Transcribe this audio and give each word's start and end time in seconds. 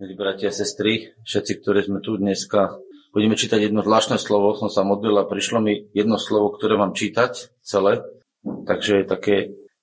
Milí 0.00 0.16
bratia 0.16 0.48
a 0.48 0.56
sestry, 0.56 1.12
všetci, 1.28 1.60
ktorí 1.60 1.84
sme 1.84 2.00
tu 2.00 2.16
dneska, 2.16 2.80
budeme 3.12 3.36
čítať 3.36 3.68
jedno 3.68 3.84
zvláštne 3.84 4.16
slovo. 4.16 4.56
Som 4.56 4.72
sa 4.72 4.80
modlil 4.80 5.12
a 5.20 5.28
prišlo 5.28 5.60
mi 5.60 5.92
jedno 5.92 6.16
slovo, 6.16 6.56
ktoré 6.56 6.80
mám 6.80 6.96
čítať 6.96 7.52
celé. 7.60 8.00
Takže 8.40 8.96
je 8.96 9.04
také 9.04 9.36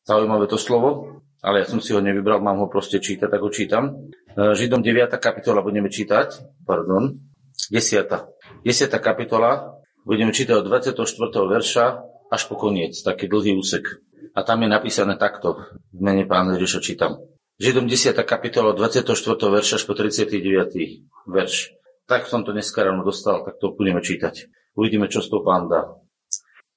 zaujímavé 0.10 0.50
to 0.50 0.58
slovo, 0.58 1.22
ale 1.46 1.62
ja 1.62 1.70
som 1.70 1.78
si 1.78 1.94
ho 1.94 2.02
nevybral, 2.02 2.42
mám 2.42 2.58
ho 2.58 2.66
proste 2.66 2.98
čítať, 2.98 3.30
tak 3.30 3.46
ho 3.46 3.54
čítam. 3.54 4.10
E, 4.34 4.58
Židom 4.58 4.82
9. 4.82 5.06
kapitola 5.22 5.62
budeme 5.62 5.94
čítať, 5.94 6.66
pardon, 6.66 7.22
10. 7.70 8.10
10. 8.66 8.90
kapitola, 8.98 9.78
budeme 10.02 10.34
čítať 10.34 10.58
od 10.58 10.66
24. 10.66 10.98
verša 11.30 11.86
až 12.34 12.42
po 12.50 12.58
koniec, 12.58 12.98
taký 13.06 13.30
dlhý 13.30 13.54
úsek. 13.54 14.02
A 14.34 14.42
tam 14.42 14.66
je 14.66 14.70
napísané 14.74 15.14
takto, 15.14 15.62
v 15.94 16.02
mene 16.02 16.26
pána 16.26 16.58
Ježiša 16.58 16.82
čítam. 16.82 17.37
Židom 17.58 17.90
10. 17.90 18.14
kapitola 18.22 18.70
24. 18.78 19.18
verša 19.34 19.82
až 19.82 19.84
po 19.90 19.98
39. 19.98 20.30
verš. 21.26 21.74
Tak 22.06 22.30
som 22.30 22.46
to 22.46 22.54
dneska 22.54 22.86
ráno 22.86 23.02
dostal, 23.02 23.42
tak 23.42 23.58
to 23.58 23.74
budeme 23.74 23.98
čítať. 23.98 24.46
Uvidíme, 24.78 25.10
čo 25.10 25.26
z 25.26 25.34
toho 25.34 25.42
pán 25.42 25.66
dá. 25.66 25.90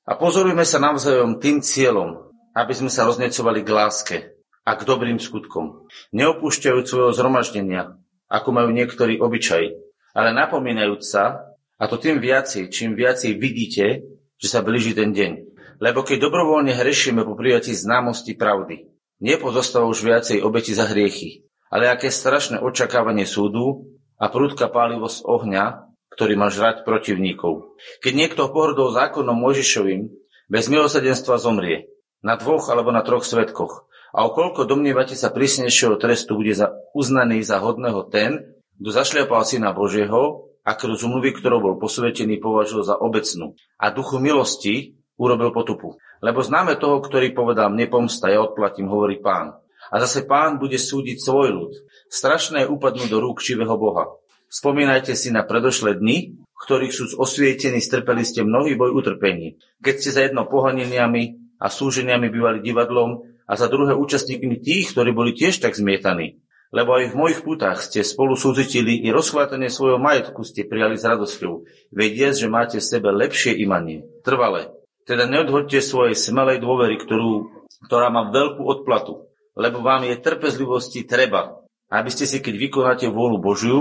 A 0.08 0.16
pozorujme 0.16 0.64
sa 0.64 0.80
navzájom 0.80 1.36
tým 1.36 1.60
cieľom, 1.60 2.32
aby 2.56 2.72
sme 2.72 2.88
sa 2.88 3.04
roznecovali 3.04 3.60
k 3.60 3.68
láske 3.68 4.16
a 4.64 4.72
k 4.72 4.88
dobrým 4.88 5.20
skutkom. 5.20 5.84
Neopúšťajúc 6.16 6.88
svojho 6.88 7.12
zhromaždenia, 7.12 8.00
ako 8.32 8.48
majú 8.48 8.72
niektorí 8.72 9.20
obyčaj, 9.20 9.76
ale 10.16 10.32
napomínajúc 10.32 11.04
sa, 11.04 11.44
a 11.76 11.84
to 11.92 12.00
tým 12.00 12.24
viacej, 12.24 12.72
čím 12.72 12.96
viacej 12.96 13.36
vidíte, 13.36 14.00
že 14.40 14.48
sa 14.48 14.64
blíži 14.64 14.96
ten 14.96 15.12
deň. 15.12 15.32
Lebo 15.76 16.00
keď 16.08 16.24
dobrovoľne 16.24 16.72
hrešíme 16.72 17.20
po 17.28 17.36
prijatí 17.36 17.76
známosti 17.76 18.32
pravdy, 18.32 18.89
Nepozostáva 19.20 19.84
už 19.84 20.00
viacej 20.00 20.40
obeti 20.40 20.72
za 20.72 20.88
hriechy, 20.88 21.44
ale 21.68 21.92
aké 21.92 22.08
strašné 22.08 22.58
očakávanie 22.58 23.28
súdu 23.28 23.92
a 24.16 24.32
prúdka 24.32 24.72
pálivosť 24.72 25.28
ohňa, 25.28 25.64
ktorý 26.16 26.34
má 26.40 26.48
žrať 26.48 26.82
protivníkov. 26.88 27.76
Keď 28.00 28.12
niekto 28.16 28.48
pohrdol 28.48 28.96
zákonom 28.96 29.36
Mojžišovým, 29.36 30.08
bez 30.50 30.66
milosadenstva 30.66 31.38
zomrie, 31.38 31.86
na 32.20 32.36
dvoch 32.36 32.68
alebo 32.68 32.92
na 32.92 33.00
troch 33.00 33.24
svetkoch. 33.24 33.88
A 34.10 34.26
okolko 34.26 34.66
domnievate 34.66 35.14
sa 35.14 35.30
prísnejšieho 35.30 35.94
trestu 35.96 36.34
bude 36.34 36.50
za, 36.52 36.74
uznaný 36.92 37.46
za 37.46 37.62
hodného 37.62 38.10
ten, 38.10 38.58
kto 38.80 38.90
zašliapal 38.90 39.46
syna 39.46 39.70
Božieho 39.70 40.50
a 40.66 40.74
krv 40.74 40.98
zmluvy, 40.98 41.36
ktorou 41.38 41.62
bol 41.62 41.74
posvetený, 41.78 42.42
považoval 42.42 42.84
za 42.84 42.96
obecnú. 42.98 43.54
A 43.78 43.94
duchu 43.94 44.18
milosti 44.18 44.99
urobil 45.20 45.52
potupu. 45.52 46.00
Lebo 46.24 46.40
známe 46.40 46.80
toho, 46.80 47.04
ktorý 47.04 47.36
povedal, 47.36 47.68
mne 47.68 47.92
pomsta, 47.92 48.32
ja 48.32 48.40
odplatím, 48.40 48.88
hovorí 48.88 49.20
pán. 49.20 49.52
A 49.92 50.00
zase 50.00 50.24
pán 50.24 50.56
bude 50.56 50.80
súdiť 50.80 51.20
svoj 51.20 51.48
ľud. 51.52 51.72
Strašné 52.08 52.64
je 52.64 52.72
upadnúť 52.72 53.08
do 53.12 53.20
rúk 53.20 53.44
živého 53.44 53.76
Boha. 53.76 54.08
Spomínajte 54.48 55.12
si 55.12 55.28
na 55.28 55.44
predošlé 55.44 56.00
dni, 56.00 56.40
ktorých 56.64 56.94
sú 56.94 57.04
osvietení, 57.20 57.78
strpeli 57.78 58.24
ste 58.24 58.42
mnohý 58.42 58.74
boj 58.74 58.96
utrpení. 58.96 59.60
Keď 59.84 59.94
ste 60.00 60.10
za 60.10 60.20
jedno 60.24 60.48
pohaneniami 60.48 61.54
a 61.60 61.68
súženiami 61.68 62.32
bývali 62.32 62.64
divadlom 62.64 63.22
a 63.44 63.52
za 63.54 63.68
druhé 63.68 63.92
účastníkmi 63.94 64.58
tých, 64.58 64.90
ktorí 64.94 65.12
boli 65.12 65.36
tiež 65.36 65.60
tak 65.60 65.76
zmietaní. 65.76 66.40
Lebo 66.70 66.94
aj 66.94 67.10
v 67.10 67.18
mojich 67.18 67.40
putách 67.42 67.82
ste 67.82 68.06
spolu 68.06 68.38
súzitili 68.38 69.02
i 69.02 69.10
rozchvátanie 69.10 69.66
svojho 69.66 69.98
majetku 69.98 70.46
ste 70.46 70.70
prijali 70.70 70.94
s 70.94 71.02
radosťou, 71.02 71.66
vediac, 71.90 72.38
že 72.38 72.46
máte 72.46 72.78
v 72.78 72.86
sebe 72.86 73.10
lepšie 73.10 73.58
imanie, 73.58 74.06
trvalé, 74.22 74.70
teda 75.10 75.26
neodhodte 75.26 75.82
svojej 75.82 76.14
smelej 76.14 76.62
dôvery, 76.62 76.94
ktorú, 77.02 77.66
ktorá 77.90 78.14
má 78.14 78.30
veľkú 78.30 78.62
odplatu, 78.62 79.26
lebo 79.58 79.82
vám 79.82 80.06
je 80.06 80.14
trpezlivosti 80.22 81.02
treba, 81.02 81.58
aby 81.90 82.06
ste 82.14 82.30
si, 82.30 82.38
keď 82.38 82.54
vykonáte 82.54 83.06
vôľu 83.10 83.42
Božiu, 83.42 83.78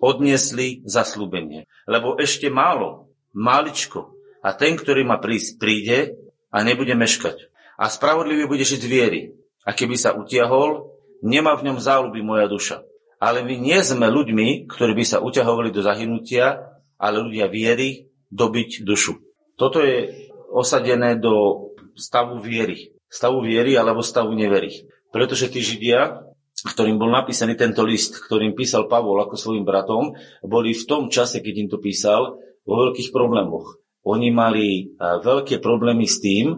odniesli 0.00 0.80
zaslúbenie. 0.88 1.68
Lebo 1.84 2.16
ešte 2.16 2.48
málo, 2.48 3.12
maličko, 3.36 4.16
a 4.40 4.56
ten, 4.56 4.72
ktorý 4.80 5.04
má 5.04 5.20
prísť, 5.20 5.60
príde 5.60 6.16
a 6.48 6.64
nebude 6.64 6.96
meškať. 6.96 7.52
A 7.76 7.92
spravodlivý 7.92 8.48
bude 8.48 8.64
žiť 8.64 8.80
z 8.80 8.88
viery. 8.88 9.20
A 9.68 9.76
keby 9.76 10.00
sa 10.00 10.16
utiahol, 10.16 10.96
nemá 11.20 11.52
v 11.60 11.68
ňom 11.68 11.76
záľuby 11.76 12.24
moja 12.24 12.48
duša. 12.48 12.80
Ale 13.20 13.44
my 13.44 13.52
nie 13.60 13.76
sme 13.84 14.08
ľuďmi, 14.08 14.64
ktorí 14.64 14.96
by 14.96 15.04
sa 15.04 15.20
uťahovali 15.20 15.68
do 15.68 15.84
zahynutia, 15.84 16.72
ale 16.96 17.20
ľudia 17.20 17.52
viery 17.52 18.08
dobiť 18.32 18.80
dušu. 18.80 19.20
Toto 19.60 19.84
je 19.84 20.29
osadené 20.50 21.16
do 21.16 21.70
stavu 21.94 22.42
viery. 22.42 22.92
Stavu 23.06 23.42
viery 23.42 23.78
alebo 23.78 24.02
stavu 24.02 24.34
nevery. 24.34 24.86
Pretože 25.10 25.50
tí 25.50 25.62
Židia, 25.62 26.22
ktorým 26.60 26.98
bol 26.98 27.10
napísaný 27.10 27.58
tento 27.58 27.82
list, 27.82 28.20
ktorým 28.20 28.54
písal 28.54 28.86
Pavol 28.86 29.18
ako 29.22 29.34
svojim 29.34 29.64
bratom, 29.66 30.14
boli 30.44 30.74
v 30.74 30.84
tom 30.86 31.10
čase, 31.10 31.42
keď 31.42 31.54
im 31.66 31.68
to 31.70 31.78
písal, 31.82 32.38
vo 32.62 32.74
veľkých 32.86 33.10
problémoch. 33.10 33.80
Oni 34.06 34.32
mali 34.32 34.96
veľké 35.00 35.60
problémy 35.60 36.08
s 36.08 36.24
tým, 36.24 36.56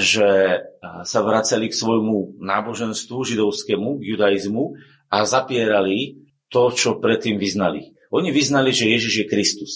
že 0.00 0.60
sa 1.04 1.20
vracali 1.20 1.68
k 1.68 1.76
svojmu 1.76 2.40
náboženstvu 2.40 3.18
židovskému, 3.20 4.00
judaizmu 4.00 4.80
a 5.12 5.28
zapierali 5.28 6.24
to, 6.48 6.72
čo 6.72 6.96
predtým 6.96 7.36
vyznali. 7.36 7.92
Oni 8.08 8.32
vyznali, 8.32 8.72
že 8.72 8.88
Ježiš 8.88 9.14
je 9.24 9.26
Kristus. 9.28 9.72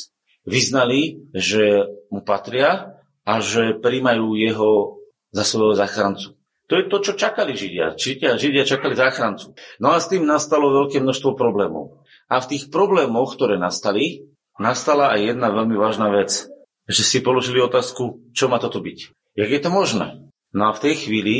Vyznali, 0.48 1.28
že 1.37 1.88
mu 2.09 2.25
patria 2.25 2.97
a 3.24 3.40
že 3.40 3.80
príjmajú 3.80 4.36
jeho 4.36 5.00
za 5.32 5.42
svojho 5.42 5.74
záchrancu. 5.74 6.36
To 6.68 6.80
je 6.80 6.88
to, 6.88 6.96
čo 7.04 7.12
čakali 7.20 7.52
Židia. 7.52 7.92
Židia, 7.96 8.40
Židia 8.40 8.64
čakali 8.64 8.96
záchrancu. 8.96 9.52
No 9.80 9.92
a 9.92 10.00
s 10.00 10.08
tým 10.08 10.24
nastalo 10.24 10.72
veľké 10.72 11.00
množstvo 11.04 11.36
problémov. 11.36 12.00
A 12.28 12.40
v 12.40 12.56
tých 12.56 12.72
problémoch, 12.72 13.36
ktoré 13.36 13.60
nastali, 13.60 14.32
nastala 14.56 15.12
aj 15.12 15.36
jedna 15.36 15.52
veľmi 15.52 15.76
vážna 15.76 16.08
vec. 16.08 16.48
Že 16.88 17.02
si 17.04 17.18
položili 17.20 17.60
otázku, 17.60 18.32
čo 18.32 18.48
má 18.48 18.56
toto 18.56 18.80
byť. 18.80 19.12
Jak 19.36 19.50
je 19.50 19.60
to 19.60 19.70
možné? 19.72 20.24
No 20.56 20.72
a 20.72 20.76
v 20.76 20.82
tej 20.88 20.94
chvíli, 21.04 21.36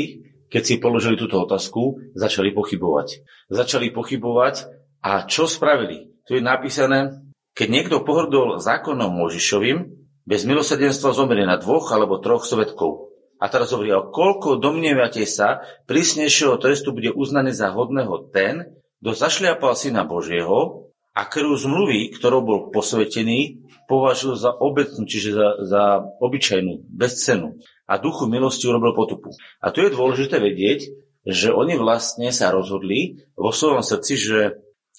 keď 0.53 0.61
si 0.61 0.75
položili 0.77 1.17
túto 1.17 1.41
otázku, 1.41 2.13
začali 2.13 2.53
pochybovať. 2.53 3.25
Začali 3.49 3.89
pochybovať 3.89 4.69
a 5.01 5.25
čo 5.25 5.49
spravili? 5.49 6.13
Tu 6.25 6.37
je 6.37 6.43
napísané, 6.43 7.17
keď 7.57 7.67
niekto 7.69 7.97
pohrdol 8.05 8.61
zákonom 8.61 9.09
Možišovým, 9.09 10.04
bez 10.25 10.43
milosedenstva 10.43 11.13
zomrie 11.13 11.45
na 11.45 11.61
dvoch 11.61 11.93
alebo 11.93 12.17
troch 12.17 12.43
svetkov. 12.43 13.13
A 13.37 13.45
teraz 13.51 13.69
hovorí, 13.71 13.93
koľko 13.93 14.57
domnievate 14.57 15.21
sa, 15.29 15.61
prísnejšieho 15.85 16.57
trestu 16.57 16.95
bude 16.95 17.13
uznaný 17.13 17.53
za 17.53 17.69
hodného 17.69 18.33
ten, 18.33 18.81
kto 19.05 19.11
zašliapal 19.13 19.77
syna 19.77 20.01
Božieho 20.01 20.89
a 21.13 21.21
krv 21.29 21.53
zmluvy, 21.53 22.15
ktorou 22.15 22.41
bol 22.41 22.59
posvetený, 22.73 23.61
považil 23.85 24.33
za 24.33 24.49
obecnú, 24.49 25.05
čiže 25.05 25.29
za, 25.35 25.47
za 25.61 25.83
obyčajnú, 26.19 26.89
bez 26.89 27.21
cenu. 27.21 27.61
A 27.85 28.01
duchu 28.01 28.25
milosti 28.25 28.65
urobil 28.65 28.97
potupu. 28.97 29.29
A 29.61 29.69
tu 29.69 29.85
je 29.85 29.93
dôležité 29.93 30.41
vedieť, 30.41 30.89
že 31.21 31.53
oni 31.53 31.77
vlastne 31.77 32.33
sa 32.33 32.49
rozhodli 32.49 33.29
vo 33.37 33.53
svojom 33.53 33.85
srdci, 33.85 34.13
že 34.17 34.37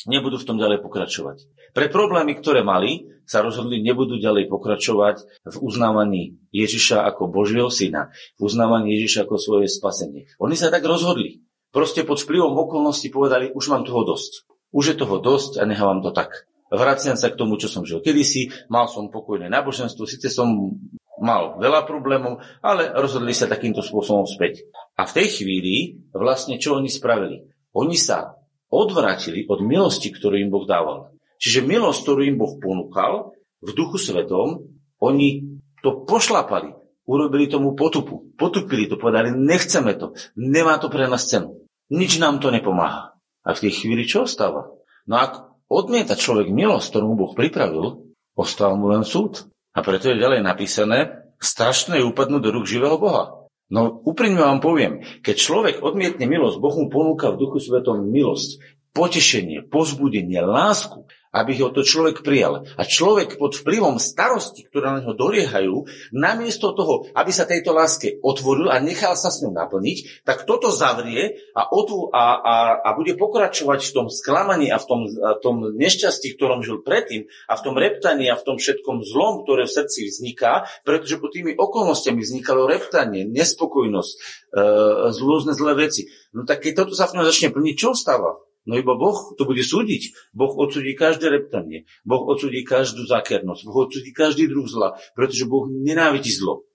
nebudú 0.07 0.39
v 0.39 0.47
tom 0.47 0.59
ďalej 0.61 0.87
pokračovať. 0.87 1.51
Pre 1.77 1.93
problémy, 1.93 2.41
ktoré 2.41 2.65
mali, 2.65 3.05
sa 3.29 3.45
rozhodli, 3.45 3.85
nebudú 3.85 4.17
ďalej 4.17 4.49
pokračovať 4.49 5.45
v 5.45 5.57
uznávaní 5.61 6.41
Ježiša 6.49 7.05
ako 7.05 7.29
Božieho 7.29 7.69
syna, 7.69 8.09
v 8.41 8.49
uznávaní 8.49 8.97
Ježiša 8.97 9.29
ako 9.29 9.37
svoje 9.37 9.69
spasenie. 9.69 10.25
Oni 10.41 10.57
sa 10.57 10.73
tak 10.73 10.89
rozhodli. 10.89 11.45
Proste 11.77 12.09
pod 12.09 12.17
vplyvom 12.17 12.57
okolností 12.57 13.13
povedali, 13.13 13.53
už 13.53 13.69
mám 13.69 13.85
toho 13.85 14.09
dosť. 14.09 14.49
Už 14.73 14.95
je 14.95 14.97
toho 14.97 15.21
dosť 15.21 15.61
a 15.61 15.69
nechávam 15.69 16.01
to 16.01 16.17
tak. 16.17 16.49
Vraciam 16.73 17.21
sa 17.21 17.29
k 17.29 17.37
tomu, 17.37 17.61
čo 17.61 17.69
som 17.69 17.85
žil 17.85 18.01
kedysi, 18.01 18.49
mal 18.73 18.89
som 18.89 19.13
pokojné 19.13 19.53
náboženstvo, 19.53 20.09
síce 20.09 20.33
som 20.33 20.81
mal 21.21 21.61
veľa 21.61 21.85
problémov, 21.85 22.41
ale 22.65 22.89
rozhodli 22.97 23.37
sa 23.37 23.53
takýmto 23.53 23.85
spôsobom 23.85 24.25
späť. 24.25 24.65
A 24.97 25.05
v 25.05 25.13
tej 25.13 25.29
chvíli 25.45 26.01
vlastne 26.17 26.57
čo 26.57 26.81
oni 26.81 26.89
spravili? 26.89 27.53
Oni 27.77 28.01
sa 28.01 28.33
odvrátili 28.73 29.45
od 29.45 29.61
milosti, 29.61 30.09
ktorú 30.09 30.41
im 30.41 30.49
Boh 30.49 30.65
dával. 30.65 31.16
Čiže 31.37 31.67
milosť, 31.67 32.01
ktorú 32.03 32.21
im 32.25 32.37
Boh 32.41 32.57
ponúkal 32.61 33.37
v 33.61 33.71
duchu 33.73 34.01
svetom, 34.01 34.69
oni 35.01 35.61
to 35.85 36.05
pošlapali. 36.09 36.73
Urobili 37.07 37.47
tomu 37.47 37.79
potupu. 37.79 38.35
Potupili 38.35 38.91
to, 38.91 38.99
povedali, 38.99 39.31
nechceme 39.31 39.95
to. 39.95 40.19
Nemá 40.35 40.83
to 40.83 40.91
pre 40.91 41.07
nás 41.07 41.31
cenu. 41.31 41.63
Nič 41.87 42.19
nám 42.19 42.43
to 42.43 42.51
nepomáha. 42.51 43.15
A 43.47 43.55
v 43.55 43.63
tej 43.63 43.73
chvíli 43.79 44.03
čo 44.11 44.27
ostáva? 44.27 44.67
No 45.07 45.15
ak 45.23 45.63
odmieta 45.71 46.19
človek 46.19 46.51
milosť, 46.51 46.91
ktorú 46.91 47.15
Boh 47.15 47.33
pripravil, 47.39 48.11
ostáva 48.35 48.75
mu 48.75 48.91
len 48.91 49.07
súd. 49.07 49.47
A 49.71 49.87
preto 49.87 50.11
je 50.11 50.19
ďalej 50.19 50.43
napísané, 50.43 51.31
strašné 51.39 52.03
upadnúť 52.03 52.43
do 52.43 52.51
rúk 52.51 52.67
živého 52.67 52.99
Boha. 52.99 53.47
No 53.71 54.03
úprimne 54.03 54.43
vám 54.43 54.63
poviem, 54.63 55.03
keď 55.23 55.37
človek 55.37 55.75
odmietne 55.83 56.27
milosť, 56.27 56.59
Boh 56.59 56.75
mu 56.75 56.87
ponúka 56.87 57.35
v 57.35 57.39
duchu 57.43 57.59
svetom 57.59 58.09
milosť, 58.09 58.63
potešenie, 58.95 59.67
pozbudenie, 59.69 60.41
lásku, 60.41 61.05
aby 61.37 61.61
ho 61.61 61.69
to 61.69 61.85
človek 61.85 62.25
prijal. 62.25 62.65
A 62.81 62.83
človek 62.89 63.37
pod 63.37 63.53
vplyvom 63.61 64.01
starosti, 64.01 64.65
ktoré 64.65 64.89
na 64.89 65.05
neho 65.05 65.13
doliehajú, 65.13 65.85
namiesto 66.17 66.73
toho, 66.73 67.13
aby 67.13 67.29
sa 67.29 67.45
tejto 67.45 67.77
láske 67.77 68.17
otvoril 68.25 68.73
a 68.73 68.81
nechal 68.81 69.13
sa 69.21 69.29
s 69.29 69.45
ňou 69.45 69.53
naplniť, 69.53 70.25
tak 70.25 70.49
toto 70.49 70.73
zavrie 70.73 71.53
a, 71.53 71.69
otvu, 71.69 72.09
a, 72.09 72.25
a, 72.41 72.55
a 72.81 72.89
bude 72.97 73.13
pokračovať 73.21 73.93
v 73.93 73.93
tom 73.93 74.07
sklamaní 74.09 74.73
a 74.73 74.81
v 74.81 74.87
tom, 74.89 75.01
a 75.21 75.37
tom 75.37 75.77
nešťastí, 75.77 76.41
ktorom 76.41 76.65
žil 76.65 76.81
predtým 76.81 77.29
a 77.51 77.55
v 77.61 77.65
tom 77.65 77.77
reptaní 77.77 78.33
a 78.33 78.39
v 78.41 78.45
tom 78.47 78.57
všetkom 78.57 79.05
zlom, 79.05 79.45
ktoré 79.45 79.69
v 79.69 79.77
srdci 79.77 80.09
vzniká, 80.09 80.65
pretože 80.89 81.21
pod 81.21 81.37
tými 81.37 81.53
okolnostiami 81.53 82.23
vznikalo 82.23 82.65
reptanie, 82.65 83.29
nespokojnosť, 83.29 84.15
e, 84.57 84.65
rôzne 85.13 85.53
zlé 85.53 85.77
veci. 85.77 86.09
No 86.33 86.49
tak 86.49 86.65
keď 86.65 86.87
toto 86.87 86.95
sa 86.97 87.11
v 87.11 87.21
ňom 87.21 87.29
začne 87.29 87.53
plniť, 87.53 87.75
čo 87.77 87.93
stáva? 87.93 88.46
No 88.67 88.75
iba 88.75 88.99
Boh 88.99 89.33
to 89.39 89.47
bude 89.47 89.63
súdiť. 89.63 90.35
Boh 90.35 90.51
odsudí 90.51 90.99
každé 90.99 91.31
reptanie. 91.31 91.87
Boh 92.03 92.27
odsudí 92.27 92.67
každú 92.67 93.07
zákernosť. 93.07 93.63
Boh 93.63 93.87
odsudí 93.87 94.11
každý 94.11 94.51
druh 94.51 94.67
zla, 94.67 94.99
pretože 95.15 95.47
Boh 95.47 95.71
nenávidí 95.71 96.35
zlo. 96.35 96.67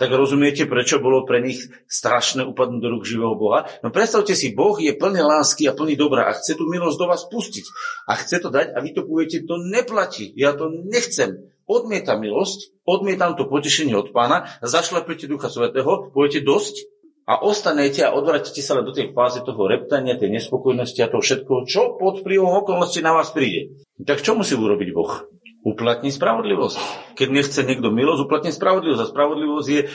Tak 0.00 0.10
rozumiete, 0.10 0.66
prečo 0.66 0.98
bolo 0.98 1.22
pre 1.22 1.38
nich 1.44 1.70
strašné 1.86 2.42
upadnúť 2.42 2.80
do 2.82 2.88
rúk 2.90 3.04
živého 3.06 3.38
Boha? 3.38 3.70
No 3.86 3.94
predstavte 3.94 4.34
si, 4.34 4.50
Boh 4.50 4.74
je 4.82 4.96
plný 4.96 5.22
lásky 5.22 5.70
a 5.70 5.76
plný 5.76 5.94
dobra 5.94 6.26
a 6.26 6.34
chce 6.34 6.58
tú 6.58 6.66
milosť 6.66 6.98
do 6.98 7.06
vás 7.06 7.22
pustiť. 7.30 7.64
A 8.10 8.18
chce 8.18 8.42
to 8.42 8.48
dať 8.50 8.74
a 8.74 8.82
vy 8.82 8.90
to 8.96 9.06
poviete, 9.06 9.46
to 9.46 9.60
neplatí, 9.60 10.34
ja 10.34 10.56
to 10.56 10.72
nechcem. 10.72 11.52
Odmietam 11.70 12.18
milosť, 12.18 12.82
odmietam 12.82 13.38
to 13.38 13.46
potešenie 13.46 13.94
od 13.94 14.10
pána, 14.10 14.50
zašlepete 14.58 15.30
Ducha 15.30 15.46
Svetého, 15.46 16.10
poviete 16.10 16.42
dosť, 16.42 16.82
a 17.30 17.46
ostanete 17.46 18.02
a 18.02 18.10
odvratíte 18.10 18.58
sa 18.58 18.74
len 18.74 18.82
do 18.82 18.90
tej 18.90 19.14
fázy 19.14 19.46
toho 19.46 19.70
reptania, 19.70 20.18
tej 20.18 20.34
nespokojnosti 20.34 20.98
a 20.98 21.10
toho 21.14 21.22
všetko, 21.22 21.62
čo 21.62 21.94
pod 21.94 22.26
vplyvom 22.26 22.66
okolnosti 22.66 22.98
na 22.98 23.14
vás 23.14 23.30
príde. 23.30 23.86
Tak 24.02 24.26
čo 24.26 24.34
musí 24.34 24.58
urobiť 24.58 24.90
Boh? 24.90 25.30
Uplatní 25.62 26.10
spravodlivosť. 26.10 26.78
Keď 27.14 27.28
nechce 27.30 27.60
niekto 27.62 27.94
milosť, 27.94 28.26
uplatní 28.26 28.50
spravodlivosť. 28.50 29.02
A 29.06 29.10
spravodlivosť 29.14 29.68
je 29.70 29.82
uh, 29.86 29.90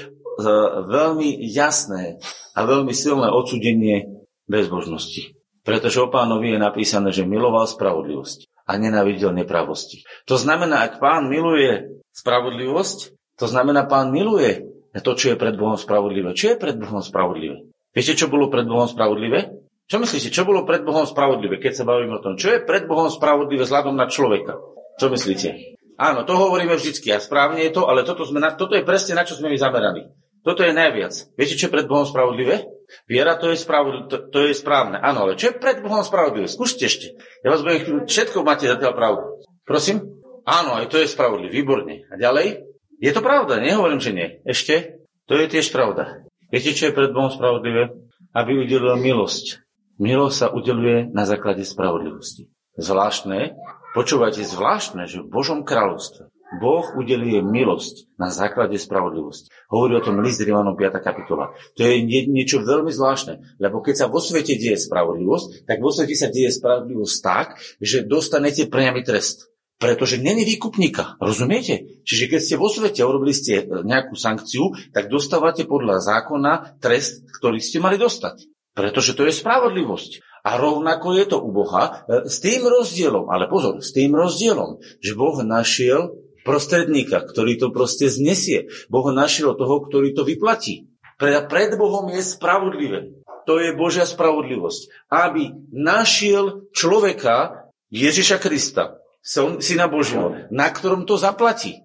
veľmi 0.87 1.43
jasné 1.51 2.23
a 2.55 2.59
veľmi 2.63 2.95
silné 2.95 3.27
odsudenie 3.27 4.23
bezbožnosti. 4.47 5.35
Pretože 5.65 6.05
o 6.05 6.07
pánovi 6.07 6.55
je 6.55 6.59
napísané, 6.61 7.11
že 7.11 7.27
miloval 7.27 7.67
spravodlivosť 7.67 8.47
a 8.63 8.79
nenávidel 8.79 9.35
nepravosti. 9.35 10.07
To 10.29 10.39
znamená, 10.39 10.87
ak 10.87 11.03
pán 11.03 11.27
miluje 11.27 11.99
spravodlivosť, 12.15 13.11
to 13.35 13.45
znamená, 13.49 13.89
pán 13.89 14.13
miluje 14.15 14.74
to, 15.03 15.17
čo 15.17 15.33
je 15.33 15.39
pred 15.39 15.55
Bohom 15.55 15.75
spravodlivé. 15.75 16.31
Čo 16.31 16.55
je 16.55 16.57
pred 16.59 16.75
Bohom 16.79 17.03
spravodlivé? 17.03 17.67
Viete, 17.95 18.15
čo 18.15 18.31
bolo 18.31 18.51
pred 18.51 18.67
Bohom 18.67 18.87
spravodlivé? 18.87 19.51
Čo 19.85 20.01
myslíte, 20.01 20.33
čo 20.33 20.43
bolo 20.43 20.65
pred 20.65 20.81
Bohom 20.81 21.05
spravodlivé, 21.05 21.61
keď 21.61 21.73
sa 21.77 21.83
bavíme 21.85 22.17
o 22.17 22.23
tom? 22.23 22.35
Čo 22.35 22.57
je 22.57 22.65
pred 22.65 22.89
Bohom 22.89 23.11
spravodlivé 23.11 23.63
vzhľadom 23.63 23.93
na 23.93 24.09
človeka? 24.09 24.57
Čo 24.97 25.13
myslíte? 25.13 25.77
Áno, 25.95 26.27
to 26.27 26.35
hovoríme 26.35 26.75
vždycky 26.75 27.13
a 27.13 27.23
správne 27.23 27.63
je 27.63 27.71
to, 27.71 27.87
ale 27.87 28.03
toto, 28.03 28.27
sme 28.27 28.43
na, 28.43 28.51
toto 28.51 28.75
je 28.75 28.83
presne 28.83 29.15
na 29.15 29.23
čo 29.23 29.37
sme 29.37 29.47
my 29.47 29.55
zameraní. 29.55 30.11
Toto 30.43 30.61
je 30.61 30.75
najviac. 30.75 31.13
Viete, 31.39 31.55
čo 31.55 31.69
je 31.69 31.75
pred 31.75 31.87
Bohom 31.87 32.05
spravodlivé? 32.05 32.67
Viera, 33.09 33.39
to 33.39 33.49
je, 33.49 33.57
spravodlivé, 33.57 34.05
to, 34.11 34.17
to 34.29 34.39
je 34.45 34.53
správne. 34.53 34.99
Áno, 35.01 35.25
ale 35.25 35.39
čo 35.39 35.49
je 35.53 35.57
pred 35.57 35.79
Bohom 35.81 36.03
spravodlivé? 36.05 36.45
Skúšte 36.45 36.85
ešte. 36.85 37.17
Ja 37.41 37.53
vás 37.53 37.65
budem 37.65 38.05
všetko 38.05 38.45
máte 38.45 38.69
zatiaľ 38.69 38.93
pravdu. 38.93 39.23
Prosím? 39.65 40.21
Áno, 40.45 40.77
aj 40.77 40.89
to 40.93 41.01
je 41.01 41.09
spravodlivé. 41.09 41.49
Výborne. 41.49 42.05
A 42.09 42.19
ďalej? 42.19 42.74
Je 42.99 43.11
to 43.11 43.21
pravda, 43.21 43.59
nehovorím, 43.59 43.99
že 43.99 44.15
nie. 44.15 44.27
Ešte? 44.47 45.01
To 45.27 45.35
je 45.35 45.49
tiež 45.49 45.73
pravda. 45.73 46.25
Viete, 46.53 46.77
čo 46.77 46.89
je 46.89 46.97
pred 46.97 47.11
Bohom 47.11 47.33
spravodlivé? 47.33 47.91
Aby 48.31 48.63
udelil 48.63 48.95
milosť. 48.99 49.63
Milosť 49.97 50.35
sa 50.35 50.47
udeluje 50.51 51.07
na 51.11 51.23
základe 51.23 51.63
spravodlivosti. 51.63 52.51
Zvláštne, 52.75 53.55
počúvajte, 53.95 54.43
zvláštne, 54.43 55.07
že 55.07 55.23
v 55.23 55.31
Božom 55.31 55.63
kráľovstve 55.63 56.35
Boh 56.61 56.85
udeluje 56.93 57.41
milosť 57.41 58.05
na 58.21 58.29
základe 58.29 58.77
spravodlivosti. 58.77 59.49
Hovorí 59.67 59.97
o 59.97 60.05
tom 60.05 60.21
list 60.21 60.39
Rimanom 60.39 60.77
5. 60.77 61.01
kapitola. 61.01 61.57
To 61.75 61.81
je 61.81 62.05
niečo 62.05 62.61
veľmi 62.61 62.93
zvláštne, 62.93 63.57
lebo 63.57 63.81
keď 63.81 64.05
sa 64.05 64.11
vo 64.11 64.21
svete 64.21 64.55
deje 64.55 64.77
spravodlivosť, 64.77 65.65
tak 65.65 65.81
vo 65.81 65.89
svete 65.89 66.13
sa 66.13 66.29
deje 66.29 66.53
spravodlivosť 66.53 67.15
tak, 67.25 67.57
že 67.81 68.05
dostanete 68.05 68.69
priamy 68.69 69.01
trest. 69.01 69.49
Pretože 69.75 70.23
není 70.23 70.47
výkupníka. 70.47 71.19
Rozumiete? 71.19 71.99
Čiže 72.07 72.31
keď 72.31 72.39
ste 72.39 72.55
vo 72.55 72.71
svete 72.71 73.03
urobili 73.03 73.35
ste 73.35 73.59
e, 73.59 73.83
nejakú 73.83 74.15
sankciu, 74.15 74.71
tak 74.95 75.11
dostávate 75.11 75.67
podľa 75.67 75.99
zákona 75.99 76.79
trest, 76.79 77.27
ktorý 77.27 77.59
ste 77.59 77.83
mali 77.83 77.99
dostať. 77.99 78.47
Pretože 78.71 79.11
to 79.19 79.27
je 79.27 79.35
spravodlivosť. 79.35 80.23
A 80.47 80.55
rovnako 80.55 81.19
je 81.19 81.25
to 81.27 81.37
u 81.43 81.51
Boha 81.51 82.07
e, 82.07 82.23
s 82.31 82.39
tým 82.39 82.63
rozdielom, 82.63 83.27
ale 83.27 83.51
pozor, 83.51 83.83
s 83.83 83.91
tým 83.91 84.15
rozdielom, 84.15 84.79
že 85.03 85.11
Boh 85.11 85.35
našiel 85.43 86.15
prostredníka, 86.47 87.19
ktorý 87.25 87.59
to 87.59 87.75
proste 87.75 88.07
znesie. 88.07 88.71
Boh 88.87 89.11
našiel 89.11 89.59
toho, 89.59 89.83
ktorý 89.83 90.15
to 90.15 90.23
vyplatí. 90.23 90.87
Pred 91.19 91.75
Bohom 91.75 92.11
je 92.15 92.23
spravodlivé. 92.23 93.11
To 93.49 93.59
je 93.59 93.75
Božia 93.75 94.07
spravodlivosť. 94.07 95.11
Aby 95.11 95.51
našiel 95.73 96.69
človeka, 96.71 97.67
Ježiša 97.89 98.41
Krista, 98.41 98.99
Syna 99.25 99.89
Božieho, 99.89 100.37
na 100.53 100.69
ktorom 100.69 101.09
to 101.09 101.17
zaplatí. 101.17 101.81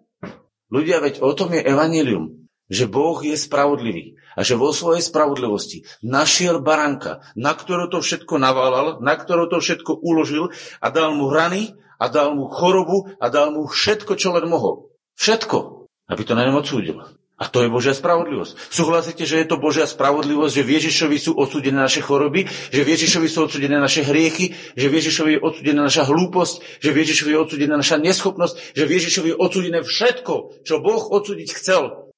Ľudia, 0.69 1.01
veď 1.01 1.25
o 1.25 1.33
tom 1.33 1.57
je 1.57 1.65
evanilium, 1.65 2.47
že 2.69 2.85
Boh 2.85 3.17
je 3.25 3.33
spravodlivý 3.33 4.21
a 4.37 4.45
že 4.45 4.55
vo 4.61 4.71
svojej 4.71 5.03
spravodlivosti 5.03 5.83
našiel 6.05 6.61
baranka, 6.63 7.25
na 7.35 7.57
ktorú 7.57 7.91
to 7.91 8.05
všetko 8.05 8.39
naválal, 8.39 9.01
na 9.03 9.17
ktorú 9.17 9.51
to 9.51 9.59
všetko 9.59 9.99
uložil 10.05 10.53
a 10.79 10.87
dal 10.93 11.17
mu 11.17 11.33
rany 11.33 11.75
a 11.99 12.07
dal 12.13 12.37
mu 12.37 12.47
chorobu 12.47 13.11
a 13.19 13.27
dal 13.33 13.51
mu 13.51 13.67
všetko, 13.67 14.15
čo 14.15 14.37
len 14.37 14.47
mohol. 14.47 14.93
Všetko, 15.19 15.89
aby 16.13 16.23
to 16.23 16.37
na 16.37 16.45
ňom 16.47 16.61
odsúdil. 16.61 17.03
A 17.41 17.49
to 17.49 17.65
je 17.65 17.73
Božia 17.73 17.97
spravodlivosť. 17.97 18.69
Súhlasíte, 18.69 19.25
že 19.25 19.41
je 19.41 19.49
to 19.49 19.57
Božia 19.57 19.89
spravodlivosť, 19.89 20.61
že 20.61 20.67
v 20.67 20.73
Ježišovi 20.77 21.17
sú 21.17 21.33
odsúdené 21.41 21.81
naše 21.81 22.05
choroby, 22.05 22.45
že 22.69 22.85
v 22.85 22.93
Ježišovi 22.93 23.29
sú 23.33 23.49
odsúdené 23.49 23.81
naše 23.81 24.05
hriechy, 24.05 24.53
že 24.77 24.87
v 24.93 24.97
Ježišovi 25.01 25.31
je 25.37 25.41
odsúdená 25.41 25.89
naša 25.89 26.05
hlúposť, 26.05 26.85
že 26.85 26.93
v 26.93 27.01
Ježišovi 27.01 27.31
je 27.33 27.41
odsúdená 27.41 27.75
naša 27.81 27.97
neschopnosť, 27.97 28.77
že 28.77 28.85
v 28.85 28.93
Ježišovi 28.93 29.29
je 29.33 29.41
odsúdené 29.41 29.81
všetko, 29.81 30.35
čo 30.69 30.85
Boh 30.85 31.01
odsúdiť 31.01 31.49
chcel. 31.57 32.13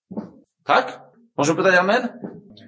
Tak? 0.66 1.14
Môžem 1.38 1.54
povedať 1.54 1.78
amen? 1.78 2.02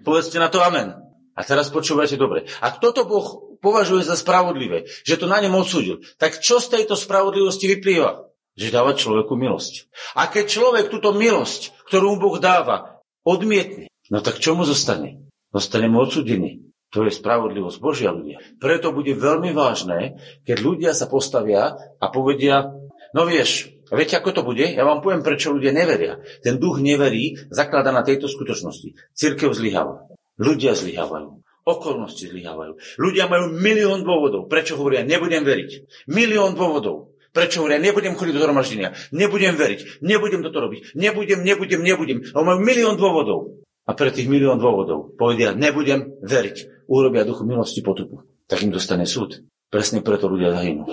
Povedzte 0.06 0.38
na 0.38 0.46
to 0.46 0.62
amen. 0.62 0.94
A 1.34 1.42
teraz 1.42 1.74
počúvajte 1.74 2.14
dobre. 2.14 2.46
Ak 2.62 2.78
toto 2.78 3.02
Boh 3.02 3.58
považuje 3.58 4.06
za 4.06 4.14
spravodlivé, 4.14 4.86
že 5.02 5.18
to 5.18 5.26
na 5.26 5.42
ňom 5.42 5.58
odsúdil, 5.58 6.06
tak 6.22 6.38
čo 6.38 6.62
z 6.62 6.70
tejto 6.70 6.94
spravodlivosti 6.94 7.66
vyplýva? 7.66 8.30
Že 8.54 8.74
dáva 8.74 8.94
človeku 8.94 9.34
milosť. 9.34 9.90
A 10.18 10.30
keď 10.30 10.44
človek 10.46 10.86
túto 10.90 11.10
milosť, 11.14 11.74
ktorú 11.90 12.16
mu 12.16 12.18
Boh 12.18 12.36
dáva, 12.38 13.02
odmietne, 13.26 13.90
no 14.10 14.22
tak 14.22 14.38
čo 14.38 14.54
mu 14.54 14.62
zostane? 14.62 15.26
Zostane 15.50 15.86
mu 15.90 16.02
odsudený. 16.02 16.64
To 16.94 17.02
je 17.02 17.10
spravodlivosť 17.10 17.78
Božia 17.82 18.14
ľudia. 18.14 18.38
Preto 18.62 18.94
bude 18.94 19.18
veľmi 19.18 19.50
vážne, 19.50 20.22
keď 20.46 20.56
ľudia 20.62 20.90
sa 20.94 21.10
postavia 21.10 21.74
a 21.98 22.06
povedia, 22.06 22.70
no 23.10 23.26
vieš, 23.26 23.74
viete, 23.90 24.14
ako 24.14 24.30
to 24.30 24.42
bude? 24.46 24.62
Ja 24.62 24.86
vám 24.86 25.02
poviem, 25.02 25.26
prečo 25.26 25.50
ľudia 25.50 25.74
neveria. 25.74 26.22
Ten 26.46 26.62
duch 26.62 26.78
neverí, 26.78 27.34
zaklada 27.50 27.90
na 27.90 28.06
tejto 28.06 28.30
skutočnosti. 28.30 28.94
Církev 29.10 29.50
zlyháva. 29.50 30.06
Ľudia 30.38 30.78
zlyhávajú. 30.78 31.42
Okolnosti 31.64 32.30
zlyhávajú. 32.30 32.76
Ľudia 33.00 33.26
majú 33.26 33.56
milión 33.56 34.06
dôvodov, 34.06 34.46
prečo 34.46 34.76
hovoria, 34.78 35.02
nebudem 35.02 35.42
veriť. 35.42 35.70
Milión 36.12 36.54
dôvodov. 36.54 37.13
Prečo 37.34 37.66
hovoria, 37.66 37.82
nebudem 37.82 38.14
chodiť 38.14 38.30
do 38.30 38.42
zhromaždenia, 38.46 38.94
nebudem 39.10 39.58
veriť, 39.58 39.98
nebudem 40.06 40.46
toto 40.46 40.62
robiť, 40.62 40.94
nebudem, 40.94 41.42
nebudem, 41.42 41.82
nebudem. 41.82 42.18
A 42.30 42.46
majú 42.46 42.62
milión 42.62 42.94
dôvodov. 42.94 43.58
A 43.84 43.92
pre 43.92 44.14
tých 44.14 44.30
milión 44.30 44.62
dôvodov 44.62 45.18
povedia, 45.18 45.50
nebudem 45.50 46.14
veriť. 46.22 46.86
Urobia 46.86 47.26
duchu 47.26 47.42
milosti 47.42 47.82
potupu. 47.82 48.22
Tak 48.46 48.62
im 48.62 48.70
dostane 48.70 49.04
súd. 49.04 49.42
Presne 49.66 50.00
preto 50.06 50.30
ľudia 50.30 50.54
zahynú. 50.54 50.86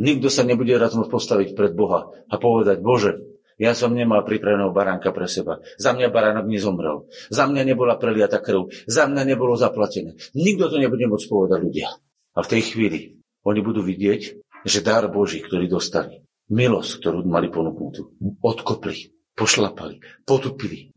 Nikto 0.00 0.32
sa 0.32 0.48
nebude 0.48 0.72
rád 0.80 0.96
postaviť 0.96 1.52
pred 1.52 1.76
Boha 1.76 2.08
a 2.08 2.34
povedať, 2.40 2.80
Bože, 2.80 3.20
ja 3.60 3.76
som 3.76 3.92
nemal 3.92 4.24
pripraveného 4.24 4.72
baránka 4.72 5.12
pre 5.12 5.28
seba. 5.28 5.60
Za 5.76 5.92
mňa 5.92 6.08
baránok 6.08 6.48
nezomrel. 6.48 7.04
Za 7.28 7.44
mňa 7.44 7.68
nebola 7.68 8.00
preliata 8.00 8.40
krv. 8.40 8.72
Za 8.88 9.04
mňa 9.04 9.28
nebolo 9.28 9.52
zaplatené. 9.60 10.16
Nikto 10.32 10.72
to 10.72 10.80
nebude 10.80 11.04
môcť 11.04 11.28
povedať 11.28 11.60
ľudia. 11.60 11.92
A 12.32 12.40
v 12.40 12.50
tej 12.56 12.72
chvíli 12.72 13.20
oni 13.44 13.60
budú 13.60 13.84
vidieť, 13.84 14.40
že 14.64 14.84
dar 14.84 15.08
Boží, 15.08 15.40
ktorý 15.40 15.68
dostali, 15.68 16.24
milosť, 16.50 17.00
ktorú 17.00 17.24
mali 17.24 17.48
ponúknutú, 17.48 18.12
odkopli, 18.42 19.14
pošlapali, 19.32 20.26
potupili. 20.26 20.92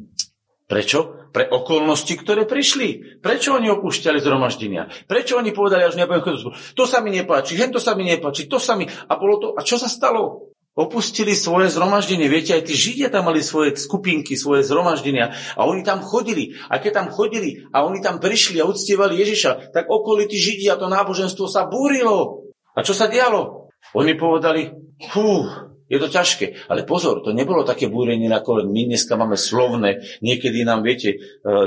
Prečo? 0.63 1.29
Pre 1.33 1.49
okolnosti, 1.49 2.13
ktoré 2.13 2.45
prišli. 2.45 3.19
Prečo 3.19 3.57
oni 3.57 3.69
opúšťali 3.73 4.21
zhromaždenia? 4.21 4.89
Prečo 5.09 5.41
oni 5.41 5.49
povedali, 5.49 5.81
až 5.81 5.97
nebudem 5.97 6.21
chodiť 6.21 6.73
To 6.77 6.85
sa 6.85 7.01
mi 7.01 7.09
nepáči, 7.09 7.57
hen 7.57 7.73
to 7.73 7.81
sa 7.81 7.97
mi 7.97 8.05
nepáči, 8.05 8.45
to 8.45 8.61
sa 8.61 8.77
mi... 8.77 8.85
A 8.85 9.13
bolo 9.17 9.41
to... 9.41 9.47
A 9.57 9.65
čo 9.65 9.81
sa 9.81 9.89
stalo? 9.89 10.53
Opustili 10.73 11.37
svoje 11.37 11.69
zhromaždenie. 11.69 12.25
Viete, 12.25 12.57
aj 12.57 12.65
tí 12.69 12.73
Židia 12.73 13.13
tam 13.13 13.29
mali 13.29 13.45
svoje 13.45 13.77
skupinky, 13.77 14.33
svoje 14.33 14.65
zhromaždenia. 14.65 15.33
A 15.53 15.69
oni 15.69 15.85
tam 15.85 16.01
chodili. 16.01 16.57
A 16.69 16.81
keď 16.81 17.01
tam 17.01 17.07
chodili 17.13 17.65
a 17.69 17.85
oni 17.85 18.01
tam 18.01 18.17
prišli 18.17 18.57
a 18.57 18.65
uctievali 18.65 19.21
Ježiša, 19.21 19.73
tak 19.73 19.85
okolití 19.89 20.37
Židia 20.37 20.77
to 20.77 20.89
náboženstvo 20.89 21.45
sa 21.45 21.69
búrilo. 21.69 22.42
A 22.73 22.81
čo 22.81 22.97
sa 22.97 23.05
dialo? 23.05 23.69
Oni 23.93 24.17
povedali, 24.17 24.73
fú, 25.13 25.45
je 25.85 25.97
to 26.01 26.09
ťažké. 26.09 26.69
Ale 26.71 26.87
pozor, 26.89 27.21
to 27.21 27.35
nebolo 27.35 27.61
také 27.61 27.85
búrenie, 27.85 28.25
ako 28.33 28.65
my 28.65 28.81
dneska 28.89 29.13
máme 29.13 29.37
slovné. 29.37 30.01
Niekedy 30.25 30.65
nám, 30.65 30.81
viete, 30.81 31.09
e, 31.13 31.17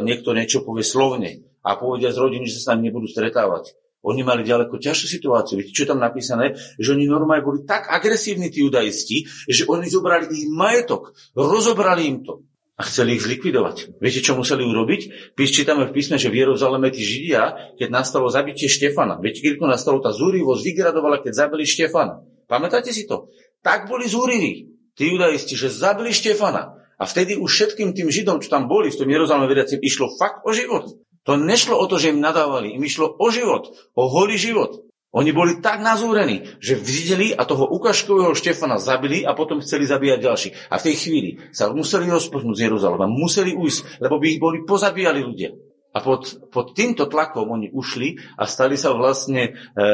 niekto 0.03 0.35
niečo 0.35 0.67
povie 0.67 0.83
slovne 0.83 1.47
a 1.63 1.79
povedia 1.79 2.11
z 2.11 2.19
rodiny, 2.19 2.51
že 2.51 2.59
sa 2.59 2.61
s 2.63 2.69
nami 2.75 2.91
nebudú 2.91 3.07
stretávať. 3.07 3.79
Oni 4.07 4.23
mali 4.23 4.47
ďaleko 4.47 4.79
ťažšiu 4.79 5.07
situáciu. 5.19 5.59
Viete, 5.59 5.75
čo 5.75 5.83
je 5.83 5.91
tam 5.91 5.99
napísané? 5.99 6.55
Že 6.79 6.95
oni 6.95 7.05
normálne 7.11 7.43
boli 7.43 7.67
tak 7.67 7.91
agresívni, 7.91 8.55
tí 8.55 8.63
judaisti, 8.63 9.27
že 9.51 9.67
oni 9.67 9.91
zobrali 9.91 10.31
ich 10.31 10.47
majetok, 10.47 11.11
rozobrali 11.35 12.07
im 12.07 12.23
to 12.23 12.46
a 12.77 12.85
chceli 12.85 13.17
ich 13.17 13.25
zlikvidovať. 13.25 13.97
Viete, 14.05 14.21
čo 14.21 14.37
museli 14.37 14.61
urobiť? 14.61 15.33
Čítame 15.33 15.89
v 15.89 15.97
písme, 15.97 16.21
že 16.21 16.29
v 16.29 16.45
Jeruzaleme 16.45 16.93
tí 16.93 17.01
Židia, 17.01 17.73
keď 17.81 17.89
nastalo 17.89 18.29
zabitie 18.29 18.69
Štefana, 18.69 19.17
viete, 19.17 19.41
keď 19.41 19.65
nastalo 19.65 20.05
tá 20.05 20.13
zúrivosť, 20.13 20.61
vygradovala, 20.61 21.25
keď 21.25 21.33
zabili 21.49 21.65
Štefana. 21.65 22.21
Pamätáte 22.45 22.93
si 22.93 23.09
to? 23.09 23.33
Tak 23.65 23.89
boli 23.89 24.05
zúriví, 24.05 24.77
tí 24.93 25.09
judaisti, 25.09 25.57
že 25.57 25.73
zabili 25.73 26.13
Štefana. 26.13 26.77
A 26.97 27.05
vtedy 27.05 27.37
už 27.37 27.49
všetkým 27.49 27.93
tým 27.97 28.09
Židom, 28.13 28.41
čo 28.45 28.53
tam 28.53 28.69
boli 28.69 28.93
v 28.93 28.97
tom 28.97 29.09
Jeruzaleme 29.09 29.49
veriacim, 29.49 29.81
išlo 29.81 30.13
fakt 30.17 30.45
o 30.45 30.53
život. 30.53 30.97
To 31.27 31.35
nešlo 31.35 31.75
o 31.75 31.85
to, 31.91 31.99
že 31.99 32.15
im 32.15 32.23
nadávali, 32.23 32.73
im 32.77 32.85
išlo 32.87 33.19
o 33.19 33.27
život, 33.35 33.67
o 33.99 34.03
holý 34.07 34.39
život. 34.39 34.86
Oni 35.15 35.31
boli 35.33 35.63
tak 35.63 35.81
nazúrení, 35.81 36.45
že 36.59 36.77
videli 36.77 37.33
a 37.33 37.47
toho 37.47 37.71
ukažkového 37.73 38.35
Štefana 38.37 38.77
zabili 38.77 39.23
a 39.23 39.33
potom 39.33 39.63
chceli 39.63 39.87
zabíjať 39.87 40.19
ďalší. 40.21 40.49
A 40.69 40.77
v 40.77 40.85
tej 40.91 40.97
chvíli 40.99 41.31
sa 41.55 41.71
museli 41.73 42.11
rozpoznúť 42.11 42.57
z 42.59 42.65
Jeruzalema, 42.69 43.09
museli 43.09 43.55
ujsť, 43.55 44.03
lebo 44.03 44.21
by 44.21 44.27
ich 44.29 44.41
boli 44.43 44.59
pozabíjali 44.69 45.25
ľudia. 45.25 45.57
A 45.97 46.05
pod, 46.05 46.53
pod 46.53 46.77
týmto 46.77 47.09
tlakom 47.09 47.49
oni 47.49 47.73
ušli 47.73 48.21
a 48.37 48.45
stali 48.45 48.77
sa 48.77 48.93
vlastne, 48.93 49.57
e, 49.73 49.91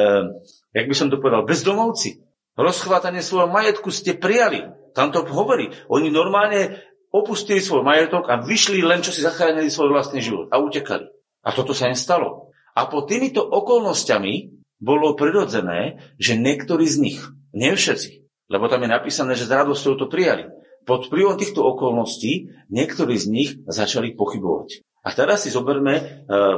jak 0.74 0.86
by 0.90 0.94
som 0.98 1.06
to 1.14 1.22
povedal, 1.22 1.46
bezdomovci. 1.46 2.18
Rozchvátanie 2.58 3.22
svojho 3.22 3.46
majetku 3.46 3.94
ste 3.94 4.18
prijali. 4.18 4.66
Tam 4.98 5.14
to 5.14 5.22
hovorí. 5.22 5.70
Oni 5.86 6.10
normálne 6.10 6.82
opustili 7.14 7.62
svoj 7.62 7.86
majetok 7.86 8.26
a 8.26 8.42
vyšli 8.42 8.82
len, 8.82 9.06
čo 9.06 9.14
si 9.14 9.22
zachránili 9.22 9.70
svoj 9.70 9.94
vlastný 9.94 10.18
život 10.18 10.50
a 10.50 10.58
utekali. 10.58 11.06
A 11.46 11.48
toto 11.54 11.70
sa 11.70 11.86
im 11.86 11.96
stalo. 11.96 12.50
A 12.74 12.90
po 12.90 13.06
týmito 13.06 13.44
okolnostiami 13.44 14.51
bolo 14.82 15.14
prirodzené, 15.14 16.02
že 16.18 16.34
niektorí 16.34 16.90
z 16.90 16.96
nich, 16.98 17.20
nie 17.54 17.70
všetci, 17.70 18.26
lebo 18.50 18.66
tam 18.66 18.82
je 18.82 18.90
napísané, 18.90 19.38
že 19.38 19.46
s 19.46 19.54
radosťou 19.54 19.94
to 19.94 20.10
prijali, 20.10 20.50
pod 20.82 21.06
vplyvom 21.06 21.38
týchto 21.38 21.62
okolností 21.62 22.50
niektorí 22.66 23.14
z 23.14 23.26
nich 23.30 23.50
začali 23.70 24.18
pochybovať. 24.18 24.82
A 25.02 25.10
teraz 25.10 25.42
si 25.42 25.50
zoberme 25.50 25.98
e, 25.98 26.02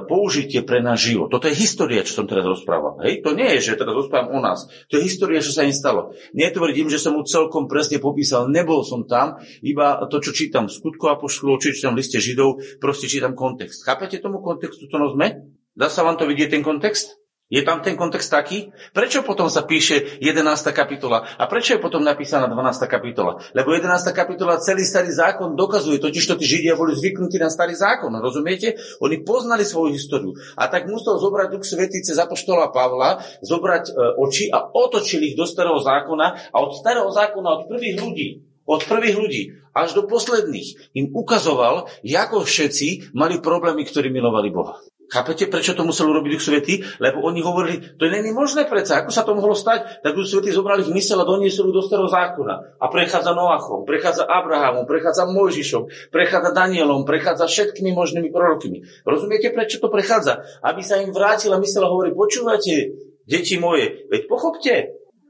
použitie 0.04 0.60
pre 0.60 0.84
náš 0.84 1.08
život. 1.08 1.32
Toto 1.32 1.48
je 1.48 1.56
história, 1.56 2.04
čo 2.04 2.20
som 2.20 2.28
teraz 2.28 2.44
rozprával. 2.44 3.00
Hej? 3.00 3.24
To 3.24 3.32
nie 3.32 3.56
je, 3.56 3.72
že 3.72 3.80
teraz 3.80 3.96
rozprávam 3.96 4.36
o 4.36 4.40
nás. 4.44 4.68
To 4.92 5.00
je 5.00 5.08
história, 5.08 5.40
čo 5.40 5.56
sa 5.56 5.64
im 5.64 5.72
stalo. 5.72 6.12
Netvrdím, 6.36 6.92
že 6.92 7.00
som 7.00 7.16
mu 7.16 7.24
celkom 7.24 7.72
presne 7.72 8.04
popísal. 8.04 8.52
Nebol 8.52 8.84
som 8.84 9.08
tam, 9.08 9.40
iba 9.64 9.96
to, 10.12 10.20
čo 10.20 10.36
čítam 10.36 10.68
v 10.68 10.76
skutku 10.76 11.08
a 11.08 11.16
pošlu, 11.16 11.56
či 11.56 11.72
čítam 11.72 11.96
liste 11.96 12.20
Židov, 12.20 12.60
proste 12.84 13.08
čítam 13.08 13.32
kontext. 13.32 13.80
Chápete 13.80 14.20
tomu 14.20 14.44
kontextu, 14.44 14.92
to 14.92 14.96
sme? 15.16 15.48
Dá 15.72 15.88
sa 15.88 16.04
vám 16.04 16.20
to 16.20 16.28
vidieť, 16.28 16.52
ten 16.52 16.60
kontext? 16.60 17.23
Je 17.54 17.62
tam 17.62 17.78
ten 17.78 17.94
kontext 17.94 18.34
taký? 18.34 18.74
Prečo 18.90 19.22
potom 19.22 19.46
sa 19.46 19.62
píše 19.62 20.18
11. 20.18 20.42
kapitola? 20.74 21.22
A 21.38 21.46
prečo 21.46 21.78
je 21.78 21.80
potom 21.80 22.02
napísaná 22.02 22.50
12. 22.50 22.90
kapitola? 22.90 23.38
Lebo 23.54 23.70
11. 23.70 24.10
kapitola 24.10 24.58
celý 24.58 24.82
starý 24.82 25.14
zákon 25.14 25.54
dokazuje, 25.54 26.02
totiž 26.02 26.26
to 26.26 26.34
tí 26.34 26.50
Židia 26.50 26.74
boli 26.74 26.98
zvyknutí 26.98 27.38
na 27.38 27.46
starý 27.46 27.78
zákon, 27.78 28.10
rozumiete? 28.18 28.74
Oni 28.98 29.22
poznali 29.22 29.62
svoju 29.62 29.94
históriu. 29.94 30.34
A 30.58 30.66
tak 30.66 30.90
musel 30.90 31.14
zobrať 31.22 31.54
Duch 31.54 31.62
Svetý 31.62 32.02
cez 32.02 32.18
Apoštola 32.18 32.74
Pavla, 32.74 33.22
zobrať 33.38 33.84
e, 33.86 33.92
oči 34.18 34.50
a 34.50 34.58
otočili 34.74 35.30
ich 35.30 35.38
do 35.38 35.46
starého 35.46 35.78
zákona 35.78 36.50
a 36.50 36.56
od 36.58 36.74
starého 36.74 37.06
zákona, 37.06 37.48
od 37.54 37.62
prvých 37.70 38.02
ľudí, 38.02 38.28
od 38.66 38.82
prvých 38.82 39.14
ľudí 39.14 39.42
až 39.74 39.94
do 39.98 40.06
posledných 40.06 40.94
im 40.94 41.10
ukazoval, 41.10 41.90
ako 42.02 42.46
všetci 42.46 43.14
mali 43.14 43.42
problémy, 43.42 43.82
ktorí 43.82 44.10
milovali 44.10 44.50
Boha. 44.54 44.78
Chápete, 45.04 45.46
prečo 45.52 45.76
to 45.76 45.84
musel 45.84 46.08
urobiť 46.08 46.30
Duch 46.32 46.44
Svety? 46.44 46.74
Lebo 46.98 47.22
oni 47.24 47.44
hovorili, 47.44 47.96
to 48.00 48.08
není 48.08 48.32
možné 48.32 48.64
predsa, 48.64 49.04
ako 49.04 49.10
sa 49.12 49.22
to 49.22 49.36
mohlo 49.36 49.52
stať? 49.52 50.00
Tak 50.00 50.12
Duch 50.16 50.26
Svety 50.26 50.50
zobrali 50.50 50.84
ich 50.84 50.92
mysel 50.92 51.20
a 51.20 51.28
doniesli 51.28 51.68
do 51.68 51.84
starého 51.84 52.08
zákona. 52.08 52.80
A 52.80 52.84
prechádza 52.88 53.36
Noachom, 53.36 53.84
prechádza 53.84 54.24
Abrahamom, 54.24 54.88
prechádza 54.88 55.28
Mojžišom, 55.28 56.10
prechádza 56.10 56.50
Danielom, 56.56 57.04
prechádza 57.04 57.44
všetkými 57.44 57.92
možnými 57.92 58.32
prorokmi. 58.32 58.82
Rozumiete, 59.04 59.52
prečo 59.52 59.78
to 59.78 59.92
prechádza? 59.92 60.40
Aby 60.64 60.80
sa 60.80 60.98
im 61.00 61.12
vrátila 61.12 61.60
mysel 61.60 61.84
a 61.84 61.92
hovorí, 61.92 62.16
počúvate, 62.16 62.96
deti 63.28 63.56
moje, 63.60 64.08
veď 64.08 64.28
pochopte, 64.28 64.74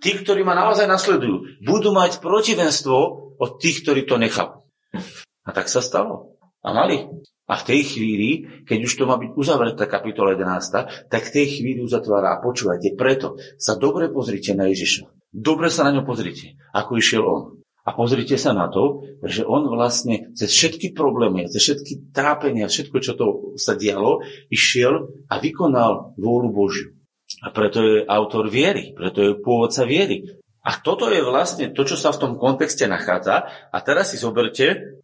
tí, 0.03 0.11
ktorí 0.15 0.43
ma 0.43 0.55
naozaj 0.55 0.87
nasledujú, 0.87 1.65
budú 1.65 1.91
mať 1.95 2.23
protivenstvo 2.23 2.97
od 3.39 3.51
tých, 3.59 3.83
ktorí 3.83 4.07
to 4.07 4.21
nechápu. 4.21 4.63
A 5.45 5.51
tak 5.53 5.69
sa 5.69 5.85
stalo. 5.85 6.34
A 6.65 6.73
mali. 6.73 7.05
A 7.45 7.61
v 7.61 7.67
tej 7.69 7.81
chvíli, 7.85 8.49
keď 8.65 8.79
už 8.89 8.93
to 8.97 9.05
má 9.05 9.21
byť 9.21 9.37
uzavretá 9.37 9.85
kapitola 9.85 10.33
11, 10.33 11.13
tak 11.13 11.23
v 11.29 11.35
tej 11.37 11.47
chvíli 11.61 11.85
uzatvára 11.85 12.33
a 12.33 12.41
počúvajte, 12.41 12.97
preto 12.97 13.37
sa 13.61 13.77
dobre 13.77 14.09
pozrite 14.09 14.57
na 14.57 14.73
Ježiša. 14.73 15.05
Dobre 15.29 15.69
sa 15.69 15.85
na 15.85 15.93
ňo 15.93 16.09
pozrite, 16.09 16.57
ako 16.73 16.97
išiel 16.97 17.23
on. 17.27 17.43
A 17.85 17.93
pozrite 17.93 18.41
sa 18.41 18.57
na 18.57 18.73
to, 18.73 19.05
že 19.21 19.45
on 19.45 19.69
vlastne 19.69 20.33
cez 20.33 20.49
všetky 20.49 20.97
problémy, 20.97 21.53
cez 21.53 21.61
všetky 21.61 22.17
trápenia, 22.17 22.65
všetko, 22.65 22.97
čo 23.05 23.13
to 23.13 23.27
sa 23.61 23.77
dialo, 23.77 24.25
išiel 24.49 25.13
a 25.29 25.37
vykonal 25.37 26.17
vôľu 26.17 26.49
Božiu. 26.49 26.97
A 27.45 27.53
preto 27.53 27.85
je 27.85 28.09
autor 28.09 28.49
viery, 28.49 28.97
preto 28.97 29.21
je 29.21 29.37
pôvodca 29.37 29.85
viery. 29.85 30.41
A 30.65 30.81
toto 30.81 31.13
je 31.13 31.21
vlastne 31.21 31.77
to, 31.77 31.85
čo 31.85 32.01
sa 32.01 32.09
v 32.09 32.25
tom 32.25 32.33
kontexte 32.41 32.89
nachádza. 32.89 33.53
A 33.69 33.77
teraz 33.85 34.17
si 34.17 34.17
zoberte, 34.17 34.97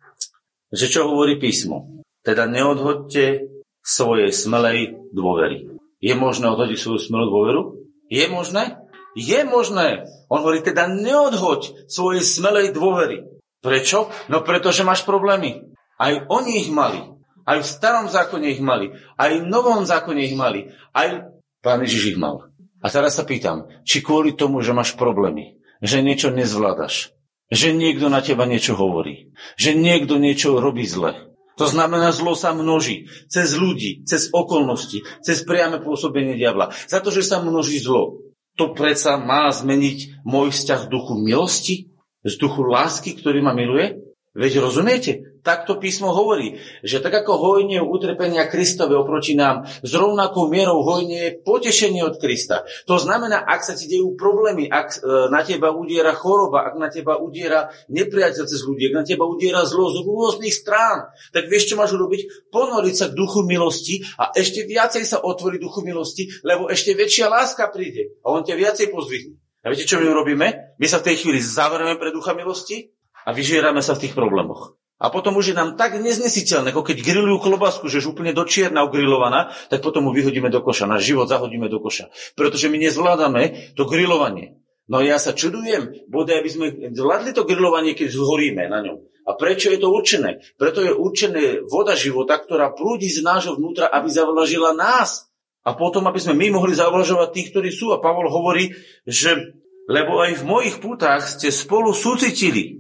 že 0.71 0.87
čo 0.91 1.11
hovorí 1.11 1.37
písmo. 1.37 2.03
Teda 2.23 2.47
neodhoďte 2.47 3.51
svojej 3.83 4.31
smelej 4.31 4.97
dôvery. 5.11 5.79
Je 6.01 6.15
možné 6.17 6.49
odhodiť 6.49 6.79
svoju 6.81 7.01
smelú 7.01 7.27
dôveru? 7.29 7.63
Je 8.09 8.25
možné? 8.31 8.81
Je 9.19 9.41
možné. 9.45 10.07
On 10.31 10.41
hovorí 10.41 10.63
teda 10.63 10.87
neodhoď 10.89 11.91
svojej 11.91 12.23
smelej 12.23 12.73
dôvery. 12.73 13.27
Prečo? 13.61 14.09
No 14.33 14.41
pretože 14.41 14.87
máš 14.87 15.05
problémy. 15.05 15.69
Aj 16.01 16.25
oni 16.33 16.65
ich 16.65 16.71
mali. 16.73 17.05
Aj 17.45 17.61
v 17.61 17.67
starom 17.67 18.09
zákone 18.09 18.49
ich 18.49 18.63
mali. 18.63 18.95
Aj 19.21 19.29
v 19.29 19.45
novom 19.45 19.85
zákone 19.85 20.25
ich 20.25 20.33
mali. 20.39 20.73
Aj 20.97 21.29
pán 21.61 21.85
Ježiš 21.85 22.17
ich 22.17 22.19
mal. 22.21 22.49
A 22.81 22.89
teraz 22.89 23.21
sa 23.21 23.29
pýtam, 23.29 23.69
či 23.85 24.01
kvôli 24.01 24.33
tomu, 24.33 24.65
že 24.65 24.73
máš 24.73 24.97
problémy, 24.97 25.61
že 25.85 26.01
niečo 26.01 26.33
nezvládaš, 26.33 27.13
že 27.51 27.75
niekto 27.75 28.07
na 28.07 28.23
teba 28.23 28.47
niečo 28.47 28.79
hovorí, 28.79 29.35
že 29.59 29.75
niekto 29.75 30.17
niečo 30.17 30.63
robí 30.63 30.87
zle, 30.87 31.31
to 31.61 31.69
znamená, 31.69 32.09
zlo 32.17 32.33
sa 32.33 32.57
množí 32.57 33.13
cez 33.29 33.53
ľudí, 33.53 34.01
cez 34.09 34.33
okolnosti, 34.33 35.05
cez 35.21 35.45
priame 35.45 35.85
pôsobenie 35.85 36.41
diabla. 36.41 36.73
Za 36.89 37.05
to, 37.05 37.13
že 37.13 37.21
sa 37.21 37.45
množí 37.45 37.77
zlo, 37.85 38.17
to 38.57 38.73
predsa 38.73 39.21
má 39.21 39.53
zmeniť 39.53 40.25
môj 40.25 40.57
vzťah 40.57 40.89
v 40.89 40.91
duchu 40.91 41.15
milosti, 41.21 41.93
z 42.25 42.35
duchu 42.41 42.65
lásky, 42.65 43.13
ktorý 43.13 43.45
ma 43.45 43.53
miluje? 43.53 44.01
Veď 44.33 44.65
rozumiete? 44.65 45.30
Takto 45.41 45.77
písmo 45.81 46.13
hovorí, 46.13 46.61
že 46.85 47.01
tak 47.01 47.25
ako 47.25 47.37
hojnie 47.37 47.81
utrpenia 47.83 48.49
Kristove 48.49 48.97
oproti 48.97 49.37
nám, 49.37 49.65
s 49.67 49.93
rovnakou 49.93 50.49
mierou 50.49 50.85
hojnie 50.85 51.19
je 51.21 51.37
potešenie 51.43 52.05
od 52.05 52.21
Krista. 52.21 52.65
To 52.87 52.97
znamená, 52.97 53.45
ak 53.45 53.61
sa 53.65 53.75
ti 53.77 53.89
dejú 53.89 54.17
problémy, 54.17 54.69
ak 54.69 54.89
e, 54.97 54.99
na 55.33 55.41
teba 55.45 55.73
udiera 55.73 56.13
choroba, 56.17 56.69
ak 56.69 56.75
na 56.77 56.89
teba 56.89 57.19
udiera 57.19 57.69
nepriateľ 57.93 58.45
cez 58.47 58.61
ľudí, 58.65 58.93
ak 58.93 58.95
na 59.01 59.05
teba 59.05 59.25
udiera 59.29 59.65
zlo 59.69 59.93
z 59.93 60.01
rôznych 60.05 60.55
strán, 60.55 61.13
tak 61.33 61.49
vieš, 61.49 61.73
čo 61.73 61.79
máš 61.81 61.97
urobiť? 61.97 62.53
Ponoriť 62.53 62.95
sa 62.95 63.07
k 63.09 63.17
duchu 63.17 63.45
milosti 63.45 64.05
a 64.17 64.33
ešte 64.33 64.65
viacej 64.65 65.05
sa 65.05 65.21
otvoriť 65.21 65.59
duchu 65.61 65.81
milosti, 65.85 66.29
lebo 66.45 66.69
ešte 66.69 66.97
väčšia 66.97 67.27
láska 67.29 67.69
príde 67.69 68.17
a 68.25 68.33
on 68.33 68.45
ťa 68.45 68.57
viacej 68.57 68.89
pozvihne. 68.93 69.37
A 69.61 69.69
viete, 69.69 69.85
čo 69.85 70.01
my 70.01 70.09
robíme? 70.09 70.77
My 70.81 70.87
sa 70.89 71.05
v 71.05 71.13
tej 71.13 71.17
chvíli 71.21 71.41
zavrieme 71.45 72.01
pre 72.01 72.17
ducha 72.17 72.33
milosti 72.33 72.97
a 73.29 73.37
vyžierame 73.37 73.85
sa 73.85 73.93
v 73.93 74.09
tých 74.09 74.17
problémoch. 74.17 74.80
A 75.01 75.09
potom 75.09 75.33
už 75.41 75.53
je 75.53 75.57
nám 75.57 75.81
tak 75.81 75.97
neznesiteľné, 75.97 76.77
ako 76.77 76.85
keď 76.85 77.01
grillujú 77.01 77.41
klobásku, 77.41 77.89
že 77.89 78.05
už 78.05 78.13
úplne 78.13 78.37
do 78.37 78.45
čierna 78.45 78.85
ugrilovaná, 78.85 79.49
tak 79.73 79.81
potom 79.81 80.07
mu 80.07 80.13
vyhodíme 80.13 80.53
do 80.53 80.61
koša. 80.61 80.85
Náš 80.85 81.09
život 81.09 81.25
zahodíme 81.25 81.73
do 81.73 81.81
koša. 81.81 82.13
Pretože 82.37 82.69
my 82.69 82.77
nezvládame 82.77 83.73
to 83.81 83.89
grilovanie. 83.89 84.61
No 84.93 85.01
ja 85.01 85.17
sa 85.17 85.33
čudujem, 85.33 86.05
bodaj 86.13 86.45
aby 86.45 86.51
sme 86.53 86.67
zvládli 86.93 87.33
to 87.33 87.49
grilovanie, 87.49 87.97
keď 87.97 88.13
zhoríme 88.13 88.69
na 88.69 88.85
ňom. 88.85 89.01
A 89.25 89.41
prečo 89.41 89.73
je 89.73 89.81
to 89.81 89.89
určené? 89.89 90.45
Preto 90.61 90.85
je 90.85 90.93
určené 90.93 91.65
voda 91.65 91.97
života, 91.97 92.37
ktorá 92.37 92.77
prúdi 92.77 93.09
z 93.09 93.25
nášho 93.25 93.57
vnútra, 93.57 93.89
aby 93.89 94.13
zavlažila 94.13 94.77
nás. 94.77 95.33
A 95.65 95.73
potom, 95.73 96.05
aby 96.11 96.21
sme 96.21 96.37
my 96.37 96.61
mohli 96.61 96.77
zavlažovať 96.77 97.29
tých, 97.33 97.49
ktorí 97.57 97.71
sú. 97.73 97.97
A 97.97 98.03
Pavol 98.03 98.29
hovorí, 98.29 98.75
že 99.09 99.57
lebo 99.91 100.23
aj 100.23 100.39
v 100.39 100.47
mojich 100.47 100.77
pútach 100.79 101.27
ste 101.27 101.51
spolu 101.51 101.91
súcitili. 101.91 102.79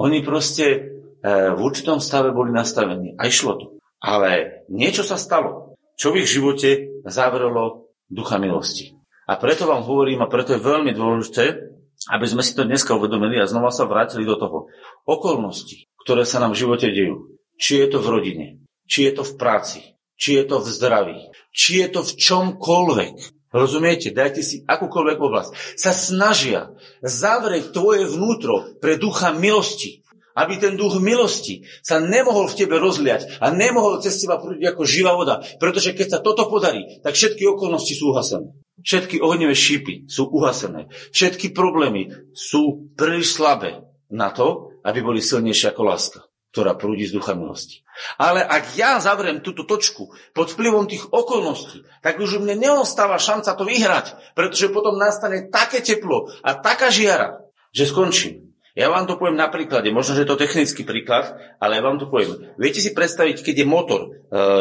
Oni 0.00 0.24
proste 0.24 0.93
v 1.24 1.58
určitom 1.58 2.04
stave 2.04 2.36
boli 2.36 2.52
nastavení 2.52 3.16
a 3.16 3.24
išlo 3.24 3.52
to. 3.56 3.66
Ale 4.04 4.60
niečo 4.68 5.00
sa 5.00 5.16
stalo, 5.16 5.80
čo 5.96 6.12
v 6.12 6.20
ich 6.20 6.28
živote 6.28 7.00
zavrelo 7.08 7.88
ducha 8.12 8.36
milosti. 8.36 8.92
A 9.24 9.40
preto 9.40 9.64
vám 9.64 9.88
hovorím, 9.88 10.20
a 10.20 10.28
preto 10.28 10.52
je 10.52 10.60
veľmi 10.60 10.92
dôležité, 10.92 11.72
aby 12.12 12.26
sme 12.28 12.44
si 12.44 12.52
to 12.52 12.68
dneska 12.68 12.92
uvedomili 12.92 13.40
a 13.40 13.48
znova 13.48 13.72
sa 13.72 13.88
vrátili 13.88 14.28
do 14.28 14.36
toho. 14.36 14.68
Okolnosti, 15.08 15.88
ktoré 16.04 16.28
sa 16.28 16.44
nám 16.44 16.52
v 16.52 16.60
živote 16.60 16.92
dejú. 16.92 17.40
Či 17.56 17.80
je 17.80 17.86
to 17.88 17.98
v 18.04 18.10
rodine, 18.12 18.46
či 18.84 19.08
je 19.08 19.12
to 19.16 19.24
v 19.24 19.32
práci, 19.40 19.96
či 20.20 20.36
je 20.36 20.44
to 20.44 20.60
v 20.60 20.68
zdraví, 20.68 21.18
či 21.56 21.80
je 21.80 21.88
to 21.88 22.04
v 22.04 22.12
čomkoľvek. 22.20 23.16
Rozumiete? 23.54 24.10
Dajte 24.10 24.42
si 24.42 24.66
akúkoľvek 24.66 25.18
oblasť. 25.22 25.78
Sa 25.78 25.94
snažia 25.94 26.74
zavrieť 27.00 27.70
tvoje 27.70 28.04
vnútro 28.10 28.76
pre 28.82 28.98
ducha 28.98 29.30
milosti. 29.30 30.03
Aby 30.34 30.58
ten 30.58 30.74
duch 30.74 30.98
milosti 30.98 31.62
sa 31.80 32.02
nemohol 32.02 32.50
v 32.50 32.58
tebe 32.58 32.76
rozliať 32.82 33.38
a 33.38 33.54
nemohol 33.54 34.02
cez 34.02 34.18
teba 34.18 34.42
prúdiť 34.42 34.74
ako 34.74 34.82
živá 34.82 35.14
voda. 35.14 35.40
Pretože 35.62 35.94
keď 35.94 36.18
sa 36.18 36.18
toto 36.18 36.50
podarí, 36.50 37.00
tak 37.06 37.14
všetky 37.14 37.46
okolnosti 37.46 37.94
sú 37.94 38.10
uhasené. 38.10 38.50
Všetky 38.82 39.22
ohnivé 39.22 39.54
šípy 39.54 40.10
sú 40.10 40.26
uhasené. 40.28 40.90
Všetky 41.14 41.54
problémy 41.54 42.10
sú 42.34 42.90
príliš 42.98 43.38
slabé 43.38 43.86
na 44.10 44.34
to, 44.34 44.74
aby 44.82 45.00
boli 45.00 45.22
silnejšie 45.22 45.70
ako 45.70 45.82
láska 45.86 46.20
ktorá 46.54 46.78
prúdi 46.78 47.10
z 47.10 47.18
ducha 47.18 47.34
milosti. 47.34 47.82
Ale 48.14 48.38
ak 48.38 48.78
ja 48.78 49.02
zavriem 49.02 49.42
túto 49.42 49.66
točku 49.66 50.14
pod 50.30 50.54
vplyvom 50.54 50.86
tých 50.86 51.02
okolností, 51.10 51.82
tak 51.98 52.22
už 52.22 52.38
mne 52.38 52.54
neostáva 52.54 53.18
šanca 53.18 53.58
to 53.58 53.66
vyhrať, 53.66 54.14
pretože 54.38 54.70
potom 54.70 54.94
nastane 54.94 55.50
také 55.50 55.82
teplo 55.82 56.30
a 56.46 56.54
taká 56.54 56.94
žiara, 56.94 57.42
že 57.74 57.90
skončím. 57.90 58.53
Ja 58.74 58.90
vám 58.90 59.06
to 59.06 59.14
poviem 59.14 59.38
na 59.38 59.46
príklade, 59.46 59.94
možno, 59.94 60.18
že 60.18 60.26
je 60.26 60.30
to 60.34 60.40
technický 60.42 60.82
príklad, 60.82 61.38
ale 61.62 61.78
ja 61.78 61.82
vám 61.86 62.02
to 62.02 62.10
poviem. 62.10 62.58
Viete 62.58 62.82
si 62.82 62.90
predstaviť, 62.90 63.46
keď 63.46 63.62
je 63.62 63.66
motor, 63.70 64.00
e, 64.02 64.08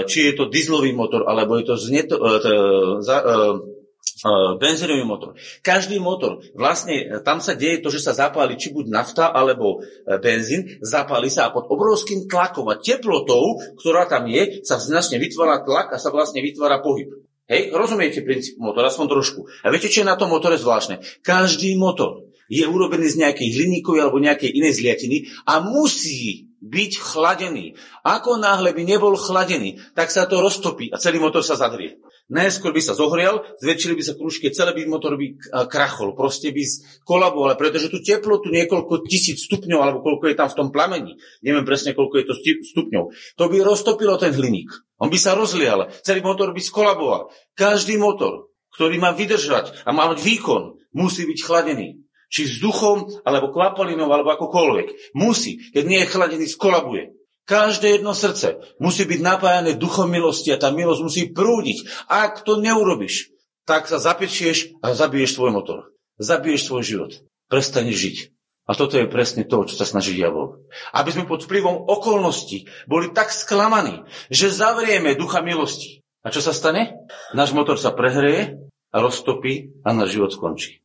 či 0.05 0.29
je 0.29 0.33
to 0.37 0.53
dieselový 0.53 0.93
motor, 0.93 1.25
alebo 1.25 1.57
je 1.57 1.65
to 1.65 1.75
zneto, 1.81 2.21
e, 2.21 2.37
e, 3.09 3.21
benzínový 4.61 5.01
motor. 5.01 5.33
Každý 5.65 5.97
motor, 5.97 6.45
vlastne 6.53 7.25
tam 7.25 7.41
sa 7.41 7.57
deje 7.57 7.81
to, 7.81 7.89
že 7.89 8.05
sa 8.05 8.13
zapáli 8.13 8.53
či 8.53 8.69
buď 8.69 8.85
nafta 8.87 9.33
alebo 9.33 9.81
benzín, 10.21 10.77
zapáli 10.79 11.33
sa 11.33 11.49
a 11.49 11.53
pod 11.55 11.67
obrovským 11.67 12.29
tlakom 12.29 12.69
a 12.69 12.77
teplotou, 12.77 13.59
ktorá 13.81 14.05
tam 14.05 14.29
je, 14.29 14.61
sa 14.61 14.77
značne 14.77 15.17
vytvára 15.17 15.65
tlak 15.65 15.91
a 15.91 15.97
sa 15.97 16.13
vlastne 16.13 16.39
vytvára 16.39 16.79
pohyb. 16.79 17.11
Hej, 17.51 17.75
rozumiete 17.75 18.23
princíp 18.23 18.55
motora, 18.61 18.87
aspoň 18.87 19.07
trošku. 19.11 19.39
A 19.65 19.67
viete, 19.67 19.91
čo 19.91 20.05
je 20.05 20.07
na 20.07 20.15
tom 20.15 20.31
motore 20.31 20.55
zvláštne? 20.55 21.03
Každý 21.19 21.75
motor 21.75 22.32
je 22.53 22.65
urobený 22.69 23.09
z 23.09 23.25
nejakej 23.25 23.49
hliníkovej 23.57 24.01
alebo 24.05 24.21
nejakej 24.21 24.53
inej 24.53 24.77
zliatiny 24.77 25.17
a 25.49 25.57
musí 25.65 26.53
byť 26.63 26.91
chladený. 26.95 27.75
Ako 28.07 28.39
náhle 28.39 28.71
by 28.71 28.83
nebol 28.87 29.17
chladený, 29.19 29.83
tak 29.97 30.13
sa 30.13 30.29
to 30.29 30.39
roztopí 30.39 30.87
a 30.93 31.01
celý 31.01 31.19
motor 31.19 31.43
sa 31.43 31.59
zadrie. 31.59 31.99
Najskôr 32.31 32.71
by 32.71 32.79
sa 32.79 32.95
zohrial, 32.95 33.43
zväčšili 33.59 33.99
by 33.99 34.03
sa 34.03 34.15
kružky, 34.15 34.47
celý 34.55 34.71
by 34.79 34.83
motor 34.87 35.19
by 35.19 35.35
krachol, 35.67 36.15
proste 36.15 36.55
by 36.55 36.63
kolaboval, 37.03 37.59
pretože 37.59 37.91
tú 37.91 37.99
teplotu 37.99 38.47
niekoľko 38.47 39.03
tisíc 39.03 39.43
stupňov, 39.43 39.79
alebo 39.83 39.99
koľko 39.99 40.31
je 40.31 40.35
tam 40.39 40.47
v 40.47 40.57
tom 40.63 40.67
plamení, 40.71 41.19
neviem 41.43 41.67
presne, 41.67 41.91
koľko 41.91 42.15
je 42.23 42.25
to 42.31 42.35
stupňov, 42.63 43.11
to 43.11 43.43
by 43.51 43.57
roztopilo 43.59 44.15
ten 44.15 44.31
hliník. 44.31 44.71
On 45.03 45.11
by 45.11 45.19
sa 45.19 45.35
rozlial, 45.35 45.91
celý 45.99 46.23
motor 46.23 46.55
by 46.55 46.63
skolaboval. 46.63 47.27
Každý 47.59 47.99
motor, 47.99 48.55
ktorý 48.79 49.03
má 49.03 49.11
vydržať 49.11 49.83
a 49.83 49.91
má 49.91 50.07
mať 50.07 50.23
výkon, 50.23 50.79
musí 50.95 51.27
byť 51.27 51.39
chladený. 51.43 52.07
Či 52.33 52.49
vzduchom, 52.49 53.21
alebo 53.21 53.53
kvapalinou, 53.53 54.09
alebo 54.09 54.33
akokoľvek. 54.33 55.13
Musí. 55.13 55.61
Keď 55.69 55.83
nie 55.85 56.01
je 56.01 56.09
chladený, 56.09 56.45
skolabuje. 56.49 57.13
Každé 57.43 57.99
jedno 57.99 58.15
srdce 58.15 58.57
musí 58.79 59.03
byť 59.03 59.19
napájané 59.19 59.75
duchom 59.75 60.09
milosti 60.09 60.49
a 60.49 60.57
tá 60.57 60.71
milosť 60.71 61.01
musí 61.03 61.21
prúdiť. 61.29 62.07
Ak 62.07 62.41
to 62.41 62.57
neurobiš, 62.57 63.35
tak 63.67 63.85
sa 63.85 63.99
zapečieš 63.99 64.79
a 64.79 64.95
zabiješ 64.95 65.35
svoj 65.35 65.51
motor. 65.51 65.91
Zabiješ 66.17 66.61
svoj 66.71 66.83
život. 66.83 67.11
Prestaneš 67.51 67.97
žiť. 67.99 68.17
A 68.63 68.79
toto 68.79 68.95
je 68.95 69.11
presne 69.11 69.43
to, 69.43 69.67
čo 69.67 69.75
sa 69.75 69.83
snaží 69.83 70.15
diabol. 70.15 70.63
Aby 70.95 71.11
sme 71.11 71.27
pod 71.27 71.43
vplyvom 71.43 71.83
okolností 71.83 72.63
boli 72.87 73.11
tak 73.11 73.27
sklamaní, 73.35 74.07
že 74.31 74.47
zavrieme 74.47 75.19
ducha 75.19 75.43
milosti. 75.43 75.99
A 76.23 76.31
čo 76.31 76.39
sa 76.39 76.55
stane? 76.55 76.95
Náš 77.35 77.51
motor 77.51 77.75
sa 77.75 77.91
prehreje 77.91 78.55
roztopí 78.95 79.75
a 79.83 79.91
náš 79.91 80.15
život 80.15 80.31
skončí. 80.31 80.82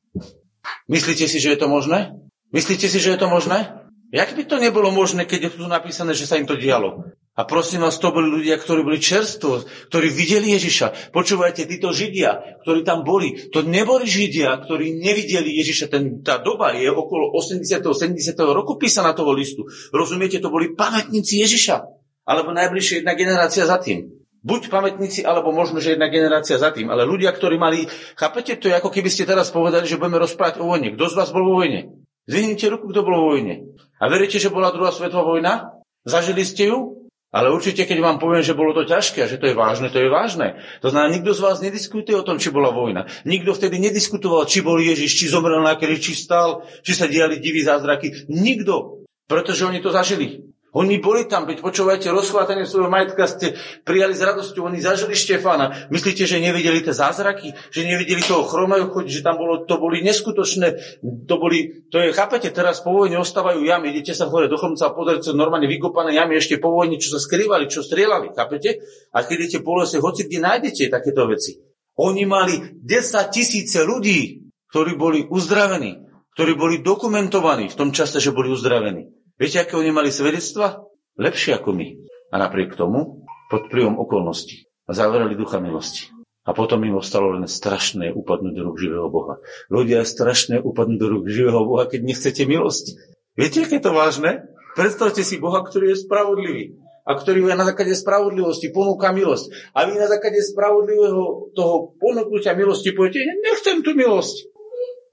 Myslíte 0.89 1.29
si, 1.29 1.37
že 1.37 1.53
je 1.53 1.61
to 1.61 1.69
možné? 1.69 2.17
Myslíte 2.49 2.89
si, 2.89 2.97
že 2.97 3.13
je 3.13 3.21
to 3.21 3.29
možné? 3.29 3.77
Jak 4.09 4.33
by 4.33 4.43
to 4.49 4.57
nebolo 4.57 4.89
možné, 4.89 5.29
keď 5.29 5.53
je 5.53 5.61
tu 5.61 5.69
napísané, 5.69 6.17
že 6.17 6.25
sa 6.25 6.41
im 6.41 6.49
to 6.49 6.57
dialo? 6.57 7.13
A 7.39 7.47
prosím 7.47 7.87
vás, 7.87 8.03
to 8.03 8.11
boli 8.11 8.27
ľudia, 8.27 8.59
ktorí 8.59 8.83
boli 8.83 8.99
čerstvo, 8.99 9.63
ktorí 9.93 10.11
videli 10.11 10.59
Ježiša. 10.59 11.15
Počúvajte, 11.15 11.71
títo 11.71 11.95
Židia, 11.95 12.59
ktorí 12.67 12.83
tam 12.83 13.07
boli, 13.07 13.53
to 13.55 13.63
neboli 13.63 14.11
Židia, 14.11 14.59
ktorí 14.59 14.99
nevideli 14.99 15.55
Ježiša. 15.63 15.87
Ten, 15.87 16.19
tá 16.27 16.43
doba 16.43 16.75
je 16.75 16.91
okolo 16.91 17.31
80. 17.37 17.79
70. 17.79 18.19
roku 18.51 18.75
písaná 18.75 19.15
toho 19.15 19.31
listu. 19.31 19.71
Rozumiete, 19.95 20.43
to 20.43 20.51
boli 20.51 20.75
pamätníci 20.75 21.39
Ježiša. 21.39 21.87
Alebo 22.27 22.51
najbližšie 22.51 23.07
jedna 23.07 23.15
generácia 23.15 23.71
za 23.71 23.79
tým. 23.79 24.18
Buď 24.39 24.71
pamätníci, 24.71 25.27
alebo 25.27 25.51
možno, 25.51 25.83
že 25.83 25.99
jedna 25.99 26.07
generácia 26.07 26.63
za 26.63 26.71
tým. 26.71 26.95
Ale 26.95 27.03
ľudia, 27.03 27.35
ktorí 27.35 27.59
mali... 27.59 27.91
Chápete, 28.15 28.55
to 28.59 28.71
ako 28.71 28.95
keby 28.95 29.11
ste 29.11 29.27
teraz 29.27 29.51
povedali, 29.51 29.83
že 29.85 29.99
budeme 29.99 30.23
rozprávať 30.23 30.63
o 30.63 30.71
vojne. 30.71 30.95
Kto 30.95 31.11
z 31.11 31.15
vás 31.19 31.35
bol 31.35 31.43
vo 31.43 31.59
vojne? 31.59 31.99
Zvihnite 32.31 32.71
ruku, 32.71 32.95
kto 32.95 33.03
bol 33.03 33.15
vo 33.19 33.27
vojne. 33.35 33.75
A 33.99 34.07
veríte, 34.07 34.39
že 34.39 34.53
bola 34.53 34.71
druhá 34.71 34.95
svetová 34.95 35.27
vojna? 35.27 35.75
Zažili 36.07 36.47
ste 36.47 36.71
ju? 36.71 36.99
Ale 37.29 37.53
určite, 37.53 37.85
keď 37.85 38.01
vám 38.01 38.17
poviem, 38.17 38.41
že 38.41 38.57
bolo 38.57 38.73
to 38.73 38.89
ťažké 38.89 39.21
a 39.21 39.29
že 39.29 39.37
to 39.37 39.53
je 39.53 39.59
vážne, 39.59 39.93
to 39.93 40.01
je 40.01 40.09
vážne. 40.09 40.65
To 40.81 40.89
znamená, 40.89 41.13
nikto 41.13 41.37
z 41.37 41.45
vás 41.45 41.61
nediskutuje 41.61 42.17
o 42.17 42.25
tom, 42.25 42.41
či 42.41 42.49
bola 42.49 42.73
vojna. 42.73 43.05
Nikto 43.29 43.53
vtedy 43.53 43.77
nediskutoval, 43.77 44.49
či 44.49 44.65
bol 44.65 44.81
Ježiš, 44.81 45.13
či 45.13 45.29
zomrel 45.29 45.61
na 45.61 45.77
či 45.77 46.17
stal, 46.17 46.65
či 46.81 46.97
sa 46.97 47.05
diali 47.05 47.37
diví 47.37 47.61
zázraky. 47.61 48.33
Nikto. 48.33 49.05
Pretože 49.29 49.69
oni 49.69 49.85
to 49.85 49.93
zažili. 49.93 50.41
Oni 50.77 51.01
boli 51.01 51.25
tam, 51.25 51.49
veď 51.49 51.65
počúvajte, 51.65 52.13
rozchvátanie 52.13 52.69
svojho 52.69 52.93
majetka 52.93 53.25
ste 53.25 53.57
prijali 53.89 54.13
s 54.13 54.21
radosťou, 54.21 54.69
oni 54.69 54.85
zažili 54.85 55.17
Štefána. 55.17 55.89
Myslíte, 55.89 56.29
že 56.29 56.45
nevideli 56.45 56.85
tie 56.85 56.93
zázraky? 56.93 57.57
Že 57.73 57.89
nevideli 57.89 58.21
toho 58.21 58.45
chromajú 58.45 58.93
chodiť, 58.93 59.13
že 59.17 59.25
tam 59.25 59.41
bolo, 59.41 59.65
to 59.65 59.81
boli 59.81 60.05
neskutočné, 60.05 61.01
to 61.25 61.35
boli, 61.41 61.89
to 61.89 62.05
je, 62.05 62.13
chápete, 62.13 62.53
teraz 62.53 62.85
po 62.85 62.93
vojne 62.93 63.17
ostávajú 63.17 63.65
jamy, 63.65 63.97
idete 63.97 64.13
sa 64.13 64.29
hore 64.29 64.53
do 64.53 64.61
chromca 64.61 64.93
a 64.93 64.97
pozrieť 64.97 65.33
sa 65.33 65.33
normálne 65.33 65.73
vykopané 65.73 66.13
jamy 66.13 66.37
ešte 66.37 66.61
po 66.61 66.69
vojne, 66.77 67.01
čo 67.01 67.17
sa 67.17 67.21
skrývali, 67.21 67.65
čo 67.73 67.81
strieľali, 67.81 68.37
chápete? 68.37 68.85
A 69.17 69.25
keď 69.25 69.35
idete 69.49 69.59
po 69.65 69.81
lese, 69.81 69.97
hoci 70.05 70.29
kde 70.29 70.39
nájdete 70.45 70.93
takéto 70.93 71.25
veci. 71.25 71.57
Oni 71.99 72.29
mali 72.29 72.77
10 72.77 73.35
tisíce 73.35 73.83
ľudí, 73.83 74.53
ktorí 74.69 74.95
boli 75.01 75.25
uzdravení, 75.27 76.07
ktorí 76.39 76.53
boli 76.55 76.77
dokumentovaní 76.85 77.67
v 77.73 77.79
tom 77.79 77.91
čase, 77.91 78.23
že 78.23 78.31
boli 78.31 78.53
uzdravení. 78.53 79.18
Viete, 79.39 79.63
aké 79.63 79.79
oni 79.79 79.95
mali 79.95 80.11
svedectva? 80.11 80.83
Lepšie 81.15 81.63
ako 81.63 81.71
my. 81.71 81.95
A 82.35 82.43
napriek 82.43 82.75
tomu, 82.75 83.23
pod 83.47 83.71
vplyvom 83.71 83.95
okolností, 83.95 84.67
zavreli 84.91 85.39
ducha 85.39 85.63
milosti. 85.63 86.11
A 86.43 86.51
potom 86.51 86.83
im 86.83 86.99
ostalo 86.99 87.39
len 87.39 87.47
strašné 87.47 88.11
upadnúť 88.19 88.55
do 88.59 88.63
rúk 88.67 88.83
živého 88.83 89.07
Boha. 89.07 89.39
Ľudia, 89.71 90.03
strašné 90.03 90.59
upadnúť 90.59 90.99
do 90.99 91.07
rúk 91.07 91.31
živého 91.31 91.63
Boha, 91.63 91.87
keď 91.87 92.01
nechcete 92.03 92.51
milosti. 92.51 92.99
Viete, 93.39 93.63
aké 93.63 93.79
to 93.79 93.95
vážne? 93.95 94.43
Predstavte 94.75 95.23
si 95.23 95.39
Boha, 95.39 95.63
ktorý 95.63 95.95
je 95.95 96.03
spravodlivý 96.03 96.65
a 97.07 97.15
ktorý 97.15 97.47
na 97.55 97.63
základe 97.63 97.95
spravodlivosti 97.95 98.75
ponúka 98.75 99.15
milosť. 99.15 99.55
A 99.71 99.87
vy 99.87 100.03
na 100.03 100.11
základe 100.11 100.43
spravodlivého 100.43 101.55
toho 101.55 101.95
ponúknutia 101.97 102.59
milosti 102.59 102.91
poviete, 102.91 103.23
nechcem 103.39 103.87
tú 103.87 103.95
milosť. 103.95 104.51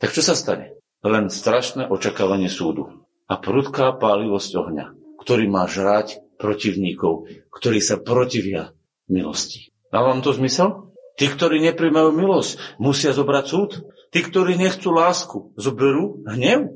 Tak 0.02 0.18
čo 0.18 0.26
sa 0.26 0.34
stane? 0.34 0.76
Len 1.06 1.30
strašné 1.30 1.88
očakávanie 1.88 2.50
súdu 2.50 3.05
a 3.26 3.34
prudká 3.42 3.98
pálivosť 3.98 4.52
ohňa, 4.58 4.86
ktorý 5.22 5.46
má 5.50 5.66
žrať 5.66 6.22
protivníkov, 6.38 7.32
ktorí 7.50 7.80
sa 7.82 7.98
protivia 7.98 8.76
milosti. 9.10 9.74
Dá 9.90 10.04
vám 10.04 10.22
to 10.22 10.36
zmysel? 10.36 10.94
Tí, 11.16 11.32
ktorí 11.32 11.64
nepríjmajú 11.64 12.12
milosť, 12.12 12.52
musia 12.78 13.16
zobrať 13.16 13.46
súd. 13.48 13.72
Tí, 14.12 14.20
ktorí 14.20 14.60
nechcú 14.60 14.92
lásku, 14.92 15.56
zoberú 15.56 16.22
hnev. 16.28 16.76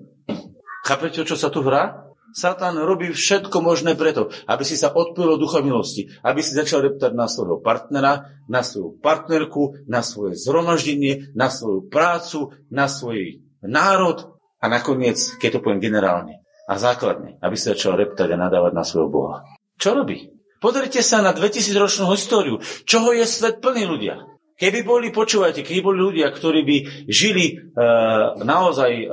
Chápete, 0.88 1.28
čo 1.28 1.36
sa 1.36 1.52
tu 1.52 1.60
hrá? 1.60 2.08
Satan 2.32 2.78
robí 2.78 3.10
všetko 3.10 3.58
možné 3.60 3.98
preto, 3.98 4.30
aby 4.46 4.62
si 4.62 4.78
sa 4.78 4.94
odpilo 4.94 5.36
ducha 5.42 5.66
milosti, 5.66 6.14
aby 6.22 6.46
si 6.46 6.54
začal 6.54 6.86
reptať 6.86 7.18
na 7.18 7.26
svojho 7.26 7.58
partnera, 7.60 8.38
na 8.46 8.62
svoju 8.62 9.02
partnerku, 9.02 9.82
na 9.90 10.06
svoje 10.06 10.38
zhromaždenie, 10.38 11.34
na 11.34 11.50
svoju 11.50 11.90
prácu, 11.90 12.54
na 12.70 12.86
svoj 12.86 13.42
národ 13.66 14.39
a 14.60 14.66
nakoniec, 14.68 15.18
keď 15.40 15.58
to 15.58 15.64
poviem 15.64 15.80
generálne, 15.80 16.44
a 16.70 16.78
základne, 16.78 17.42
aby 17.42 17.56
sa 17.58 17.74
začal 17.74 17.98
reptať 17.98 18.30
a 18.36 18.38
nadávať 18.38 18.74
na 18.78 18.86
svojho 18.86 19.10
Boha. 19.10 19.42
Čo 19.82 19.98
robí? 19.98 20.30
Pozrite 20.60 21.02
sa 21.02 21.24
na 21.24 21.32
2000 21.34 21.72
ročnú 21.80 22.06
históriu. 22.14 22.60
Čoho 22.86 23.16
je 23.16 23.26
svet 23.26 23.64
plný 23.64 23.88
ľudia? 23.90 24.22
Keby 24.60 24.84
boli, 24.84 25.08
počúvajte, 25.08 25.64
keby 25.64 25.80
boli 25.80 26.00
ľudia, 26.04 26.28
ktorí 26.36 26.68
by 26.68 26.78
žili 27.08 27.56
uh, 27.56 28.36
naozaj 28.44 28.92
uh, 29.08 29.10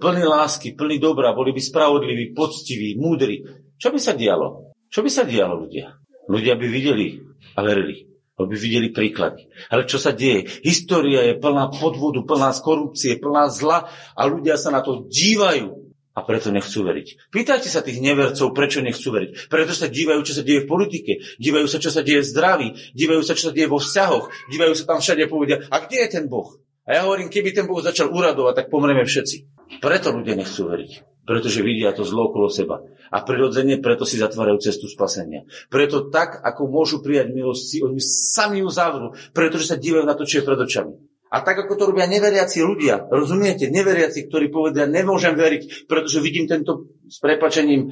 plný 0.00 0.24
lásky, 0.24 0.72
plný 0.72 0.96
dobra, 0.96 1.36
boli 1.36 1.52
by 1.52 1.60
spravodliví, 1.60 2.32
poctiví, 2.32 2.96
múdri, 2.96 3.44
čo 3.76 3.92
by 3.92 4.00
sa 4.00 4.16
dialo? 4.16 4.72
Čo 4.88 5.04
by 5.04 5.10
sa 5.12 5.28
dialo 5.28 5.68
ľudia? 5.68 5.92
Ľudia 6.32 6.56
by 6.56 6.66
videli 6.72 7.20
a 7.54 7.60
verili. 7.60 8.15
By 8.36 8.52
videli 8.52 8.92
príklady. 8.92 9.48
Ale 9.72 9.88
čo 9.88 9.96
sa 9.96 10.12
deje? 10.12 10.44
História 10.60 11.24
je 11.24 11.40
plná 11.40 11.72
podvodu, 11.72 12.20
plná 12.20 12.52
z 12.52 12.60
korupcie, 12.60 13.12
plná 13.16 13.48
zla 13.48 13.88
a 14.12 14.22
ľudia 14.28 14.60
sa 14.60 14.68
na 14.68 14.84
to 14.84 15.08
dívajú 15.08 15.86
a 16.16 16.20
preto 16.24 16.52
nechcú 16.52 16.84
veriť. 16.84 17.32
Pýtajte 17.32 17.68
sa 17.72 17.80
tých 17.80 18.00
nevercov, 18.00 18.52
prečo 18.52 18.84
nechcú 18.84 19.08
veriť. 19.12 19.48
Preto 19.48 19.72
sa 19.72 19.88
dívajú, 19.88 20.20
čo 20.24 20.36
sa 20.36 20.44
deje 20.44 20.64
v 20.64 20.68
politike, 20.68 21.12
dívajú 21.40 21.64
sa, 21.68 21.80
čo 21.80 21.88
sa 21.88 22.00
deje 22.04 22.24
v 22.24 22.28
zdraví, 22.28 22.68
dívajú 22.92 23.22
sa, 23.24 23.32
čo 23.36 23.48
sa 23.48 23.52
deje 23.56 23.68
vo 23.68 23.80
vzťahoch, 23.80 24.52
dívajú 24.52 24.72
sa 24.76 24.84
tam 24.84 24.98
všade 25.00 25.24
a 25.24 25.32
povedia, 25.32 25.56
a 25.68 25.76
kde 25.84 25.96
je 26.04 26.08
ten 26.08 26.24
Boh? 26.28 26.56
A 26.88 26.96
ja 26.96 27.00
hovorím, 27.04 27.28
keby 27.28 27.56
ten 27.56 27.68
Boh 27.68 27.84
začal 27.84 28.08
uradovať, 28.12 28.52
tak 28.64 28.66
pomreme 28.72 29.04
všetci. 29.04 29.36
Preto 29.80 30.12
ľudia 30.12 30.36
nechcú 30.36 30.68
veriť. 30.68 31.15
Pretože 31.26 31.60
vidia 31.66 31.90
to 31.90 32.06
zlo 32.06 32.30
okolo 32.30 32.46
seba. 32.46 32.86
A 33.10 33.26
prirodzene 33.26 33.82
preto 33.82 34.06
si 34.06 34.16
zatvárajú 34.16 34.62
cestu 34.62 34.86
spasenia. 34.86 35.42
Preto 35.66 36.06
tak, 36.06 36.38
ako 36.38 36.70
môžu 36.70 37.02
prijať 37.02 37.34
milosť, 37.34 37.62
si 37.66 37.78
oni 37.82 37.98
sami 37.98 38.62
ju 38.62 38.70
zavrú, 38.70 39.12
pretože 39.34 39.66
sa 39.66 39.76
dívajú 39.76 40.06
na 40.06 40.14
to, 40.14 40.22
čo 40.22 40.40
je 40.40 40.46
pred 40.46 40.58
očami. 40.58 40.94
A 41.26 41.42
tak, 41.42 41.66
ako 41.66 41.74
to 41.74 41.90
robia 41.90 42.06
neveriaci 42.06 42.62
ľudia, 42.62 43.10
rozumiete, 43.10 43.66
neveriaci, 43.66 44.30
ktorí 44.30 44.46
povedia, 44.46 44.86
nemôžem 44.86 45.34
veriť, 45.34 45.90
pretože 45.90 46.22
vidím 46.22 46.46
tento 46.46 46.94
s 47.10 47.18
prepačením 47.18 47.90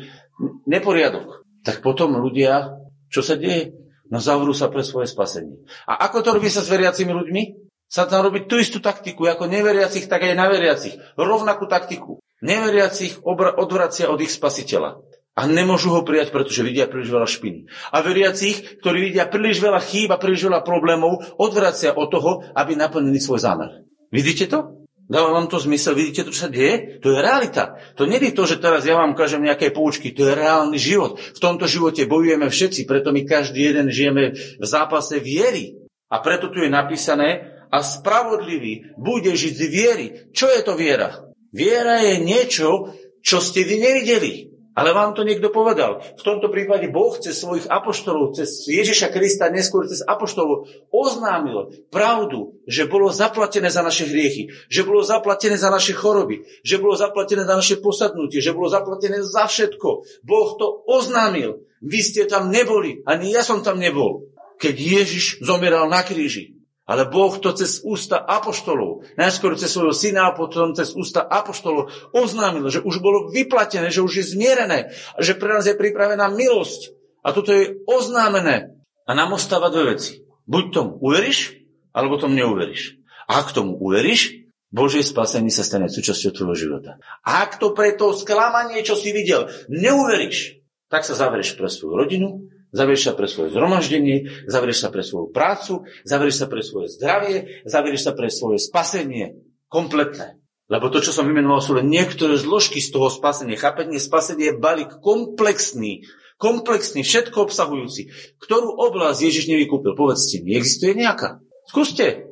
neporiadok, 0.70 1.42
tak 1.66 1.83
potom 1.83 2.14
ľudia, 2.14 2.79
čo 3.11 3.27
sa 3.27 3.35
deje? 3.35 3.75
No 4.09 4.23
zavrú 4.23 4.55
sa 4.55 4.70
pre 4.70 4.87
svoje 4.87 5.11
spasenie. 5.11 5.66
A 5.90 6.07
ako 6.07 6.23
to 6.23 6.29
robí 6.38 6.47
sa 6.47 6.62
s 6.62 6.70
veriacimi 6.70 7.11
ľuďmi? 7.11 7.42
Sa 7.90 8.07
tam 8.07 8.25
robí 8.25 8.47
tú 8.47 8.57
istú 8.57 8.79
taktiku, 8.79 9.27
ako 9.27 9.51
neveriacich, 9.51 10.07
tak 10.07 10.25
aj 10.25 10.35
na 10.38 10.47
veriacich. 10.49 10.94
Rovnakú 11.18 11.66
taktiku. 11.66 12.24
Neveriacich 12.45 13.25
odvracia 13.25 14.13
od 14.13 14.21
ich 14.21 14.29
spasiteľa. 14.29 15.01
A 15.35 15.51
nemôžu 15.51 15.91
ho 15.91 16.07
prijať, 16.07 16.31
pretože 16.31 16.63
vidia 16.63 16.87
príliš 16.87 17.11
veľa 17.11 17.27
špiny. 17.27 17.67
A 17.91 18.05
veriacich, 18.05 18.79
ktorí 18.79 19.11
vidia 19.11 19.27
príliš 19.27 19.59
veľa 19.59 19.83
chýb 19.83 20.15
a 20.15 20.21
príliš 20.21 20.47
veľa 20.47 20.63
problémov, 20.63 21.25
odvracia 21.41 21.91
od 21.97 22.07
toho, 22.07 22.47
aby 22.55 22.79
naplnili 22.79 23.19
svoj 23.19 23.43
zámer. 23.43 23.83
Vidíte 24.15 24.47
to? 24.47 24.87
Dáva 25.11 25.35
vám 25.35 25.51
to 25.51 25.59
zmysel? 25.59 25.99
Vidíte 25.99 26.23
to, 26.23 26.31
čo 26.31 26.47
sa 26.47 26.53
deje? 26.53 27.03
To 27.03 27.11
je 27.11 27.19
realita. 27.19 27.77
To 27.99 28.07
nie 28.07 28.23
je 28.23 28.31
to, 28.31 28.47
že 28.47 28.63
teraz 28.63 28.87
ja 28.87 28.95
vám 28.95 29.19
ukážem 29.19 29.43
nejaké 29.43 29.75
poučky. 29.75 30.15
To 30.15 30.23
je 30.23 30.39
reálny 30.39 30.79
život. 30.79 31.19
V 31.19 31.43
tomto 31.43 31.67
živote 31.67 32.07
bojujeme 32.07 32.47
všetci, 32.47 32.87
preto 32.87 33.11
my 33.11 33.27
každý 33.27 33.75
jeden 33.75 33.91
žijeme 33.91 34.39
v 34.39 34.65
zápase 34.65 35.19
viery. 35.19 35.83
A 36.15 36.23
preto 36.23 36.47
tu 36.49 36.63
je 36.63 36.71
napísané, 36.71 37.53
a 37.75 37.83
spravodlivý 37.83 38.95
bude 38.95 39.35
žiť 39.35 39.55
z 39.59 39.65
viery. 39.67 40.07
Čo 40.31 40.47
je 40.47 40.63
to 40.63 40.79
viera? 40.79 41.27
Viera 41.55 42.03
je 42.03 42.19
niečo, 42.19 42.90
čo 43.23 43.38
ste 43.38 43.62
vy 43.62 43.79
nevideli. 43.79 44.55
Ale 44.75 44.90
vám 44.90 45.14
to 45.14 45.23
niekto 45.23 45.55
povedal. 45.55 46.03
V 46.03 46.27
tomto 46.27 46.51
prípade 46.51 46.90
Boh 46.90 47.14
cez 47.14 47.38
svojich 47.38 47.71
apoštolov, 47.71 48.35
cez 48.35 48.67
Ježiša 48.67 49.14
Krista, 49.14 49.47
neskôr 49.47 49.87
cez 49.87 50.03
apoštolov, 50.03 50.67
oznámil 50.90 51.71
pravdu, 51.95 52.59
že 52.67 52.90
bolo 52.90 53.14
zaplatené 53.14 53.71
za 53.71 53.87
naše 53.87 54.11
hriechy, 54.11 54.51
že 54.67 54.83
bolo 54.83 55.07
zaplatené 55.07 55.55
za 55.55 55.71
naše 55.71 55.95
choroby, 55.95 56.43
že 56.67 56.83
bolo 56.83 56.99
zaplatené 56.99 57.47
za 57.47 57.55
naše 57.55 57.79
posadnutie, 57.79 58.43
že 58.43 58.51
bolo 58.51 58.67
zaplatené 58.67 59.23
za 59.23 59.47
všetko. 59.47 59.88
Boh 60.27 60.51
to 60.59 60.67
oznámil. 60.90 61.62
Vy 61.79 62.01
ste 62.03 62.27
tam 62.27 62.51
neboli, 62.51 62.99
ani 63.07 63.31
ja 63.31 63.47
som 63.47 63.62
tam 63.62 63.79
nebol, 63.79 64.27
keď 64.59 64.75
Ježiš 64.75 65.38
zomeral 65.38 65.87
na 65.87 66.03
kríži. 66.03 66.54
Ale 66.85 67.09
Boh 67.09 67.33
to 67.40 67.57
cez 67.57 67.81
ústa 67.81 68.20
apoštolov, 68.20 69.09
najskôr 69.16 69.57
cez 69.57 69.73
svojho 69.73 69.97
syna 69.97 70.29
a 70.29 70.37
potom 70.37 70.77
cez 70.77 70.92
ústa 70.92 71.25
apoštolov 71.25 71.88
oznámil, 72.12 72.68
že 72.68 72.85
už 72.85 73.01
bolo 73.01 73.33
vyplatené, 73.33 73.88
že 73.88 74.05
už 74.05 74.20
je 74.20 74.25
zmierené 74.37 74.92
že 75.18 75.35
pre 75.35 75.57
nás 75.57 75.64
je 75.64 75.75
pripravená 75.75 76.29
milosť. 76.29 76.92
A 77.25 77.33
toto 77.33 77.57
je 77.57 77.81
oznámené. 77.88 78.77
A 79.09 79.11
nám 79.16 79.37
ostáva 79.37 79.73
dve 79.73 79.97
veci. 79.97 80.25
Buď 80.44 80.64
tomu 80.73 80.92
uveríš, 81.01 81.57
alebo 81.97 82.20
tomu 82.20 82.37
neuveríš. 82.37 83.01
A 83.25 83.40
ak 83.40 83.57
tomu 83.57 83.81
uveríš, 83.81 84.44
Božie 84.68 85.07
spasenie 85.07 85.55
sa 85.55 85.64
stane 85.64 85.88
súčasťou 85.88 86.35
tvojho 86.35 86.57
života. 86.59 87.01
Ak 87.25 87.57
to 87.62 87.73
pre 87.73 87.97
to 87.97 88.12
sklamanie, 88.12 88.85
čo 88.85 88.99
si 88.99 89.14
videl, 89.14 89.49
neuveríš, 89.70 90.61
tak 90.92 91.07
sa 91.07 91.16
zavrieš 91.16 91.57
pre 91.57 91.70
svoju 91.70 91.94
rodinu, 91.94 92.29
Zavrieš 92.75 93.07
sa 93.07 93.13
pre 93.15 93.31
svoje 93.31 93.55
zhromaždenie, 93.55 94.51
zavrieš 94.51 94.83
sa 94.83 94.89
pre 94.91 95.07
svoju 95.07 95.31
prácu, 95.31 95.87
zavrieš 96.03 96.43
sa 96.43 96.47
pre 96.51 96.59
svoje 96.67 96.91
zdravie, 96.91 97.63
zavrieš 97.63 98.11
sa 98.11 98.13
pre 98.19 98.27
svoje 98.35 98.59
spasenie. 98.59 99.39
Kompletné. 99.71 100.43
Lebo 100.67 100.91
to, 100.91 100.99
čo 100.99 101.15
som 101.15 101.31
vymenoval, 101.31 101.63
sú 101.63 101.79
len 101.79 101.87
niektoré 101.87 102.35
zložky 102.35 102.83
z 102.83 102.91
toho 102.91 103.07
spasenia. 103.15 103.55
Chápenie 103.55 104.03
spasenie 104.03 104.51
je 104.51 104.59
balík 104.59 104.91
komplexný, 104.99 106.03
komplexný, 106.41 107.07
všetko 107.07 107.47
obsahujúci. 107.47 108.11
Ktorú 108.43 108.75
oblasť 108.91 109.23
Ježiš 109.23 109.55
nevykúpil? 109.55 109.95
Povedzte 109.95 110.43
mi, 110.43 110.59
existuje 110.59 110.99
nejaká? 110.99 111.39
Skúste. 111.71 112.27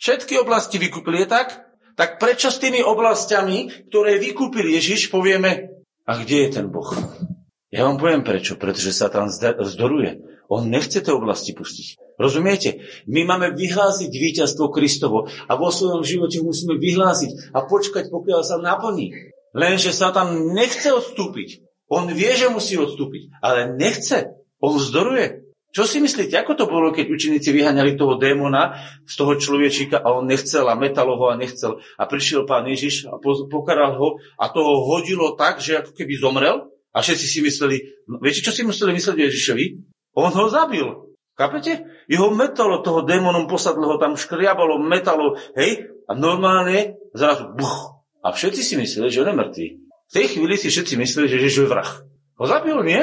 Všetky 0.00 0.40
oblasti 0.40 0.80
vykúpil, 0.80 1.24
je 1.24 1.28
tak? 1.28 1.48
Tak 1.94 2.18
prečo 2.18 2.48
s 2.50 2.58
tými 2.58 2.80
oblastiami, 2.80 3.90
ktoré 3.92 4.18
vykúpil 4.18 4.66
Ježiš, 4.66 5.12
povieme, 5.12 5.74
a 6.04 6.20
kde 6.20 6.36
je 6.46 6.48
ten 6.60 6.66
Boh? 6.68 6.90
Ja 7.74 7.90
vám 7.90 7.98
poviem 7.98 8.22
prečo. 8.22 8.54
Pretože 8.54 8.94
sa 8.94 9.10
tam 9.10 9.26
vzdoruje. 9.34 10.22
On 10.46 10.62
nechce 10.62 11.02
tie 11.02 11.10
oblasti 11.10 11.50
pustiť. 11.50 12.14
Rozumiete? 12.14 12.86
My 13.10 13.26
máme 13.26 13.50
vyhlásiť 13.58 14.06
víťazstvo 14.06 14.70
Kristovo 14.70 15.26
a 15.26 15.52
vo 15.58 15.74
svojom 15.74 16.06
živote 16.06 16.38
musíme 16.38 16.78
vyhlásiť 16.78 17.50
a 17.50 17.66
počkať, 17.66 18.14
pokiaľ 18.14 18.40
sa 18.46 18.62
naplní. 18.62 19.34
Lenže 19.50 19.90
sa 19.90 20.14
tam 20.14 20.54
nechce 20.54 20.94
odstúpiť. 20.94 21.66
On 21.90 22.06
vie, 22.06 22.30
že 22.38 22.46
musí 22.46 22.78
odstúpiť, 22.78 23.34
ale 23.42 23.74
nechce. 23.74 24.38
On 24.62 24.78
vzdoruje. 24.78 25.42
Čo 25.74 25.90
si 25.90 25.98
myslíte, 25.98 26.38
ako 26.38 26.54
to 26.54 26.70
bolo, 26.70 26.94
keď 26.94 27.10
učeníci 27.10 27.50
vyhaňali 27.50 27.98
toho 27.98 28.14
démona 28.14 28.78
z 29.10 29.14
toho 29.18 29.34
človečíka 29.34 29.98
a 29.98 30.14
on 30.14 30.30
nechcel 30.30 30.70
a 30.70 30.78
metal 30.78 31.10
ho 31.10 31.26
a 31.26 31.34
nechcel. 31.34 31.82
A 31.98 32.06
prišiel 32.06 32.46
pán 32.46 32.70
Ježiš 32.70 33.10
a 33.10 33.18
pokaral 33.50 33.98
ho 33.98 34.22
a 34.38 34.46
to 34.54 34.62
ho 34.62 34.86
hodilo 34.86 35.34
tak, 35.34 35.58
že 35.58 35.82
ako 35.82 35.90
keby 35.98 36.14
zomrel 36.14 36.70
a 36.94 36.98
všetci 37.02 37.26
si 37.26 37.38
mysleli, 37.42 37.76
no, 38.06 38.22
viete, 38.22 38.38
čo 38.38 38.54
si 38.54 38.62
mysleli 38.62 38.94
myslieť 38.94 39.18
Ježišovi? 39.18 39.64
On 40.14 40.30
ho 40.30 40.46
zabil. 40.46 40.86
Chápete? 41.34 41.82
Jeho 42.06 42.30
metalo 42.30 42.78
toho 42.86 43.02
démonom 43.02 43.50
posadlo 43.50 43.90
ho 43.90 43.96
tam 43.98 44.14
škriabalo, 44.14 44.78
metalo, 44.78 45.34
hej? 45.58 45.90
A 46.06 46.14
normálne 46.14 46.94
zrazu 47.10 47.50
buch. 47.58 47.98
A 48.22 48.30
všetci 48.30 48.62
si 48.62 48.74
mysleli, 48.78 49.10
že 49.10 49.26
on 49.26 49.34
je 49.34 49.40
mŕtvý. 49.42 49.66
V 49.82 50.12
tej 50.14 50.26
chvíli 50.38 50.54
si 50.54 50.70
všetci 50.70 50.94
mysleli, 50.94 51.26
že 51.26 51.38
Ježiš 51.42 51.66
je 51.66 51.72
vrah. 51.74 51.90
Ho 52.38 52.44
zabil, 52.46 52.78
nie? 52.86 53.02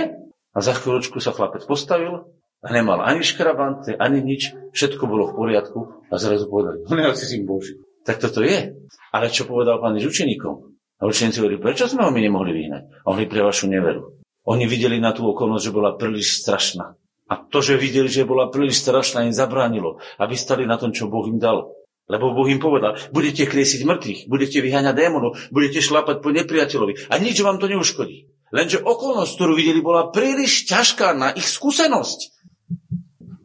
A 0.56 0.58
za 0.64 0.72
chvíľočku 0.72 1.20
sa 1.20 1.36
chlapec 1.36 1.68
postavil 1.68 2.32
a 2.64 2.68
nemal 2.72 3.04
ani 3.04 3.28
škrabante, 3.28 4.00
ani 4.00 4.24
nič. 4.24 4.56
Všetko 4.72 5.04
bolo 5.12 5.28
v 5.28 5.36
poriadku 5.36 5.80
a 6.08 6.16
zrazu 6.16 6.48
povedali, 6.48 6.88
on 6.88 7.00
je 7.00 7.12
asi 7.12 7.44
Boží. 7.44 7.84
Tak 8.08 8.24
toto 8.24 8.40
je. 8.48 8.72
Ale 9.12 9.28
čo 9.28 9.44
povedal 9.44 9.84
pán 9.84 10.00
Ježiš 10.00 10.24
učeníkom? 10.24 10.71
A 11.02 11.10
učeníci 11.10 11.42
hovorili, 11.42 11.58
prečo 11.58 11.90
sme 11.90 12.06
ho 12.06 12.14
my 12.14 12.22
nemohli 12.22 12.54
vyhnať? 12.54 12.84
A 13.02 13.08
oni 13.10 13.26
pre 13.26 13.42
vašu 13.42 13.66
neveru. 13.66 14.22
Oni 14.46 14.70
videli 14.70 15.02
na 15.02 15.18
tú 15.18 15.26
okolnosť, 15.26 15.66
že 15.66 15.74
bola 15.74 15.98
príliš 15.98 16.46
strašná. 16.46 16.94
A 17.26 17.34
to, 17.42 17.66
že 17.66 17.82
videli, 17.82 18.06
že 18.06 18.28
bola 18.28 18.54
príliš 18.54 18.86
strašná, 18.86 19.26
im 19.26 19.34
zabránilo, 19.34 19.98
aby 20.22 20.38
stali 20.38 20.70
na 20.70 20.78
tom, 20.78 20.94
čo 20.94 21.10
Boh 21.10 21.26
im 21.26 21.42
dal. 21.42 21.74
Lebo 22.06 22.36
Boh 22.38 22.46
im 22.46 22.62
povedal, 22.62 23.02
budete 23.10 23.50
kriesiť 23.50 23.82
mŕtvych, 23.88 24.22
budete 24.28 24.60
vyháňať 24.62 24.94
démonov, 24.94 25.40
budete 25.50 25.80
šlapať 25.80 26.20
po 26.20 26.30
nepriateľovi 26.36 27.08
a 27.08 27.16
nič 27.18 27.40
vám 27.40 27.58
to 27.58 27.72
neuškodí. 27.72 28.30
Lenže 28.52 28.84
okolnosť, 28.84 29.32
ktorú 29.32 29.54
videli, 29.56 29.80
bola 29.80 30.12
príliš 30.12 30.68
ťažká 30.68 31.16
na 31.16 31.32
ich 31.32 31.48
skúsenosť. 31.48 32.36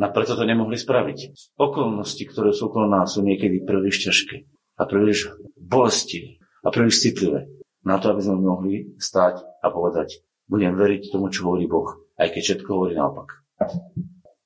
A 0.03 0.11
preto 0.11 0.35
to 0.35 0.45
nemohli 0.45 0.75
spraviť. 0.75 1.55
Okolnosti, 1.57 2.21
ktoré 2.27 2.51
sú 2.51 2.69
okolo 2.69 2.91
nás, 2.91 3.15
sú 3.15 3.23
niekedy 3.23 3.63
príliš 3.63 4.03
ťažké 4.03 4.37
a 4.77 4.83
príliš 4.85 5.31
bolestivé 5.57 6.43
a 6.67 6.69
príliš 6.75 7.07
citlivé 7.07 7.47
na 7.87 8.03
to, 8.03 8.11
aby 8.11 8.19
sme 8.27 8.43
mohli 8.43 8.99
stať 8.99 9.39
a 9.63 9.71
povedať, 9.71 10.27
budem 10.51 10.75
veriť 10.75 11.15
tomu, 11.15 11.31
čo 11.31 11.47
hovorí 11.47 11.71
Boh, 11.71 12.11
aj 12.19 12.35
keď 12.35 12.43
všetko 12.43 12.69
hovorí 12.75 12.99
naopak. 12.99 13.47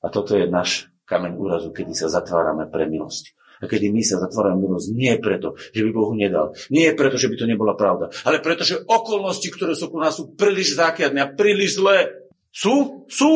A 0.05 0.07
toto 0.13 0.37
je 0.37 0.45
náš 0.45 0.93
kameň 1.09 1.41
úrazu, 1.41 1.73
kedy 1.73 1.97
sa 1.97 2.13
zatvárame 2.13 2.69
pre 2.69 2.85
milosť. 2.85 3.33
A 3.61 3.69
kedy 3.69 3.93
my 3.93 4.01
sa 4.05 4.21
zatvárame 4.21 4.61
milosť 4.65 4.89
nie 4.93 5.13
preto, 5.21 5.57
že 5.57 5.85
by 5.85 5.91
Bohu 5.93 6.13
nedal. 6.17 6.57
Nie 6.73 6.93
preto, 6.97 7.17
že 7.21 7.29
by 7.29 7.37
to 7.41 7.49
nebola 7.49 7.77
pravda. 7.77 8.13
Ale 8.25 8.41
preto, 8.41 8.65
že 8.65 8.81
okolnosti, 8.85 9.49
ktoré 9.53 9.73
sú 9.77 9.93
u 9.93 10.01
nás, 10.01 10.17
sú 10.17 10.33
príliš 10.33 10.77
zákiadné 10.77 11.21
a 11.21 11.33
príliš 11.33 11.81
zlé. 11.81 12.13
Sú? 12.53 13.05
Sú. 13.09 13.33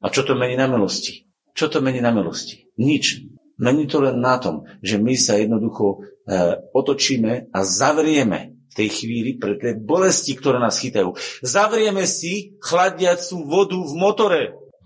A 0.00 0.08
čo 0.08 0.24
to 0.24 0.36
mení 0.36 0.56
na 0.56 0.68
milosti? 0.68 1.28
Čo 1.52 1.68
to 1.68 1.84
mení 1.84 2.00
na 2.00 2.14
milosti? 2.14 2.68
Nič. 2.80 3.28
Mení 3.58 3.90
to 3.90 3.98
len 3.98 4.22
na 4.22 4.38
tom, 4.38 4.62
že 4.80 5.02
my 5.02 5.18
sa 5.18 5.34
jednoducho 5.34 6.06
E, 6.28 6.60
otočíme 6.76 7.48
a 7.56 7.64
zavrieme 7.64 8.60
v 8.68 8.74
tej 8.76 8.88
chvíli 8.92 9.40
pre 9.40 9.56
tie 9.56 9.72
bolesti, 9.72 10.36
ktoré 10.36 10.60
nás 10.60 10.76
chytajú. 10.76 11.16
Zavrieme 11.40 12.04
si 12.04 12.52
chladiacu 12.60 13.48
vodu 13.48 13.80
v 13.80 13.92
motore. 13.96 14.42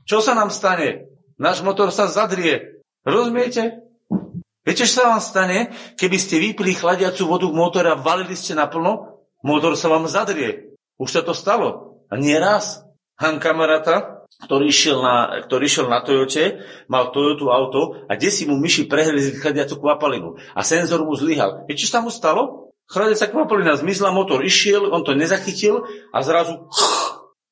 Čo 0.07 0.23
sa 0.23 0.39
nám 0.39 0.55
stane? 0.55 1.11
Náš 1.43 1.67
motor 1.67 1.91
sa 1.91 2.07
zadrie. 2.07 2.79
Rozumiete? 3.03 3.83
Viete, 4.63 4.87
čo 4.87 5.03
sa 5.03 5.11
vám 5.11 5.19
stane, 5.19 5.75
keby 5.99 6.15
ste 6.23 6.39
vypili 6.39 6.79
chladiacu 6.79 7.27
vodu 7.27 7.51
v 7.51 7.59
motore 7.59 7.91
a 7.91 7.99
valili 7.99 8.39
ste 8.39 8.55
naplno? 8.55 9.27
Motor 9.43 9.75
sa 9.75 9.91
vám 9.91 10.07
zadrie. 10.07 10.79
Už 11.03 11.11
sa 11.11 11.27
to 11.27 11.35
stalo. 11.35 11.99
A 12.07 12.15
nie 12.15 12.39
raz. 12.39 12.87
Han 13.19 13.43
kamaráta, 13.43 14.22
ktorý 14.41 14.71
išiel 14.71 15.05
na, 15.05 15.45
ktorý 15.45 15.65
išiel 15.69 15.87
na 15.93 16.01
Toyote, 16.01 16.65
mal 16.89 17.13
Toyota 17.13 17.53
auto 17.53 18.01
a 18.09 18.17
kde 18.17 18.31
si 18.33 18.49
mu 18.49 18.57
myši 18.57 18.89
prehrezli 18.89 19.37
chladiacu 19.37 19.77
kvapalinu. 19.79 20.41
A 20.57 20.65
senzor 20.65 21.05
mu 21.05 21.13
zlyhal. 21.13 21.69
Viete, 21.69 21.85
čo 21.85 21.93
sa 21.93 22.01
mu 22.01 22.09
stalo? 22.09 22.73
Chladiaca 22.89 23.29
kvapalina 23.29 23.77
zmizla, 23.77 24.15
motor 24.15 24.41
išiel, 24.41 24.89
on 24.91 25.05
to 25.05 25.13
nezachytil 25.13 25.85
a 26.11 26.19
zrazu 26.25 26.69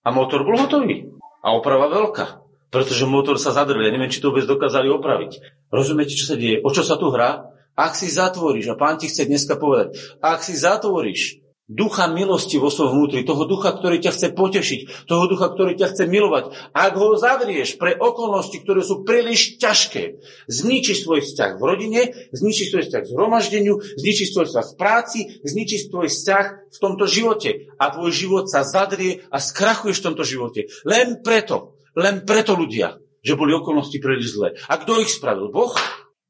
a 0.04 0.08
motor 0.08 0.42
bol 0.42 0.56
hotový. 0.56 1.12
A 1.40 1.56
oprava 1.56 1.88
veľká 1.88 2.40
pretože 2.70 3.02
motor 3.02 3.36
sa 3.36 3.50
zadrel. 3.50 3.82
Ja 3.82 3.90
neviem, 3.90 4.08
či 4.08 4.22
to 4.22 4.30
vôbec 4.30 4.46
dokázali 4.46 4.86
opraviť. 4.94 5.42
Rozumiete, 5.74 6.14
čo 6.14 6.30
sa 6.30 6.38
deje? 6.38 6.62
O 6.62 6.70
čo 6.70 6.86
sa 6.86 6.94
tu 6.94 7.10
hrá? 7.10 7.50
Ak 7.74 7.98
si 7.98 8.06
zatvoríš, 8.06 8.70
a 8.70 8.78
pán 8.78 8.98
ti 8.98 9.10
chce 9.10 9.26
dneska 9.26 9.58
povedať, 9.58 9.98
ak 10.22 10.42
si 10.42 10.54
zatvoríš 10.54 11.42
ducha 11.70 12.10
milosti 12.10 12.58
vo 12.58 12.66
svojom 12.66 12.98
vnútri, 12.98 13.22
toho 13.22 13.46
ducha, 13.46 13.70
ktorý 13.70 14.02
ťa 14.02 14.10
chce 14.10 14.28
potešiť, 14.34 15.06
toho 15.06 15.30
ducha, 15.30 15.54
ktorý 15.54 15.78
ťa 15.78 15.94
chce 15.94 16.04
milovať, 16.10 16.74
ak 16.74 16.92
ho 16.98 17.14
zavrieš 17.14 17.78
pre 17.78 17.94
okolnosti, 17.94 18.58
ktoré 18.58 18.82
sú 18.82 19.06
príliš 19.06 19.62
ťažké, 19.62 20.18
zničíš 20.50 21.06
svoj 21.06 21.22
vzťah 21.22 21.50
v 21.56 21.62
rodine, 21.62 22.00
zničíš 22.34 22.74
svoj 22.74 22.82
vzťah 22.90 23.02
v 23.06 23.12
zhromaždeniu, 23.14 23.74
zničíš 23.78 24.28
svoj 24.34 24.46
vzťah 24.50 24.66
v 24.66 24.74
práci, 24.74 25.20
zničíš 25.46 25.80
svoj 25.86 26.10
vzťah 26.10 26.46
v 26.74 26.78
tomto 26.82 27.04
živote 27.06 27.50
a 27.78 27.84
tvoj 27.94 28.10
život 28.10 28.44
sa 28.50 28.66
zadrie 28.66 29.22
a 29.30 29.38
skrachuješ 29.38 30.02
v 30.02 30.06
tomto 30.10 30.26
živote. 30.26 30.66
Len 30.82 31.22
preto, 31.22 31.78
len 31.94 32.26
preto 32.26 32.58
ľudia, 32.58 32.98
že 33.22 33.38
boli 33.38 33.54
okolnosti 33.54 33.94
príliš 34.02 34.34
zlé. 34.34 34.58
A 34.66 34.74
kto 34.80 34.98
ich 34.98 35.12
spravil? 35.12 35.54
Boh? 35.54 35.70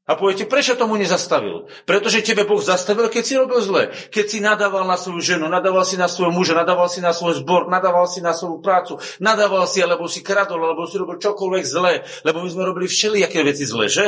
A 0.09 0.17
poviete, 0.17 0.49
prečo 0.49 0.73
tomu 0.73 0.97
nezastavil? 0.97 1.69
Pretože 1.85 2.25
tebe 2.25 2.41
Boh 2.41 2.57
zastavil, 2.57 3.05
keď 3.05 3.23
si 3.23 3.37
robil 3.37 3.61
zle. 3.61 3.83
Keď 4.09 4.25
si 4.25 4.37
nadával 4.41 4.89
na 4.89 4.97
svoju 4.97 5.21
ženu, 5.21 5.45
nadával 5.45 5.85
si 5.85 5.93
na 5.93 6.09
svojho 6.09 6.33
muža, 6.33 6.57
nadával 6.57 6.89
si 6.89 7.05
na 7.05 7.13
svoj 7.13 7.37
zbor, 7.37 7.69
nadával 7.69 8.09
si 8.09 8.17
na 8.17 8.33
svoju 8.33 8.65
prácu, 8.65 8.97
nadával 9.21 9.69
si, 9.69 9.77
alebo 9.77 10.09
si 10.09 10.25
kradol, 10.25 10.57
alebo 10.57 10.89
si 10.89 10.97
robil 10.97 11.21
čokoľvek 11.21 11.63
zlé. 11.63 12.01
Lebo 12.25 12.41
my 12.41 12.49
sme 12.49 12.65
robili 12.65 12.89
všelijaké 12.89 13.45
veci 13.45 13.61
zlé, 13.61 13.85
že? 13.93 14.05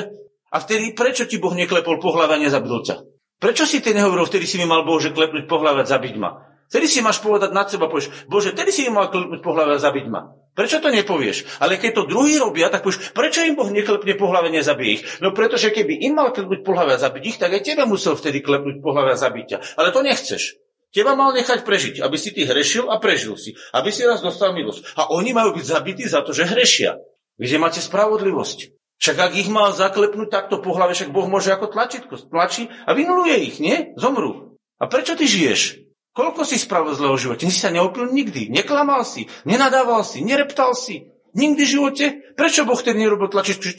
A 0.50 0.58
vtedy 0.58 0.98
prečo 0.98 1.30
ti 1.30 1.38
Boh 1.38 1.54
neklepol 1.54 2.02
po 2.02 2.10
hlave 2.10 2.36
a 2.36 2.42
nezabil 2.42 2.74
ťa? 2.84 2.96
Prečo 3.38 3.70
si 3.70 3.78
ty 3.80 3.94
nehovoril, 3.94 4.26
vtedy 4.26 4.50
si 4.50 4.58
mi 4.58 4.66
mal 4.66 4.82
Boh, 4.82 4.98
že 4.98 5.14
klepnúť 5.14 5.46
po 5.46 5.62
hlave 5.62 5.86
a 5.86 5.90
zabiť 5.90 6.16
ma? 6.18 6.42
Vtedy 6.74 6.90
si 6.90 7.06
máš 7.06 7.22
povedať 7.22 7.54
nad 7.54 7.70
seba, 7.70 7.86
povieš, 7.86 8.26
Bože, 8.26 8.58
vtedy 8.58 8.74
si 8.74 8.90
mi 8.90 8.98
mal 8.98 9.14
klepnúť 9.14 9.46
po 9.46 9.54
hlave 9.54 9.78
a 9.78 9.84
zabiť 9.84 10.10
ma. 10.10 10.34
Prečo 10.54 10.78
to 10.78 10.94
nepovieš? 10.94 11.58
Ale 11.58 11.82
keď 11.82 11.92
to 11.98 12.10
druhý 12.10 12.38
robia, 12.38 12.70
tak 12.70 12.86
povieš, 12.86 13.18
prečo 13.18 13.42
im 13.42 13.58
Boh 13.58 13.74
neklepne 13.74 14.14
po 14.14 14.30
hlave, 14.30 14.54
nezabije 14.54 14.90
ich? 14.94 15.04
No 15.18 15.34
pretože 15.34 15.74
keby 15.74 16.06
im 16.06 16.14
mal 16.14 16.30
klepnúť 16.30 16.62
po 16.62 16.78
hlave 16.78 16.94
a 16.94 17.02
zabiť 17.02 17.24
ich, 17.26 17.38
tak 17.42 17.58
aj 17.58 17.66
tebe 17.66 17.90
musel 17.90 18.14
vtedy 18.14 18.46
klepnúť 18.46 18.78
po 18.86 18.94
hlave 18.94 19.14
a 19.14 19.18
zabiť 19.18 19.46
ťa. 19.50 19.58
Ale 19.82 19.90
to 19.90 20.06
nechceš. 20.06 20.62
Teba 20.94 21.18
mal 21.18 21.34
nechať 21.34 21.66
prežiť, 21.66 22.06
aby 22.06 22.18
si 22.22 22.30
ty 22.30 22.46
hrešil 22.46 22.86
a 22.86 23.02
prežil 23.02 23.34
si. 23.34 23.58
Aby 23.74 23.90
si 23.90 24.06
raz 24.06 24.22
dostal 24.22 24.54
milosť. 24.54 24.94
A 24.94 25.10
oni 25.10 25.34
majú 25.34 25.58
byť 25.58 25.66
zabití 25.66 26.06
za 26.06 26.22
to, 26.22 26.38
že 26.38 26.46
hrešia. 26.46 27.02
Kde 27.42 27.58
máte 27.58 27.82
spravodlivosť? 27.82 28.78
Však 29.02 29.18
ak 29.18 29.34
ich 29.34 29.50
mal 29.50 29.74
zaklepnúť 29.74 30.30
takto 30.30 30.62
po 30.62 30.78
hlave, 30.78 30.94
však 30.94 31.10
Boh 31.10 31.26
môže 31.26 31.50
ako 31.50 31.74
tlačítko 31.74 32.16
tlačí 32.30 32.70
a 32.86 32.94
vynuluje 32.94 33.36
ich, 33.42 33.58
nie? 33.58 33.92
Zomru. 33.98 34.56
A 34.78 34.86
prečo 34.86 35.18
ty 35.18 35.26
žiješ? 35.26 35.83
Koľko 36.14 36.46
si 36.46 36.62
spravil 36.62 36.94
zlého 36.94 37.18
živote? 37.18 37.50
Si 37.50 37.58
sa 37.58 37.74
neopil 37.74 38.14
nikdy. 38.14 38.54
Neklamal 38.54 39.02
si, 39.02 39.26
nenadával 39.50 40.06
si, 40.06 40.22
nereptal 40.22 40.78
si. 40.78 41.10
Nikdy 41.34 41.62
v 41.66 41.74
živote? 41.74 42.06
Prečo 42.38 42.62
Boh 42.70 42.78
tedy 42.78 43.02
nerobil 43.02 43.34
tlačičku, 43.34 43.74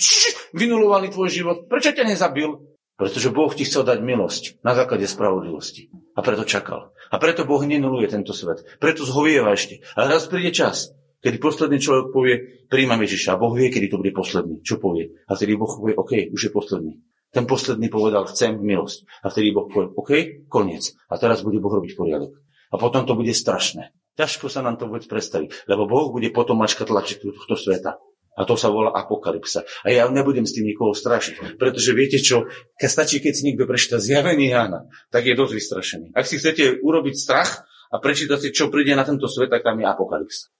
vynulovaný 0.58 1.14
tvoj 1.14 1.30
život? 1.30 1.56
Prečo 1.70 1.94
ťa 1.94 2.02
nezabil? 2.02 2.50
Pretože 2.98 3.30
Boh 3.30 3.50
ti 3.54 3.62
chcel 3.62 3.86
dať 3.86 4.02
milosť 4.02 4.62
na 4.66 4.74
základe 4.74 5.06
spravodlivosti. 5.06 5.90
A 6.14 6.22
preto 6.22 6.42
čakal. 6.42 6.94
A 7.10 7.18
preto 7.22 7.46
Boh 7.46 7.62
nenuluje 7.62 8.10
tento 8.10 8.34
svet. 8.34 8.66
Preto 8.82 9.06
zhovieva 9.06 9.54
ešte. 9.54 9.82
A 9.94 10.10
raz 10.10 10.26
príde 10.26 10.50
čas, 10.50 10.90
kedy 11.22 11.38
posledný 11.38 11.78
človek 11.78 12.10
povie, 12.10 12.34
príjmam 12.66 12.98
Ježiša. 13.02 13.34
A 13.34 13.40
Boh 13.40 13.54
vie, 13.54 13.70
kedy 13.70 13.90
to 13.90 13.98
bude 14.02 14.14
posledný. 14.14 14.58
Čo 14.62 14.82
povie? 14.82 15.10
A 15.30 15.38
vtedy 15.38 15.54
Boh 15.54 15.70
povie, 15.70 15.94
OK, 15.94 16.34
už 16.34 16.50
je 16.50 16.50
posledný. 16.50 16.98
Ten 17.34 17.50
posledný 17.50 17.90
povedal, 17.90 18.30
chcem 18.30 18.54
milosť. 18.62 19.26
A 19.26 19.28
vtedy 19.28 19.50
Boh 19.50 19.66
povie, 19.66 19.90
OK, 19.98 20.10
koniec. 20.46 20.94
A 21.10 21.18
teraz 21.18 21.42
bude 21.42 21.58
Boh 21.58 21.74
robiť 21.74 21.98
poriadok. 21.98 22.38
A 22.70 22.78
potom 22.78 23.02
to 23.02 23.18
bude 23.18 23.34
strašné. 23.34 23.90
Ťažko 24.14 24.46
sa 24.46 24.62
nám 24.62 24.78
to 24.78 24.86
vôbec 24.86 25.02
predstaviť, 25.10 25.66
lebo 25.66 25.90
Boh 25.90 26.14
bude 26.14 26.30
potom 26.30 26.62
mačka 26.62 26.86
tlačiť 26.86 27.18
tohto 27.18 27.58
sveta. 27.58 27.98
A 28.34 28.42
to 28.46 28.58
sa 28.58 28.70
volá 28.70 28.90
apokalypsa. 28.94 29.62
A 29.86 29.94
ja 29.94 30.10
nebudem 30.10 30.42
s 30.42 30.54
tým 30.58 30.66
nikoho 30.66 30.90
strašiť. 30.90 31.58
Pretože 31.58 31.94
viete 31.94 32.18
čo, 32.18 32.50
keď 32.78 32.90
stačí, 32.90 33.22
keď 33.22 33.32
si 33.34 33.42
niekto 33.46 33.66
prečíta 33.66 34.02
zjavenie 34.02 34.50
Jána, 34.50 34.90
tak 35.14 35.26
je 35.26 35.38
dosť 35.38 35.54
vystrašený. 35.54 36.06
Ak 36.18 36.26
si 36.26 36.42
chcete 36.42 36.82
urobiť 36.82 37.14
strach 37.14 37.62
a 37.94 38.02
prečítať 38.02 38.38
si, 38.42 38.48
čo 38.50 38.74
príde 38.74 38.94
na 38.98 39.06
tento 39.06 39.30
svet, 39.30 39.54
tak 39.54 39.62
tam 39.62 39.78
je 39.78 39.86
apokalypsa. 39.86 40.50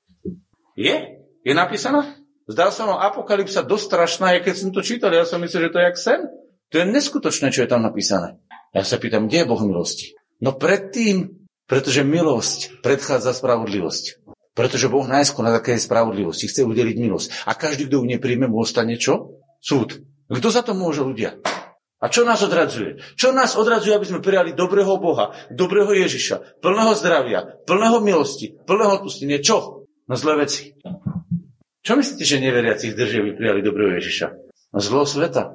Je? 0.78 1.18
Je 1.42 1.54
napísaná? 1.54 2.14
Zdá 2.46 2.70
sa 2.70 2.87
vám 2.87 3.02
apokalypsa 3.10 3.66
dosť 3.66 3.84
strašná, 3.90 4.38
keď 4.38 4.54
som 4.54 4.70
to 4.70 4.78
čítal. 4.78 5.10
Ja 5.10 5.26
som 5.26 5.42
myslel, 5.42 5.66
že 5.66 5.72
to 5.74 5.78
je 5.82 5.87
jak 5.90 5.98
sen. 5.98 6.20
To 6.74 6.82
je 6.82 6.90
neskutočné, 6.90 7.54
čo 7.54 7.62
je 7.62 7.70
tam 7.70 7.87
napísané. 7.87 8.34
Ja 8.74 8.82
sa 8.82 8.98
pýtam, 8.98 9.30
kde 9.30 9.46
je 9.46 9.46
Boh 9.46 9.62
milosti? 9.62 10.18
No 10.42 10.58
predtým, 10.58 11.46
pretože 11.70 12.02
milosť 12.02 12.82
predchádza 12.82 13.30
spravodlivosť. 13.30 14.26
Pretože 14.58 14.90
Boh 14.90 15.06
najskôr 15.06 15.46
na 15.46 15.54
takej 15.54 15.78
spravodlivosti 15.78 16.50
chce 16.50 16.66
udeliť 16.66 16.96
milosť. 16.98 17.46
A 17.46 17.54
každý, 17.54 17.87
kto 17.87 18.02
ju 18.02 18.10
nepríjme, 18.10 18.50
mu 18.50 18.58
ostane 18.58 18.98
čo? 18.98 19.38
Súd. 19.62 20.02
Kto 20.26 20.48
za 20.50 20.66
to 20.66 20.74
môže 20.74 21.06
ľudia? 21.06 21.38
A 22.02 22.10
čo 22.10 22.26
nás 22.26 22.42
odradzuje? 22.42 22.98
Čo 23.14 23.30
nás 23.30 23.54
odradzuje, 23.54 23.94
aby 23.94 24.10
sme 24.10 24.18
prijali 24.18 24.50
dobrého 24.50 24.98
Boha, 24.98 25.30
dobrého 25.54 25.94
Ježiša, 25.94 26.58
plného 26.58 26.98
zdravia, 26.98 27.54
plného 27.70 28.02
milosti, 28.02 28.50
plného 28.66 28.98
odpustenia? 28.98 29.38
Čo? 29.38 29.87
No 30.10 30.14
zlé 30.18 30.42
veci. 30.42 30.74
Čo 31.87 31.94
myslíte, 31.94 32.26
že 32.26 32.42
neveriacich 32.42 32.98
drží, 32.98 33.22
aby 33.22 33.30
prijali 33.38 33.62
dobrého 33.62 33.94
Ježiša? 33.94 34.26
No 34.74 34.82
zlo 34.82 35.06
sveta 35.06 35.54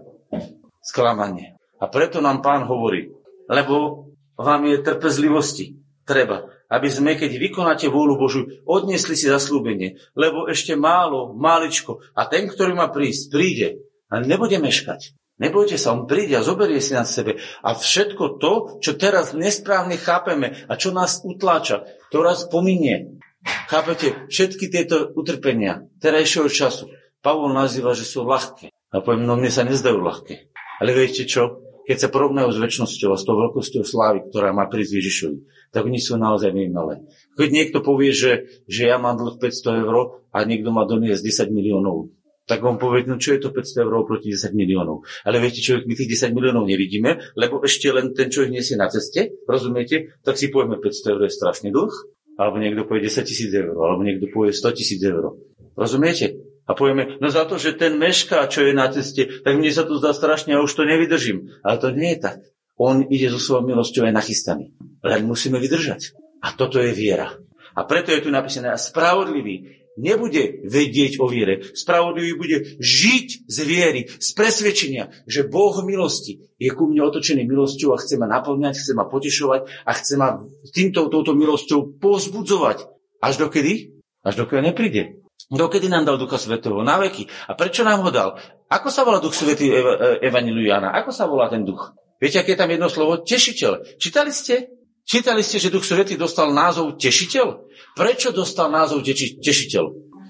sklamanie. 0.89 1.53
A 1.77 1.85
preto 1.85 2.19
nám 2.19 2.41
pán 2.41 2.65
hovorí, 2.65 3.13
lebo 3.45 4.09
vám 4.33 4.65
je 4.65 4.81
trpezlivosti 4.81 5.77
treba, 6.03 6.49
aby 6.73 6.89
sme, 6.89 7.13
keď 7.13 7.37
vykonáte 7.37 7.85
vôľu 7.85 8.17
Božu, 8.17 8.41
odnesli 8.65 9.13
si 9.13 9.29
zaslúbenie, 9.29 10.01
lebo 10.17 10.49
ešte 10.49 10.73
málo, 10.73 11.37
máličko 11.37 12.01
a 12.17 12.25
ten, 12.25 12.49
ktorý 12.49 12.73
má 12.73 12.89
prísť, 12.89 13.23
príde 13.29 13.69
a 14.09 14.17
nebude 14.17 14.57
meškať. 14.57 15.13
Nebojte 15.39 15.79
sa, 15.79 15.95
on 15.95 16.03
príde 16.03 16.35
a 16.35 16.43
zoberie 16.43 16.83
si 16.83 16.91
na 16.91 17.07
sebe. 17.07 17.39
A 17.63 17.71
všetko 17.71 18.43
to, 18.43 18.83
čo 18.83 18.99
teraz 18.99 19.31
nesprávne 19.31 19.95
chápeme 19.95 20.67
a 20.67 20.75
čo 20.75 20.91
nás 20.91 21.23
utláča, 21.23 21.87
to 22.11 22.19
raz 22.19 22.43
pominie. 22.51 23.23
Chápete, 23.71 24.27
všetky 24.27 24.67
tieto 24.67 25.15
utrpenia 25.15 25.87
terajšieho 26.03 26.51
času, 26.51 26.91
Pavol 27.23 27.55
nazýva, 27.55 27.95
že 27.95 28.03
sú 28.03 28.27
ľahké. 28.27 28.71
A 28.91 28.99
poviem, 28.99 29.23
no 29.23 29.39
mne 29.39 29.51
sa 29.51 29.63
nezdajú 29.63 29.99
ľahké. 29.99 30.49
Ale 30.79 30.95
viete 30.95 31.27
čo? 31.27 31.63
Keď 31.89 31.97
sa 31.97 32.09
porovnajú 32.13 32.53
s 32.53 32.61
väčšnosťou 32.61 33.09
a 33.11 33.17
s 33.17 33.25
tou 33.25 33.33
veľkosťou 33.33 33.81
slávy, 33.81 34.29
ktorá 34.29 34.53
má 34.53 34.69
prísť 34.69 35.01
Ježišovi, 35.01 35.37
tak 35.73 35.89
oni 35.89 35.97
sú 35.97 36.21
naozaj 36.21 36.53
malé. 36.69 37.01
Keď 37.33 37.49
niekto 37.49 37.81
povie, 37.81 38.13
že, 38.13 38.61
že 38.69 38.93
ja 38.93 39.01
mám 39.01 39.17
dlh 39.17 39.41
500 39.41 39.85
eur 39.89 40.21
a 40.29 40.37
niekto 40.45 40.69
má 40.69 40.85
doniesť 40.85 41.49
10 41.49 41.49
miliónov, 41.49 42.13
tak 42.45 42.65
on 42.65 42.81
povie, 42.81 43.05
no 43.05 43.21
čo 43.21 43.37
je 43.37 43.45
to 43.45 43.53
500 43.53 43.85
eur 43.85 43.93
proti 44.09 44.33
10 44.33 44.57
miliónov. 44.57 45.05
Ale 45.21 45.37
viete 45.37 45.61
čo, 45.61 45.81
my 45.81 45.93
tých 45.93 46.29
10 46.29 46.33
miliónov 46.33 46.65
nevidíme, 46.65 47.33
lebo 47.37 47.61
ešte 47.61 47.93
len 47.93 48.13
ten 48.13 48.29
človek 48.33 48.53
nesie 48.53 48.73
na 48.73 48.89
ceste, 48.89 49.37
rozumiete? 49.45 50.17
Tak 50.25 50.37
si 50.37 50.49
povieme, 50.49 50.81
500 50.81 51.13
eur 51.13 51.21
je 51.25 51.31
strašný 51.33 51.69
dlh, 51.69 51.93
alebo 52.41 52.57
niekto 52.57 52.89
povie 52.89 53.05
10 53.05 53.21
tisíc 53.29 53.53
eur, 53.53 53.77
alebo 53.77 54.01
niekto 54.01 54.29
povie 54.33 54.53
100 54.53 54.77
tisíc 54.77 55.01
eur. 55.05 55.37
Rozumiete? 55.77 56.48
A 56.69 56.77
povieme, 56.77 57.17
no 57.17 57.33
za 57.33 57.49
to, 57.49 57.57
že 57.57 57.73
ten 57.73 57.97
mešká, 57.97 58.45
čo 58.45 58.61
je 58.61 58.77
na 58.77 58.93
ceste, 58.93 59.41
tak 59.41 59.57
mne 59.57 59.73
sa 59.73 59.89
to 59.89 59.97
zdá 59.97 60.13
strašne 60.13 60.53
a 60.53 60.61
už 60.61 60.77
to 60.77 60.85
nevydržím. 60.85 61.49
Ale 61.65 61.81
to 61.81 61.89
nie 61.89 62.13
je 62.13 62.21
tak. 62.21 62.39
On 62.77 63.01
ide 63.09 63.33
so 63.33 63.41
svojou 63.41 63.65
milosťou 63.65 64.05
aj 64.05 64.13
nachystaný. 64.13 64.77
Len 65.01 65.25
musíme 65.25 65.57
vydržať. 65.57 66.13
A 66.45 66.53
toto 66.53 66.77
je 66.77 66.93
viera. 66.93 67.33
A 67.73 67.89
preto 67.89 68.13
je 68.13 68.21
tu 68.21 68.29
napísané, 68.29 68.69
spravodlivý 68.77 69.81
nebude 69.99 70.63
vedieť 70.63 71.19
o 71.19 71.27
viere. 71.27 71.59
Spravodlivý 71.75 72.33
bude 72.39 72.57
žiť 72.79 73.27
z 73.51 73.57
viery, 73.67 74.01
z 74.07 74.29
presvedčenia, 74.31 75.11
že 75.27 75.43
Boh 75.43 75.75
milosti 75.83 76.39
je 76.55 76.71
ku 76.71 76.87
mne 76.87 77.03
otočený 77.11 77.43
milosťou 77.43 77.91
a 77.93 77.99
chce 77.99 78.15
ma 78.15 78.27
naplňať, 78.31 78.79
chce 78.79 78.93
ma 78.95 79.09
potešovať 79.09 79.67
a 79.83 79.91
chce 79.91 80.13
ma 80.15 80.39
týmto, 80.71 81.11
touto 81.11 81.35
milosťou 81.35 81.99
pozbudzovať. 81.99 82.87
Až 83.19 83.35
dokedy? 83.43 83.99
Až 84.23 84.43
dokedy 84.43 84.71
nepríde. 84.71 85.03
Dokedy 85.49 85.89
nám 85.89 86.05
dal 86.05 86.21
Ducha 86.21 86.37
Svetého? 86.37 86.77
Na 86.85 87.01
veky. 87.01 87.25
A 87.49 87.57
prečo 87.57 87.81
nám 87.81 88.05
ho 88.05 88.13
dal? 88.13 88.37
Ako 88.69 88.93
sa 88.93 89.01
volá 89.01 89.17
Duch 89.17 89.33
Svetý 89.33 89.73
Ev- 89.73 90.21
Evangeliu 90.21 90.69
Jana? 90.69 90.93
Ako 90.93 91.09
sa 91.09 91.25
volá 91.25 91.49
ten 91.49 91.65
duch? 91.65 91.89
Viete, 92.21 92.37
aké 92.37 92.53
je 92.53 92.59
tam 92.61 92.69
jedno 92.69 92.85
slovo? 92.85 93.17
Tešiteľ. 93.17 93.97
Čítali 93.97 94.29
ste? 94.29 94.69
Čítali 95.09 95.41
ste, 95.41 95.57
že 95.57 95.73
Duch 95.73 95.81
Svetý 95.81 96.21
dostal 96.21 96.53
názov 96.53 97.01
Tešiteľ? 97.01 97.65
Prečo 97.97 98.29
dostal 98.29 98.69
názov 98.69 99.01
teši- 99.01 99.41
Tešiteľ? 99.41 99.85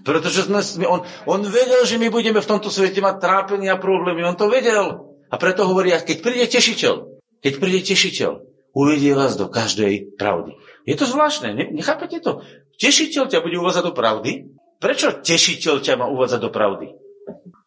Pretože 0.08 0.48
sme, 0.48 0.64
on, 0.88 1.04
on 1.28 1.42
vedel, 1.44 1.84
že 1.84 2.00
my 2.00 2.08
budeme 2.08 2.40
v 2.40 2.48
tomto 2.48 2.72
svete 2.72 3.04
mať 3.04 3.20
trápenia 3.20 3.76
a 3.76 3.82
problémy. 3.82 4.24
On 4.24 4.40
to 4.40 4.48
vedel. 4.48 5.20
A 5.28 5.36
preto 5.36 5.68
hovoria, 5.68 6.00
keď 6.00 6.24
príde 6.24 6.48
tešiteľ, 6.48 6.96
keď 7.44 7.54
príde 7.60 7.84
tešiteľ, 7.84 8.40
uvedie 8.72 9.12
vás 9.14 9.36
do 9.36 9.52
každej 9.52 10.16
pravdy. 10.16 10.56
Je 10.88 10.96
to 10.96 11.06
zvláštne, 11.06 11.54
nechápete 11.76 12.24
to? 12.24 12.42
Tešiteľ 12.80 13.28
ťa 13.28 13.44
bude 13.44 13.60
uvádzať 13.60 13.84
do 13.84 13.94
pravdy? 13.94 14.32
Prečo 14.80 15.20
tešiteľ 15.20 15.84
ťa 15.84 15.94
má 16.00 16.08
uvádzať 16.08 16.40
do 16.40 16.50
pravdy? 16.50 16.96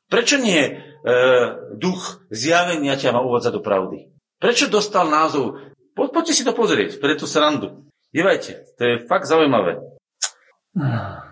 Prečo 0.09 0.40
nie 0.40 0.61
e, 0.64 0.72
duch 1.77 2.25
zjavenia 2.33 2.96
ťa 2.96 3.12
má 3.12 3.20
uvádzať 3.20 3.53
do 3.53 3.62
pravdy? 3.64 4.12
Prečo 4.40 4.72
dostal 4.72 5.12
názov? 5.12 5.61
Po, 5.92 6.09
poďte 6.09 6.40
si 6.40 6.42
to 6.42 6.57
pozrieť, 6.57 6.98
pre 6.98 7.12
tú 7.14 7.29
srandu. 7.29 7.85
Dívajte, 8.12 8.64
to 8.77 8.83
je 8.83 8.94
fakt 9.05 9.29
zaujímavé. 9.29 9.81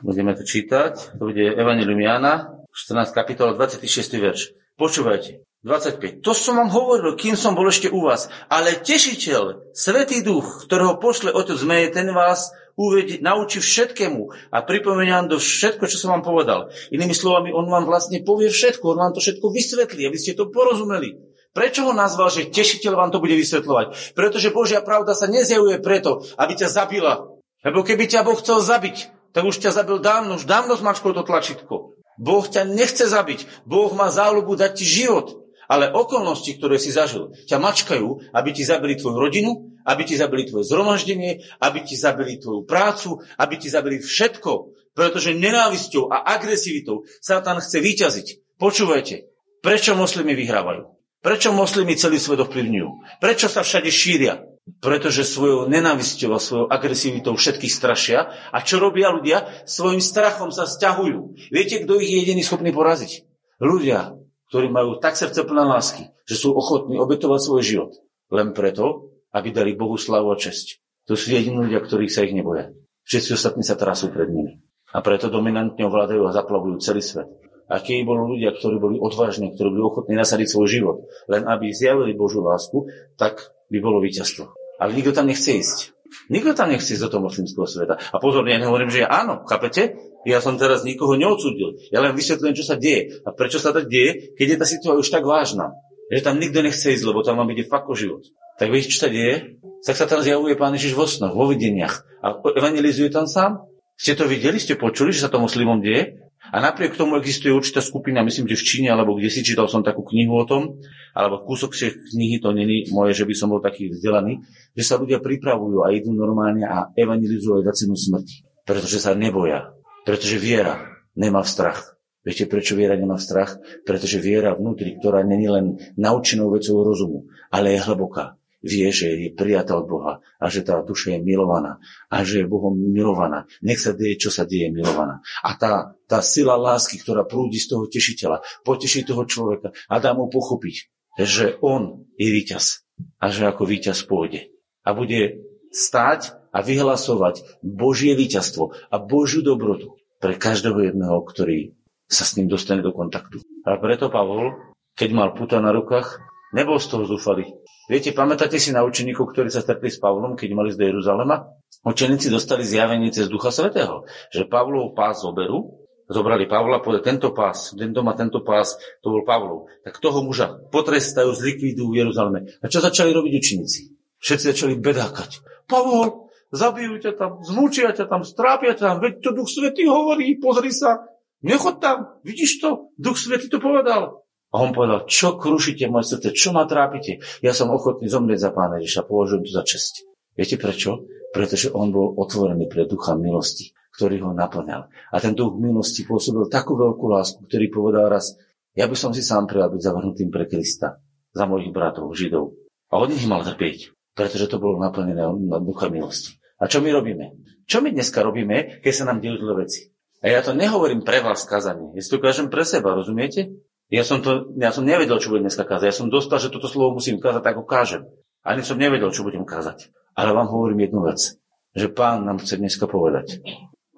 Budeme 0.05 0.37
to 0.37 0.45
čítať. 0.45 1.17
To 1.17 1.33
bude 1.33 1.41
Evangelium 1.41 2.01
Jana, 2.01 2.61
14 2.73 3.17
kapitola, 3.17 3.57
26. 3.57 3.89
verš. 4.21 4.53
Počúvajte. 4.77 5.41
25. 5.61 6.25
To 6.25 6.33
som 6.33 6.57
vám 6.57 6.73
hovoril, 6.73 7.21
kým 7.21 7.37
som 7.37 7.53
bol 7.53 7.69
ešte 7.69 7.93
u 7.93 8.09
vás. 8.09 8.33
Ale 8.49 8.81
tešiteľ, 8.81 9.77
Svetý 9.77 10.25
duch, 10.25 10.65
ktorého 10.65 10.97
pošle 10.97 11.37
Otec 11.37 11.61
zmeje, 11.61 11.93
ten 11.93 12.09
vás 12.17 12.49
uvedí, 12.81 13.21
naučí 13.21 13.61
všetkému 13.61 14.33
a 14.49 14.65
pripomenie 14.65 15.13
vám 15.13 15.29
do 15.29 15.37
všetko, 15.37 15.85
čo 15.85 16.01
som 16.01 16.17
vám 16.17 16.25
povedal. 16.25 16.73
Inými 16.89 17.13
slovami, 17.13 17.53
on 17.53 17.69
vám 17.69 17.85
vlastne 17.85 18.25
povie 18.25 18.49
všetko, 18.49 18.97
on 18.97 19.01
vám 19.05 19.13
to 19.13 19.21
všetko 19.21 19.47
vysvetlí, 19.53 20.09
aby 20.09 20.17
ste 20.17 20.33
to 20.33 20.49
porozumeli. 20.49 21.21
Prečo 21.53 21.85
ho 21.85 21.93
nazval, 21.93 22.33
že 22.33 22.49
tešiteľ 22.49 22.97
vám 22.97 23.11
to 23.13 23.21
bude 23.21 23.37
vysvetľovať? 23.37 24.17
Pretože 24.17 24.55
Božia 24.55 24.81
pravda 24.81 25.13
sa 25.13 25.29
nezjavuje 25.29 25.83
preto, 25.85 26.25
aby 26.41 26.57
ťa 26.57 26.73
zabila. 26.73 27.37
Lebo 27.61 27.85
keby 27.85 28.09
ťa 28.09 28.25
Boh 28.25 28.39
chcel 28.41 28.65
zabiť, 28.65 29.13
tak 29.37 29.45
už 29.45 29.61
ťa 29.61 29.77
zabil 29.77 30.01
dávno, 30.01 30.41
už 30.41 30.49
dávno 30.49 30.73
zmačkol 30.79 31.13
to 31.13 31.27
tlačítko. 31.27 32.01
Boh 32.21 32.45
ťa 32.45 32.69
nechce 32.69 33.09
zabiť. 33.09 33.65
Boh 33.65 33.91
má 33.97 34.13
záľubu 34.13 34.57
dať 34.57 34.81
ti 34.81 34.85
život. 34.85 35.40
Ale 35.71 35.95
okolnosti, 35.95 36.51
ktoré 36.59 36.83
si 36.83 36.91
zažil, 36.91 37.31
ťa 37.47 37.63
mačkajú, 37.63 38.35
aby 38.35 38.51
ti 38.51 38.67
zabili 38.67 38.99
tvoju 38.99 39.15
rodinu, 39.15 39.71
aby 39.87 40.03
ti 40.03 40.19
zabili 40.19 40.51
tvoje 40.51 40.67
zhromaždenie, 40.67 41.47
aby 41.63 41.87
ti 41.87 41.95
zabili 41.95 42.43
tvoju 42.43 42.67
prácu, 42.67 43.23
aby 43.39 43.55
ti 43.55 43.71
zabili 43.71 44.03
všetko. 44.03 44.75
Pretože 44.91 45.39
nenávisťou 45.39 46.11
a 46.11 46.27
agresivitou 46.27 47.07
Satan 47.23 47.63
chce 47.63 47.79
vyťaziť. 47.79 48.27
Počúvajte, 48.59 49.31
prečo 49.63 49.95
moslimy 49.95 50.35
vyhrávajú? 50.35 50.91
Prečo 51.23 51.55
moslimy 51.55 51.95
celý 51.95 52.19
svet 52.19 52.43
ovplyvňujú? 52.43 53.23
Prečo 53.23 53.47
sa 53.47 53.63
všade 53.63 53.93
šíria? 53.95 54.43
Pretože 54.83 55.23
svojou 55.23 55.71
nenávisťou 55.71 56.31
a 56.35 56.43
svojou 56.43 56.67
agresivitou 56.67 57.39
všetkých 57.39 57.73
strašia. 57.73 58.35
A 58.51 58.59
čo 58.61 58.83
robia 58.83 59.15
ľudia? 59.15 59.47
Svojim 59.65 60.03
strachom 60.03 60.51
sa 60.51 60.67
stiahujú. 60.67 61.39
Viete, 61.55 61.87
kto 61.87 62.03
ich 62.03 62.11
je 62.11 62.19
jediný 62.27 62.43
schopný 62.43 62.75
poraziť? 62.75 63.25
Ľudia, 63.61 64.20
ktorí 64.51 64.67
majú 64.67 64.99
tak 64.99 65.15
srdce 65.15 65.47
plné 65.47 65.63
lásky, 65.63 66.11
že 66.27 66.35
sú 66.35 66.51
ochotní 66.51 66.99
obetovať 66.99 67.41
svoj 67.41 67.63
život. 67.63 67.93
Len 68.35 68.51
preto, 68.51 69.15
aby 69.31 69.55
dali 69.55 69.79
Bohu 69.79 69.95
slavu 69.95 70.35
a 70.35 70.37
česť. 70.37 70.83
To 71.07 71.15
sú 71.15 71.31
jediní 71.31 71.71
ľudia, 71.71 71.79
ktorí 71.79 72.11
sa 72.11 72.27
ich 72.27 72.35
neboja. 72.35 72.75
Všetci 73.07 73.39
ostatní 73.39 73.63
sa 73.63 73.79
trasú 73.79 74.11
pred 74.11 74.27
nimi. 74.27 74.59
A 74.91 74.99
preto 75.07 75.31
dominantne 75.31 75.87
ovládajú 75.87 76.27
a 76.27 76.35
zaplavujú 76.35 76.83
celý 76.83 76.99
svet. 76.99 77.31
A 77.71 77.79
keď 77.79 78.03
boli 78.03 78.39
ľudia, 78.39 78.51
ktorí 78.51 78.83
boli 78.83 78.99
odvážni, 78.99 79.55
ktorí 79.55 79.71
boli 79.71 79.87
ochotní 79.87 80.19
nasadiť 80.19 80.51
svoj 80.51 80.67
život, 80.67 80.97
len 81.31 81.47
aby 81.47 81.71
zjavili 81.71 82.19
Božú 82.19 82.43
lásku, 82.43 82.91
tak 83.15 83.55
by 83.71 83.79
bolo 83.79 84.03
víťazstvo. 84.03 84.51
Ale 84.83 84.99
nikto 84.99 85.15
tam 85.15 85.31
nechce 85.31 85.63
ísť. 85.63 85.95
Nikto 86.29 86.55
tam 86.55 86.71
nechce 86.71 86.95
ísť 86.95 87.07
do 87.07 87.11
toho 87.11 87.23
moslimského 87.27 87.67
sveta. 87.67 87.95
A 87.99 88.17
pozor, 88.19 88.47
ja 88.47 88.59
nehovorím, 88.59 88.91
že 88.91 89.07
áno, 89.07 89.47
chápete? 89.47 89.99
Ja 90.27 90.43
som 90.45 90.61
teraz 90.61 90.85
nikoho 90.85 91.17
neodsudil. 91.17 91.81
Ja 91.95 92.05
len 92.05 92.13
vysvetľujem, 92.13 92.55
čo 92.55 92.65
sa 92.67 92.77
deje. 92.77 93.23
A 93.25 93.33
prečo 93.33 93.57
sa 93.57 93.73
tak 93.73 93.89
deje, 93.89 94.37
keď 94.37 94.47
je 94.47 94.57
tá 94.59 94.67
situácia 94.69 95.01
už 95.01 95.09
tak 95.09 95.25
vážna. 95.25 95.73
Že 96.11 96.27
tam 96.27 96.43
nikto 96.43 96.61
nechce 96.61 96.91
ísť, 96.93 97.07
lebo 97.07 97.23
tam 97.23 97.39
má 97.39 97.47
byť 97.47 97.71
fakt 97.71 97.87
o 97.87 97.95
život. 97.95 98.27
Tak 98.59 98.69
viete, 98.69 98.93
čo 98.93 99.07
sa 99.07 99.09
deje? 99.09 99.63
Tak 99.81 99.97
sa 99.97 100.05
tam 100.05 100.21
zjavuje 100.21 100.59
Pán 100.59 100.77
Ježiš 100.77 100.93
vo 100.93 101.09
snoch, 101.09 101.33
vo 101.33 101.49
videniach. 101.49 102.05
A 102.21 102.37
evangelizuje 102.37 103.09
tam 103.09 103.25
sám? 103.25 103.65
Ste 103.97 104.19
to 104.19 104.29
videli? 104.29 104.61
Ste 104.61 104.77
počuli, 104.77 105.15
že 105.15 105.25
sa 105.25 105.33
to 105.33 105.41
moslimom 105.41 105.81
deje? 105.81 106.30
A 106.51 106.59
napriek 106.59 106.99
tomu 106.99 107.15
existuje 107.15 107.55
určitá 107.55 107.79
skupina, 107.79 108.27
myslím, 108.27 108.51
že 108.51 108.59
v 108.59 108.67
Číne, 108.67 108.89
alebo 108.91 109.15
kde 109.15 109.31
si 109.31 109.47
čítal 109.47 109.71
som 109.71 109.87
takú 109.87 110.03
knihu 110.03 110.35
o 110.35 110.43
tom, 110.43 110.83
alebo 111.15 111.47
kúsok 111.47 111.75
z 111.79 111.95
knihy, 111.95 112.43
to 112.43 112.51
není 112.51 112.91
moje, 112.91 113.23
že 113.23 113.25
by 113.27 113.35
som 113.39 113.55
bol 113.55 113.63
taký 113.63 113.91
vzdelaný, 113.95 114.43
že 114.75 114.83
sa 114.83 114.99
ľudia 114.99 115.23
pripravujú 115.23 115.87
a 115.87 115.95
idú 115.95 116.11
normálne 116.11 116.67
a 116.67 116.91
evangelizujú 116.99 117.63
za 117.63 117.73
cenu 117.75 117.95
smrti. 117.95 118.43
Pretože 118.67 118.99
sa 118.99 119.15
neboja. 119.15 119.71
Pretože 120.03 120.43
viera 120.43 120.91
nemá 121.15 121.47
strach. 121.47 122.01
Viete, 122.21 122.45
prečo 122.45 122.77
viera 122.77 122.99
nemá 122.99 123.17
strach? 123.17 123.57
Pretože 123.87 124.21
viera 124.21 124.53
vnútri, 124.53 124.99
ktorá 125.01 125.25
není 125.25 125.49
len 125.49 125.81
naučenou 125.97 126.53
vecou 126.53 126.85
rozumu, 126.85 127.31
ale 127.49 127.79
je 127.79 127.81
hlboká. 127.81 128.40
Vie, 128.61 128.93
že 128.93 129.17
je 129.17 129.33
prijatá 129.33 129.73
od 129.81 129.89
Boha 129.89 130.13
a 130.37 130.45
že 130.53 130.61
tá 130.61 130.85
duša 130.85 131.17
je 131.17 131.21
milovaná 131.25 131.81
a 132.13 132.21
že 132.21 132.45
je 132.45 132.51
Bohom 132.51 132.77
milovaná. 132.77 133.49
Nech 133.65 133.81
sa 133.81 133.97
deje, 133.97 134.21
čo 134.21 134.29
sa 134.29 134.45
deje, 134.45 134.69
milovaná. 134.69 135.25
A 135.41 135.57
tá, 135.57 135.97
tá 136.05 136.21
sila 136.21 136.61
lásky, 136.61 137.01
ktorá 137.01 137.25
prúdi 137.25 137.57
z 137.57 137.73
toho 137.73 137.89
tešiteľa, 137.89 138.45
poteší 138.69 139.09
toho 139.09 139.25
človeka 139.25 139.73
a 139.89 139.97
dá 139.97 140.13
mu 140.13 140.29
pochopiť, 140.29 140.77
že 141.17 141.57
on 141.65 142.05
je 142.21 142.29
víťaz 142.29 142.85
a 143.17 143.33
že 143.33 143.49
ako 143.49 143.65
víťaz 143.65 144.05
pôjde. 144.05 144.53
A 144.85 144.93
bude 144.93 145.41
stáť 145.73 146.37
a 146.51 146.61
vyhlasovať 146.61 147.65
Božie 147.65 148.13
víťazstvo 148.13 148.75
a 148.91 148.97
Božiu 148.99 149.41
dobrotu 149.41 149.97
pre 150.21 150.37
každého 150.37 150.93
jedného, 150.93 151.17
ktorý 151.25 151.79
sa 152.11 152.27
s 152.27 152.35
ním 152.37 152.51
dostane 152.51 152.83
do 152.83 152.91
kontaktu. 152.91 153.41
A 153.65 153.79
preto 153.79 154.11
Pavol, 154.11 154.53
keď 154.99 155.09
mal 155.15 155.31
puta 155.33 155.63
na 155.63 155.71
rukách, 155.71 156.19
nebol 156.55 156.79
z 156.79 156.87
toho 156.91 157.05
zúfalý. 157.07 157.47
Viete, 157.91 158.15
pamätáte 158.15 158.59
si 158.63 158.71
na 158.71 158.87
učeníkov, 158.87 159.35
ktorí 159.35 159.51
sa 159.51 159.63
stretli 159.63 159.91
s 159.91 159.99
Pavlom, 159.99 160.39
keď 160.39 160.49
mali 160.55 160.71
z 160.71 160.79
Jeruzalema? 160.79 161.43
Učeníci 161.83 162.31
dostali 162.31 162.63
zjavenie 162.63 163.11
cez 163.11 163.27
Ducha 163.27 163.51
Svetého, 163.51 164.07
že 164.31 164.47
Pavlov 164.47 164.95
pás 164.95 165.23
zoberú, 165.25 165.83
zobrali 166.07 166.47
Pavla, 166.47 166.83
povedali, 166.83 167.07
tento 167.17 167.35
pás, 167.35 167.75
tento 167.75 168.07
má 168.07 168.15
tento 168.15 168.47
pás, 168.47 168.79
to 169.03 169.11
bol 169.11 169.23
Pavlov. 169.27 169.67
Tak 169.83 169.99
toho 169.99 170.23
muža 170.23 170.61
potrestajú, 170.71 171.35
zlikvidujú 171.35 171.91
v 171.91 171.99
Jeruzaleme. 172.07 172.41
A 172.63 172.67
čo 172.71 172.79
začali 172.79 173.11
robiť 173.11 173.33
učeníci? 173.35 173.81
Všetci 174.23 174.45
začali 174.55 174.75
bedákať. 174.79 175.43
Pavol, 175.67 176.31
zabijú 176.55 176.99
ťa 177.01 177.13
tam, 177.17 177.41
zmučia 177.43 177.91
ťa 177.95 178.07
tam, 178.07 178.23
strápia 178.23 178.77
ťa 178.77 178.85
tam, 178.95 178.99
veď 179.03 179.13
to 179.23 179.31
Duch 179.35 179.51
Svetý 179.51 179.89
hovorí, 179.89 180.39
pozri 180.39 180.71
sa, 180.71 181.11
Nechod 181.41 181.81
tam, 181.81 182.21
vidíš 182.21 182.61
to? 182.61 182.93
Duch 183.01 183.17
Svetý 183.17 183.49
to 183.49 183.65
povedal. 183.65 184.21
A 184.51 184.59
on 184.59 184.75
povedal, 184.75 185.07
čo 185.07 185.39
krušíte 185.39 185.87
moje 185.87 186.15
srdce, 186.15 186.35
čo 186.35 186.51
ma 186.51 186.67
trápite? 186.67 187.23
Ja 187.39 187.55
som 187.55 187.71
ochotný 187.71 188.11
zomrieť 188.11 188.47
za 188.47 188.51
pána 188.51 188.83
Ježiša, 188.83 189.07
považujem 189.07 189.47
to 189.47 189.53
za 189.55 189.63
čest. 189.63 190.03
Viete 190.35 190.59
prečo? 190.59 191.07
Pretože 191.31 191.71
on 191.71 191.95
bol 191.95 192.19
otvorený 192.19 192.67
pre 192.67 192.91
ducha 192.91 193.15
milosti, 193.15 193.71
ktorý 193.95 194.27
ho 194.27 194.31
naplňal. 194.35 194.91
A 194.91 195.17
ten 195.23 195.39
duch 195.39 195.55
milosti 195.55 196.03
pôsobil 196.03 196.51
takú 196.51 196.75
veľkú 196.75 197.07
lásku, 197.07 197.47
ktorý 197.47 197.71
povedal 197.71 198.11
raz, 198.11 198.35
ja 198.75 198.91
by 198.91 198.97
som 198.99 199.15
si 199.15 199.23
sám 199.23 199.47
prijal 199.47 199.71
byť 199.71 199.83
zavrhnutým 199.87 200.31
pre 200.35 200.51
Krista, 200.51 200.99
za 201.31 201.45
mojich 201.47 201.71
bratov, 201.71 202.11
Židov. 202.11 202.59
A 202.91 202.99
od 202.99 203.15
nich 203.15 203.27
mal 203.31 203.47
trpieť, 203.47 203.95
pretože 204.19 204.51
to 204.51 204.59
bolo 204.59 204.83
naplnené 204.83 205.23
na 205.23 205.59
ducha 205.63 205.87
milosti. 205.87 206.43
A 206.59 206.67
čo 206.67 206.83
my 206.83 206.91
robíme? 206.91 207.39
Čo 207.71 207.79
my 207.87 207.95
dneska 207.95 208.27
robíme, 208.27 208.83
keď 208.83 208.93
sa 208.93 209.07
nám 209.07 209.23
dejú 209.23 209.47
veci? 209.55 209.95
A 210.21 210.35
ja 210.35 210.43
to 210.43 210.53
nehovorím 210.53 211.07
pre 211.07 211.23
vás 211.23 211.47
kazanie. 211.47 211.95
Ja 211.95 212.03
si 212.03 212.11
to 212.11 212.19
kážem 212.19 212.51
pre 212.51 212.67
seba, 212.67 212.93
rozumiete? 212.93 213.55
Ja 213.91 214.07
som, 214.07 214.23
to, 214.23 214.55
ja 214.55 214.71
som 214.71 214.87
nevedel, 214.87 215.19
čo 215.19 215.35
budem 215.35 215.51
dneska 215.51 215.67
kázať. 215.67 215.87
Ja 215.91 215.97
som 215.99 216.15
dostal, 216.15 216.39
že 216.39 216.55
toto 216.55 216.71
slovo 216.71 217.03
musím 217.03 217.19
kázať, 217.19 217.43
ako 217.43 217.63
kážem. 217.67 218.07
Ani 218.47 218.63
som 218.63 218.79
nevedel, 218.79 219.11
čo 219.11 219.27
budem 219.27 219.43
kázať. 219.43 219.91
Ale 220.15 220.31
vám 220.31 220.47
hovorím 220.47 220.87
jednu 220.87 221.03
vec. 221.11 221.35
Že 221.75 221.91
pán 221.91 222.23
nám 222.23 222.39
chce 222.39 222.63
dneska 222.63 222.87
povedať. 222.87 223.43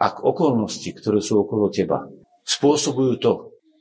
Ak 0.01 0.25
okolnosti, 0.25 0.97
ktoré 0.97 1.21
sú 1.21 1.45
okolo 1.45 1.69
teba, 1.69 2.09
spôsobujú 2.49 3.13
to, 3.21 3.33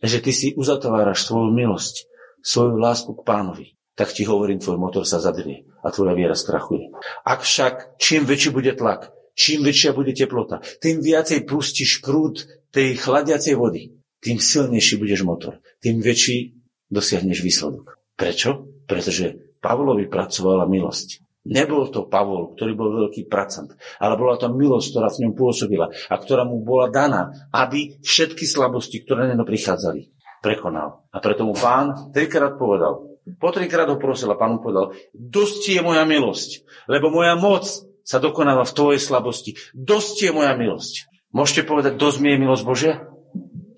že 0.03 0.19
ty 0.19 0.35
si 0.35 0.47
uzatváraš 0.51 1.25
svoju 1.25 1.49
milosť, 1.55 1.95
svoju 2.43 2.75
lásku 2.75 3.15
k 3.15 3.25
pánovi, 3.25 3.65
tak 3.95 4.11
ti 4.11 4.27
hovorím, 4.27 4.59
tvoj 4.59 4.77
motor 4.77 5.07
sa 5.07 5.23
zadrie 5.23 5.63
a 5.79 5.87
tvoja 5.95 6.11
viera 6.11 6.35
skrachuje. 6.35 6.91
Ak 7.23 7.45
však 7.45 8.01
čím 8.01 8.27
väčší 8.27 8.51
bude 8.51 8.75
tlak, 8.75 9.15
čím 9.37 9.63
väčšia 9.63 9.95
bude 9.95 10.11
teplota, 10.11 10.59
tým 10.83 10.99
viacej 10.99 11.47
pustíš 11.47 12.03
prúd 12.03 12.43
tej 12.73 12.99
chladiacej 12.99 13.55
vody, 13.55 14.00
tým 14.21 14.37
silnejší 14.37 15.01
budeš 15.01 15.25
motor, 15.25 15.59
tým 15.81 15.99
väčší 15.99 16.55
dosiahneš 16.87 17.41
výsledok. 17.41 17.97
Prečo? 18.13 18.69
Pretože 18.85 19.57
Pavlovi 19.57 20.05
pracovala 20.05 20.69
milosť. 20.69 21.25
Nebol 21.41 21.89
to 21.89 22.05
Pavol, 22.05 22.53
ktorý 22.53 22.77
bol 22.77 22.89
veľký 22.93 23.25
pracant, 23.25 23.73
ale 23.97 24.13
bola 24.13 24.37
to 24.37 24.53
milosť, 24.53 24.93
ktorá 24.93 25.09
v 25.09 25.21
ňom 25.25 25.33
pôsobila 25.33 25.89
a 25.89 26.15
ktorá 26.21 26.45
mu 26.45 26.61
bola 26.61 26.93
daná, 26.93 27.33
aby 27.49 27.97
všetky 28.05 28.45
slabosti, 28.45 29.01
ktoré 29.01 29.33
na 29.33 29.41
prichádzali, 29.41 30.13
prekonal. 30.45 31.09
A 31.09 31.17
preto 31.17 31.49
mu 31.49 31.57
pán 31.57 32.13
trikrát 32.13 32.61
povedal, 32.61 33.17
po 33.41 33.49
trikrát 33.49 33.89
ho 33.89 33.97
prosil 33.97 34.29
a 34.29 34.37
pán 34.37 34.57
mu 34.57 34.59
povedal, 34.61 34.93
dosť 35.17 35.61
je 35.77 35.81
moja 35.81 36.05
milosť, 36.05 36.61
lebo 36.85 37.09
moja 37.09 37.33
moc 37.33 37.65
sa 38.05 38.21
dokonáva 38.21 38.61
v 38.61 38.75
tvojej 38.77 39.01
slabosti. 39.01 39.57
Dosť 39.73 40.29
je 40.29 40.31
moja 40.33 40.53
milosť. 40.53 41.09
Môžete 41.33 41.65
povedať, 41.65 41.97
dosť 41.97 42.17
mi 42.21 42.37
je 42.37 42.41
milosť 42.43 42.63
Božia? 42.65 42.93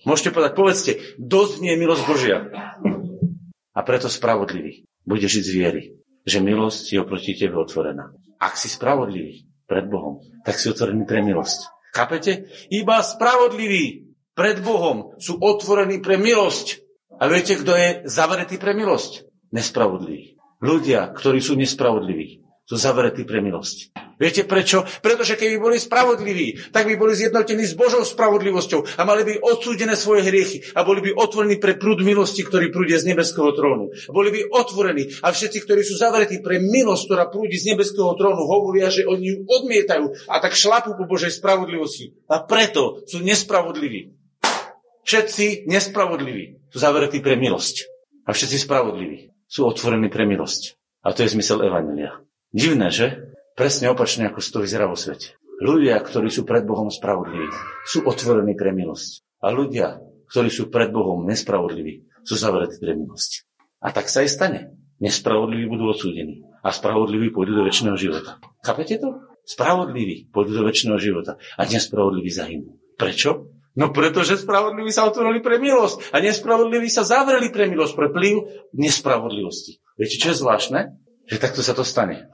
Môžete 0.03 0.35
povedať, 0.35 0.53
povedzte, 0.55 0.91
dosť 1.15 1.63
mi 1.63 1.71
je 1.71 1.79
milosť 1.79 2.03
Božia. 2.03 2.37
A 3.73 3.79
preto 3.81 4.11
spravodlivý 4.11 4.83
bude 5.07 5.25
žiť 5.25 5.43
z 5.43 5.51
viery, 5.55 5.83
že 6.27 6.43
milosť 6.43 6.93
je 6.93 7.01
oproti 7.01 7.33
tebe 7.35 7.55
otvorená. 7.59 8.11
Ak 8.39 8.59
si 8.59 8.67
spravodlivý 8.67 9.47
pred 9.65 9.87
Bohom, 9.87 10.19
tak 10.43 10.59
si 10.59 10.67
otvorený 10.67 11.07
pre 11.07 11.23
milosť. 11.23 11.71
Chápete? 11.95 12.51
Iba 12.73 12.99
spravodliví 12.99 14.13
pred 14.33 14.59
Bohom 14.65 15.13
sú 15.21 15.37
otvorení 15.37 16.01
pre 16.01 16.17
milosť. 16.17 16.81
A 17.21 17.29
viete, 17.29 17.53
kto 17.53 17.71
je 17.77 17.89
zavretý 18.09 18.57
pre 18.57 18.73
milosť? 18.73 19.29
Nespravodlivý. 19.53 20.35
Ľudia, 20.59 21.13
ktorí 21.13 21.39
sú 21.39 21.53
nespravodliví, 21.53 22.41
sú 22.65 22.75
zavretí 22.75 23.23
pre 23.23 23.39
milosť. 23.39 23.93
Viete 24.21 24.45
prečo? 24.45 24.85
Pretože 25.01 25.35
keby 25.35 25.57
boli 25.57 25.77
spravodliví, 25.81 26.69
tak 26.69 26.85
by 26.85 26.95
boli 26.95 27.17
zjednotení 27.17 27.65
s 27.65 27.73
Božou 27.73 28.05
spravodlivosťou 28.05 28.97
a 28.97 29.01
mali 29.03 29.25
by 29.25 29.33
odsúdené 29.41 29.97
svoje 29.97 30.29
hriechy 30.29 30.61
a 30.77 30.85
boli 30.85 31.01
by 31.01 31.17
otvorení 31.17 31.57
pre 31.57 31.75
prúd 31.75 32.05
milosti, 32.05 32.45
ktorý 32.45 32.69
prúde 32.69 32.93
z 32.93 33.09
nebeského 33.09 33.49
trónu. 33.57 33.89
Boli 34.13 34.29
by 34.29 34.53
otvorení 34.53 35.09
a 35.25 35.33
všetci, 35.33 35.65
ktorí 35.65 35.81
sú 35.81 35.97
zavretí 35.97 36.39
pre 36.45 36.61
milosť, 36.61 37.03
ktorá 37.09 37.23
prúdi 37.27 37.57
z 37.57 37.73
nebeského 37.73 38.13
trónu, 38.13 38.45
hovoria, 38.45 38.93
že 38.93 39.09
oni 39.09 39.25
ju 39.33 39.37
odmietajú 39.49 40.29
a 40.29 40.37
tak 40.37 40.53
šlapú 40.53 40.93
po 40.93 41.09
Božej 41.09 41.33
spravodlivosti. 41.33 42.13
A 42.29 42.45
preto 42.45 43.01
sú 43.09 43.19
nespravodliví. 43.25 44.13
Všetci 45.03 45.67
nespravodliví 45.67 46.71
sú 46.71 46.77
zavretí 46.79 47.19
pre 47.19 47.35
milosť. 47.35 47.91
A 48.23 48.31
všetci 48.31 48.57
spravodliví 48.63 49.35
sú 49.49 49.67
otvorení 49.67 50.07
pre 50.07 50.23
milosť. 50.23 50.79
A 51.03 51.11
to 51.11 51.27
je 51.27 51.35
zmysel 51.35 51.59
Evangelia. 51.67 52.23
Divné, 52.55 52.87
že? 52.87 53.32
Presne 53.53 53.93
opačne, 53.93 54.25
ako 54.29 54.41
to 54.41 54.59
vyzerá 54.65 54.89
vo 54.89 54.97
svete. 54.97 55.37
Ľudia, 55.61 56.01
ktorí 56.01 56.33
sú 56.33 56.41
pred 56.41 56.65
Bohom 56.65 56.89
spravodliví, 56.89 57.47
sú 57.85 58.01
otvorení 58.01 58.57
pre 58.57 58.73
milosť. 58.73 59.21
A 59.45 59.53
ľudia, 59.53 60.01
ktorí 60.33 60.49
sú 60.49 60.73
pred 60.73 60.89
Bohom 60.89 61.21
nespravodliví, 61.29 62.09
sú 62.25 62.33
zavretí 62.33 62.81
pre 62.81 62.97
milosť. 62.97 63.45
A 63.83 63.93
tak 63.93 64.09
sa 64.09 64.25
aj 64.25 64.29
stane. 64.33 64.59
Nespravodliví 64.97 65.69
budú 65.69 65.93
odsúdení. 65.93 66.41
A 66.65 66.73
spravodliví 66.73 67.29
pôjdu 67.29 67.59
do 67.59 67.63
väčšného 67.67 67.93
života. 67.99 68.41
Chápete 68.65 68.97
to? 68.97 69.21
Spravodliví 69.43 70.31
pôjdu 70.33 70.57
do 70.57 70.63
väčšného 70.65 70.97
života. 70.97 71.37
A 71.59 71.67
nespravodliví 71.67 72.31
zahynú. 72.31 72.79
Prečo? 72.97 73.53
No 73.73 73.89
pretože 73.89 74.37
spravodliví 74.37 74.93
sa 74.93 75.09
otvorili 75.09 75.41
pre 75.41 75.57
milosť 75.57 76.13
a 76.13 76.21
nespravodliví 76.21 76.89
sa 76.89 77.01
zavreli 77.01 77.49
pre 77.49 77.65
milosť, 77.65 77.93
pre 77.97 78.09
pliv 78.13 78.35
nespravodlivosti. 78.73 79.81
Viete, 79.97 80.21
čo 80.21 80.29
je 80.33 80.39
zvláštne? 80.41 80.93
Že 81.25 81.37
takto 81.41 81.61
sa 81.65 81.73
to 81.73 81.81
stane. 81.81 82.29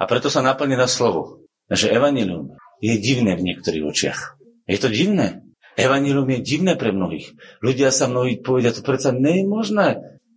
A 0.00 0.08
preto 0.08 0.32
sa 0.32 0.40
naplne 0.40 0.80
na 0.80 0.88
slovo, 0.88 1.44
že 1.68 1.92
evanilium 1.92 2.56
je 2.80 2.96
divné 2.96 3.36
v 3.36 3.52
niektorých 3.52 3.84
očiach. 3.84 4.40
Je 4.64 4.80
to 4.80 4.88
divné. 4.88 5.44
Evanilium 5.76 6.24
je 6.32 6.40
divné 6.40 6.72
pre 6.80 6.88
mnohých. 6.88 7.36
Ľudia 7.60 7.92
sa 7.92 8.08
mnohí 8.08 8.40
povedia, 8.40 8.72
to 8.72 8.80
predsa 8.80 9.12
nie 9.12 9.44
je 9.44 9.46
možné. 9.46 9.88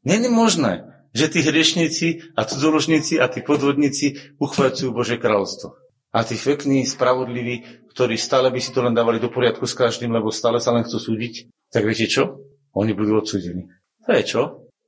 Je 0.04 0.20
možné, 0.28 0.84
že 1.16 1.32
tí 1.32 1.40
hriešnici 1.40 2.36
a 2.36 2.44
cudzoložníci 2.44 3.24
a 3.24 3.32
tí 3.32 3.40
podvodníci 3.40 4.36
uchvacujú 4.36 4.92
Bože 4.92 5.16
kráľovstvo. 5.16 5.80
A 6.12 6.28
tí 6.28 6.36
pekní, 6.36 6.84
spravodliví, 6.84 7.88
ktorí 7.96 8.20
stále 8.20 8.52
by 8.52 8.60
si 8.60 8.76
to 8.76 8.84
len 8.84 8.94
dávali 8.94 9.18
do 9.18 9.32
poriadku 9.32 9.64
s 9.64 9.74
každým, 9.74 10.12
lebo 10.12 10.30
stále 10.30 10.60
sa 10.60 10.76
len 10.76 10.84
chcú 10.84 11.00
súdiť, 11.00 11.50
tak 11.72 11.88
viete 11.88 12.06
čo? 12.06 12.44
Oni 12.76 12.92
budú 12.92 13.18
odsúdení. 13.18 13.72
To 14.06 14.12
je 14.12 14.24
čo? 14.28 14.42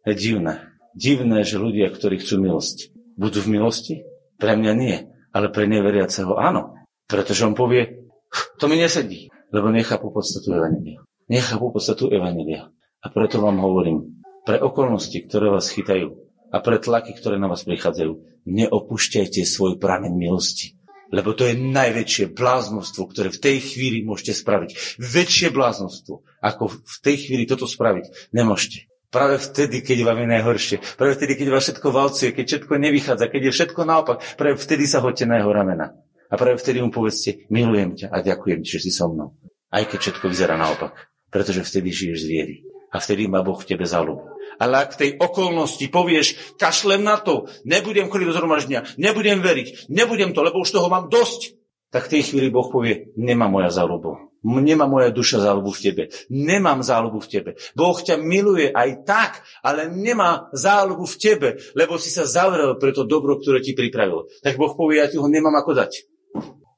Je 0.03 0.13
divné. 0.13 0.69
Divné, 0.93 1.41
že 1.47 1.57
ľudia, 1.57 1.89
ktorí 1.89 2.21
chcú 2.21 2.43
milosť, 2.43 2.93
budú 3.17 3.39
v 3.41 3.57
milosti 3.57 3.95
pre 4.35 4.53
mňa 4.55 4.73
nie, 4.75 4.95
ale 5.35 5.47
pre 5.51 5.67
neveriaceho 5.67 6.35
áno. 6.39 6.79
Pretože 7.05 7.45
on 7.45 7.53
povie, 7.53 8.09
to 8.57 8.65
mi 8.65 8.79
nesedí, 8.79 9.29
lebo 9.53 9.69
nechápu 9.69 10.09
podstatu 10.09 10.55
Evangelia. 10.57 11.05
Nechápu 11.29 11.69
podstatu 11.71 12.09
Evangelia. 12.09 12.71
A 13.01 13.07
preto 13.13 13.37
vám 13.41 13.61
hovorím, 13.61 14.25
pre 14.45 14.61
okolnosti, 14.61 15.17
ktoré 15.25 15.49
vás 15.49 15.69
chytajú 15.69 16.17
a 16.53 16.57
pre 16.61 16.77
tlaky, 16.77 17.17
ktoré 17.17 17.41
na 17.41 17.49
vás 17.49 17.65
prichádzajú, 17.65 18.45
neopúšťajte 18.45 19.41
svoj 19.45 19.81
prameň 19.81 20.13
milosti. 20.13 20.77
Lebo 21.13 21.37
to 21.37 21.45
je 21.45 21.53
najväčšie 21.53 22.33
bláznostvo, 22.33 23.05
ktoré 23.09 23.29
v 23.29 23.41
tej 23.41 23.57
chvíli 23.61 24.01
môžete 24.01 24.33
spraviť. 24.41 24.97
Väčšie 24.97 25.53
bláznostvo, 25.53 26.25
ako 26.41 26.73
v 26.73 26.97
tej 27.05 27.15
chvíli 27.29 27.43
toto 27.45 27.69
spraviť, 27.69 28.33
nemôžete. 28.33 28.89
Práve 29.15 29.39
vtedy, 29.39 29.79
keď 29.79 30.11
vám 30.11 30.27
je 30.27 30.27
najhoršie. 30.27 30.77
Práve 30.99 31.15
vtedy, 31.15 31.39
keď 31.39 31.47
vás 31.55 31.63
všetko 31.63 31.87
valcuje, 31.87 32.35
keď 32.35 32.45
všetko 32.51 32.73
nevychádza, 32.75 33.31
keď 33.31 33.41
je 33.47 33.51
všetko 33.55 33.81
naopak. 33.87 34.19
Práve 34.35 34.59
vtedy 34.59 34.83
sa 34.83 34.99
hoďte 34.99 35.23
na 35.23 35.39
jeho 35.39 35.55
ramena. 35.55 35.95
A 36.27 36.35
práve 36.35 36.59
vtedy 36.59 36.83
mu 36.83 36.91
povedzte, 36.91 37.47
milujem 37.47 37.95
ťa 37.95 38.11
a 38.11 38.19
ďakujem 38.19 38.59
ti, 38.67 38.75
že 38.75 38.83
si 38.83 38.91
so 38.91 39.07
mnou. 39.07 39.39
Aj 39.71 39.87
keď 39.87 40.11
všetko 40.11 40.25
vyzerá 40.27 40.59
naopak. 40.59 41.15
Pretože 41.31 41.63
vtedy 41.63 41.95
žiješ 41.95 42.17
z 42.19 42.27
viery. 42.27 42.55
A 42.91 42.99
vtedy 42.99 43.31
má 43.31 43.39
Boh 43.39 43.55
v 43.55 43.63
tebe 43.63 43.87
záľubu. 43.87 44.35
Ale 44.59 44.83
ak 44.83 44.99
v 44.99 44.99
tej 44.99 45.11
okolnosti 45.15 45.85
povieš, 45.87 46.59
kašlem 46.59 46.99
na 46.99 47.15
to, 47.15 47.47
nebudem 47.63 48.11
chodiť 48.11 48.27
do 48.27 48.35
zhromaždenia, 48.35 48.83
nebudem 48.99 49.39
veriť, 49.39 49.91
nebudem 49.91 50.35
to, 50.35 50.43
lebo 50.43 50.59
už 50.59 50.75
toho 50.75 50.91
mám 50.91 51.07
dosť, 51.07 51.55
tak 51.87 52.11
v 52.11 52.19
tej 52.19 52.21
chvíli 52.31 52.51
Boh 52.51 52.67
povie, 52.67 53.15
nemá 53.15 53.47
moja 53.47 53.71
záľubu. 53.71 54.34
Nemá 54.45 54.85
moja 54.85 55.09
duša 55.09 55.41
záľubu 55.41 55.73
v 55.73 55.81
tebe. 55.81 56.03
Nemám 56.29 56.85
záľubu 56.85 57.17
v 57.25 57.29
tebe. 57.33 57.51
Boh 57.73 57.97
ťa 57.97 58.21
miluje 58.21 58.69
aj 58.69 58.89
tak, 59.01 59.31
ale 59.65 59.89
nemá 59.89 60.53
záľubu 60.53 61.09
v 61.09 61.17
tebe, 61.17 61.49
lebo 61.73 61.97
si 61.97 62.13
sa 62.13 62.29
zavrel 62.29 62.77
pre 62.77 62.93
to 62.93 63.09
dobro, 63.09 63.41
ktoré 63.41 63.65
ti 63.65 63.73
pripravil. 63.73 64.29
Tak 64.45 64.61
Boh 64.61 64.77
povie, 64.77 65.01
ja 65.01 65.09
ti 65.09 65.17
ho 65.17 65.25
nemám 65.25 65.57
ako 65.57 65.73
dať. 65.73 65.91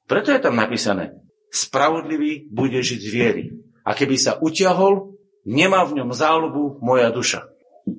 Preto 0.07 0.31
je 0.31 0.39
tam 0.39 0.55
napísané, 0.55 1.19
spravodlivý 1.51 2.47
bude 2.47 2.79
žiť 2.79 2.99
z 3.03 3.09
viery. 3.11 3.43
A 3.83 3.91
keby 3.91 4.15
sa 4.15 4.39
utiahol, 4.39 5.19
nemá 5.43 5.83
v 5.83 5.99
ňom 5.99 6.15
záľubu 6.15 6.79
moja 6.79 7.11
duša. 7.11 7.51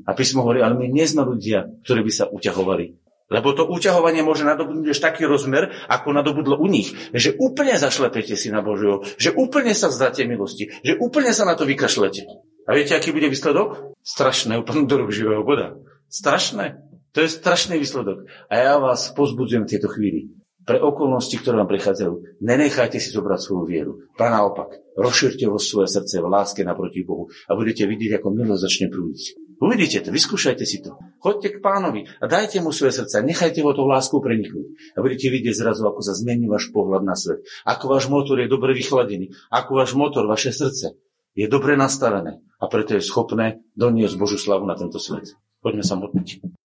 A 0.05 0.13
písmo 0.13 0.45
hovorí, 0.45 0.61
ale 0.61 0.77
my 0.77 0.89
nie 0.89 1.05
sme 1.09 1.25
ľudia, 1.25 1.69
ktorí 1.85 2.05
by 2.05 2.13
sa 2.13 2.25
uťahovali. 2.29 3.08
Lebo 3.29 3.53
to 3.53 3.69
uťahovanie 3.69 4.25
môže 4.25 4.49
nadobudnúť 4.49 4.97
až 4.97 5.01
taký 5.05 5.29
rozmer, 5.29 5.69
ako 5.93 6.17
nadobudlo 6.17 6.57
u 6.57 6.65
nich. 6.65 6.97
Že 7.13 7.37
úplne 7.37 7.77
zašlepete 7.77 8.33
si 8.41 8.49
na 8.49 8.65
Božieho, 8.65 9.05
že 9.21 9.37
úplne 9.37 9.77
sa 9.77 9.93
vzdáte 9.93 10.25
milosti, 10.25 10.73
že 10.81 10.97
úplne 10.97 11.37
sa 11.37 11.45
na 11.45 11.53
to 11.53 11.69
vykašlete. 11.69 12.25
A 12.65 12.71
viete, 12.73 12.97
aký 12.97 13.13
bude 13.13 13.29
výsledok? 13.29 13.97
Strašné, 14.01 14.57
úplne 14.57 14.89
do 14.89 14.97
rúk 15.01 15.13
živého 15.13 15.45
boda. 15.45 15.77
Strašné. 16.09 16.81
To 17.17 17.25
je 17.25 17.29
strašný 17.29 17.81
výsledok. 17.81 18.29
A 18.49 18.55
ja 18.61 18.75
vás 18.81 19.13
pozbudzujem 19.13 19.65
v 19.65 19.73
tejto 19.77 19.89
chvíli. 19.93 20.33
Pre 20.69 20.77
okolnosti, 20.77 21.33
ktoré 21.33 21.65
vám 21.65 21.73
prichádzajú, 21.73 22.45
nenechajte 22.45 23.01
si 23.01 23.09
zobrať 23.09 23.41
svoju 23.41 23.65
vieru. 23.65 23.93
Pra 24.21 24.29
naopak, 24.29 24.77
rozšírte 25.01 25.49
vo 25.49 25.57
svoje 25.57 25.89
srdce 25.89 26.21
v 26.21 26.29
láske 26.29 26.61
naproti 26.61 27.01
Bohu 27.09 27.33
a 27.49 27.57
budete 27.57 27.89
vidieť, 27.89 28.21
ako 28.21 28.37
milosť 28.37 28.65
začne 28.69 28.87
prúdiť. 28.93 29.48
Uvidíte 29.59 30.07
to, 30.07 30.15
vyskúšajte 30.15 30.63
si 30.63 30.79
to. 30.79 30.95
Choďte 31.19 31.59
k 31.59 31.63
pánovi 31.63 32.07
a 32.23 32.25
dajte 32.31 32.63
mu 32.63 32.71
svoje 32.71 32.95
srdce. 33.03 33.27
Nechajte 33.27 33.59
ho 33.67 33.75
tou 33.75 33.91
láskou 33.91 34.23
preniknúť. 34.23 34.95
A 34.95 35.03
budete 35.03 35.35
vidieť 35.35 35.51
zrazu, 35.51 35.83
ako 35.83 35.99
sa 35.99 36.15
zmení 36.15 36.47
váš 36.47 36.71
pohľad 36.71 37.03
na 37.03 37.19
svet. 37.19 37.43
Ako 37.67 37.91
váš 37.91 38.07
motor 38.07 38.39
je 38.39 38.47
dobre 38.47 38.71
vychladený. 38.79 39.35
Ako 39.51 39.83
váš 39.83 39.99
motor, 39.99 40.31
vaše 40.31 40.55
srdce 40.55 40.95
je 41.35 41.47
dobre 41.51 41.75
nastavené. 41.75 42.39
A 42.63 42.71
preto 42.71 42.95
je 42.95 43.03
schopné 43.03 43.63
doniesť 43.75 44.15
Božú 44.15 44.39
slavu 44.39 44.63
na 44.63 44.79
tento 44.79 45.03
svet. 45.03 45.35
Poďme 45.59 45.83
sa 45.83 45.99
modliť. 45.99 46.58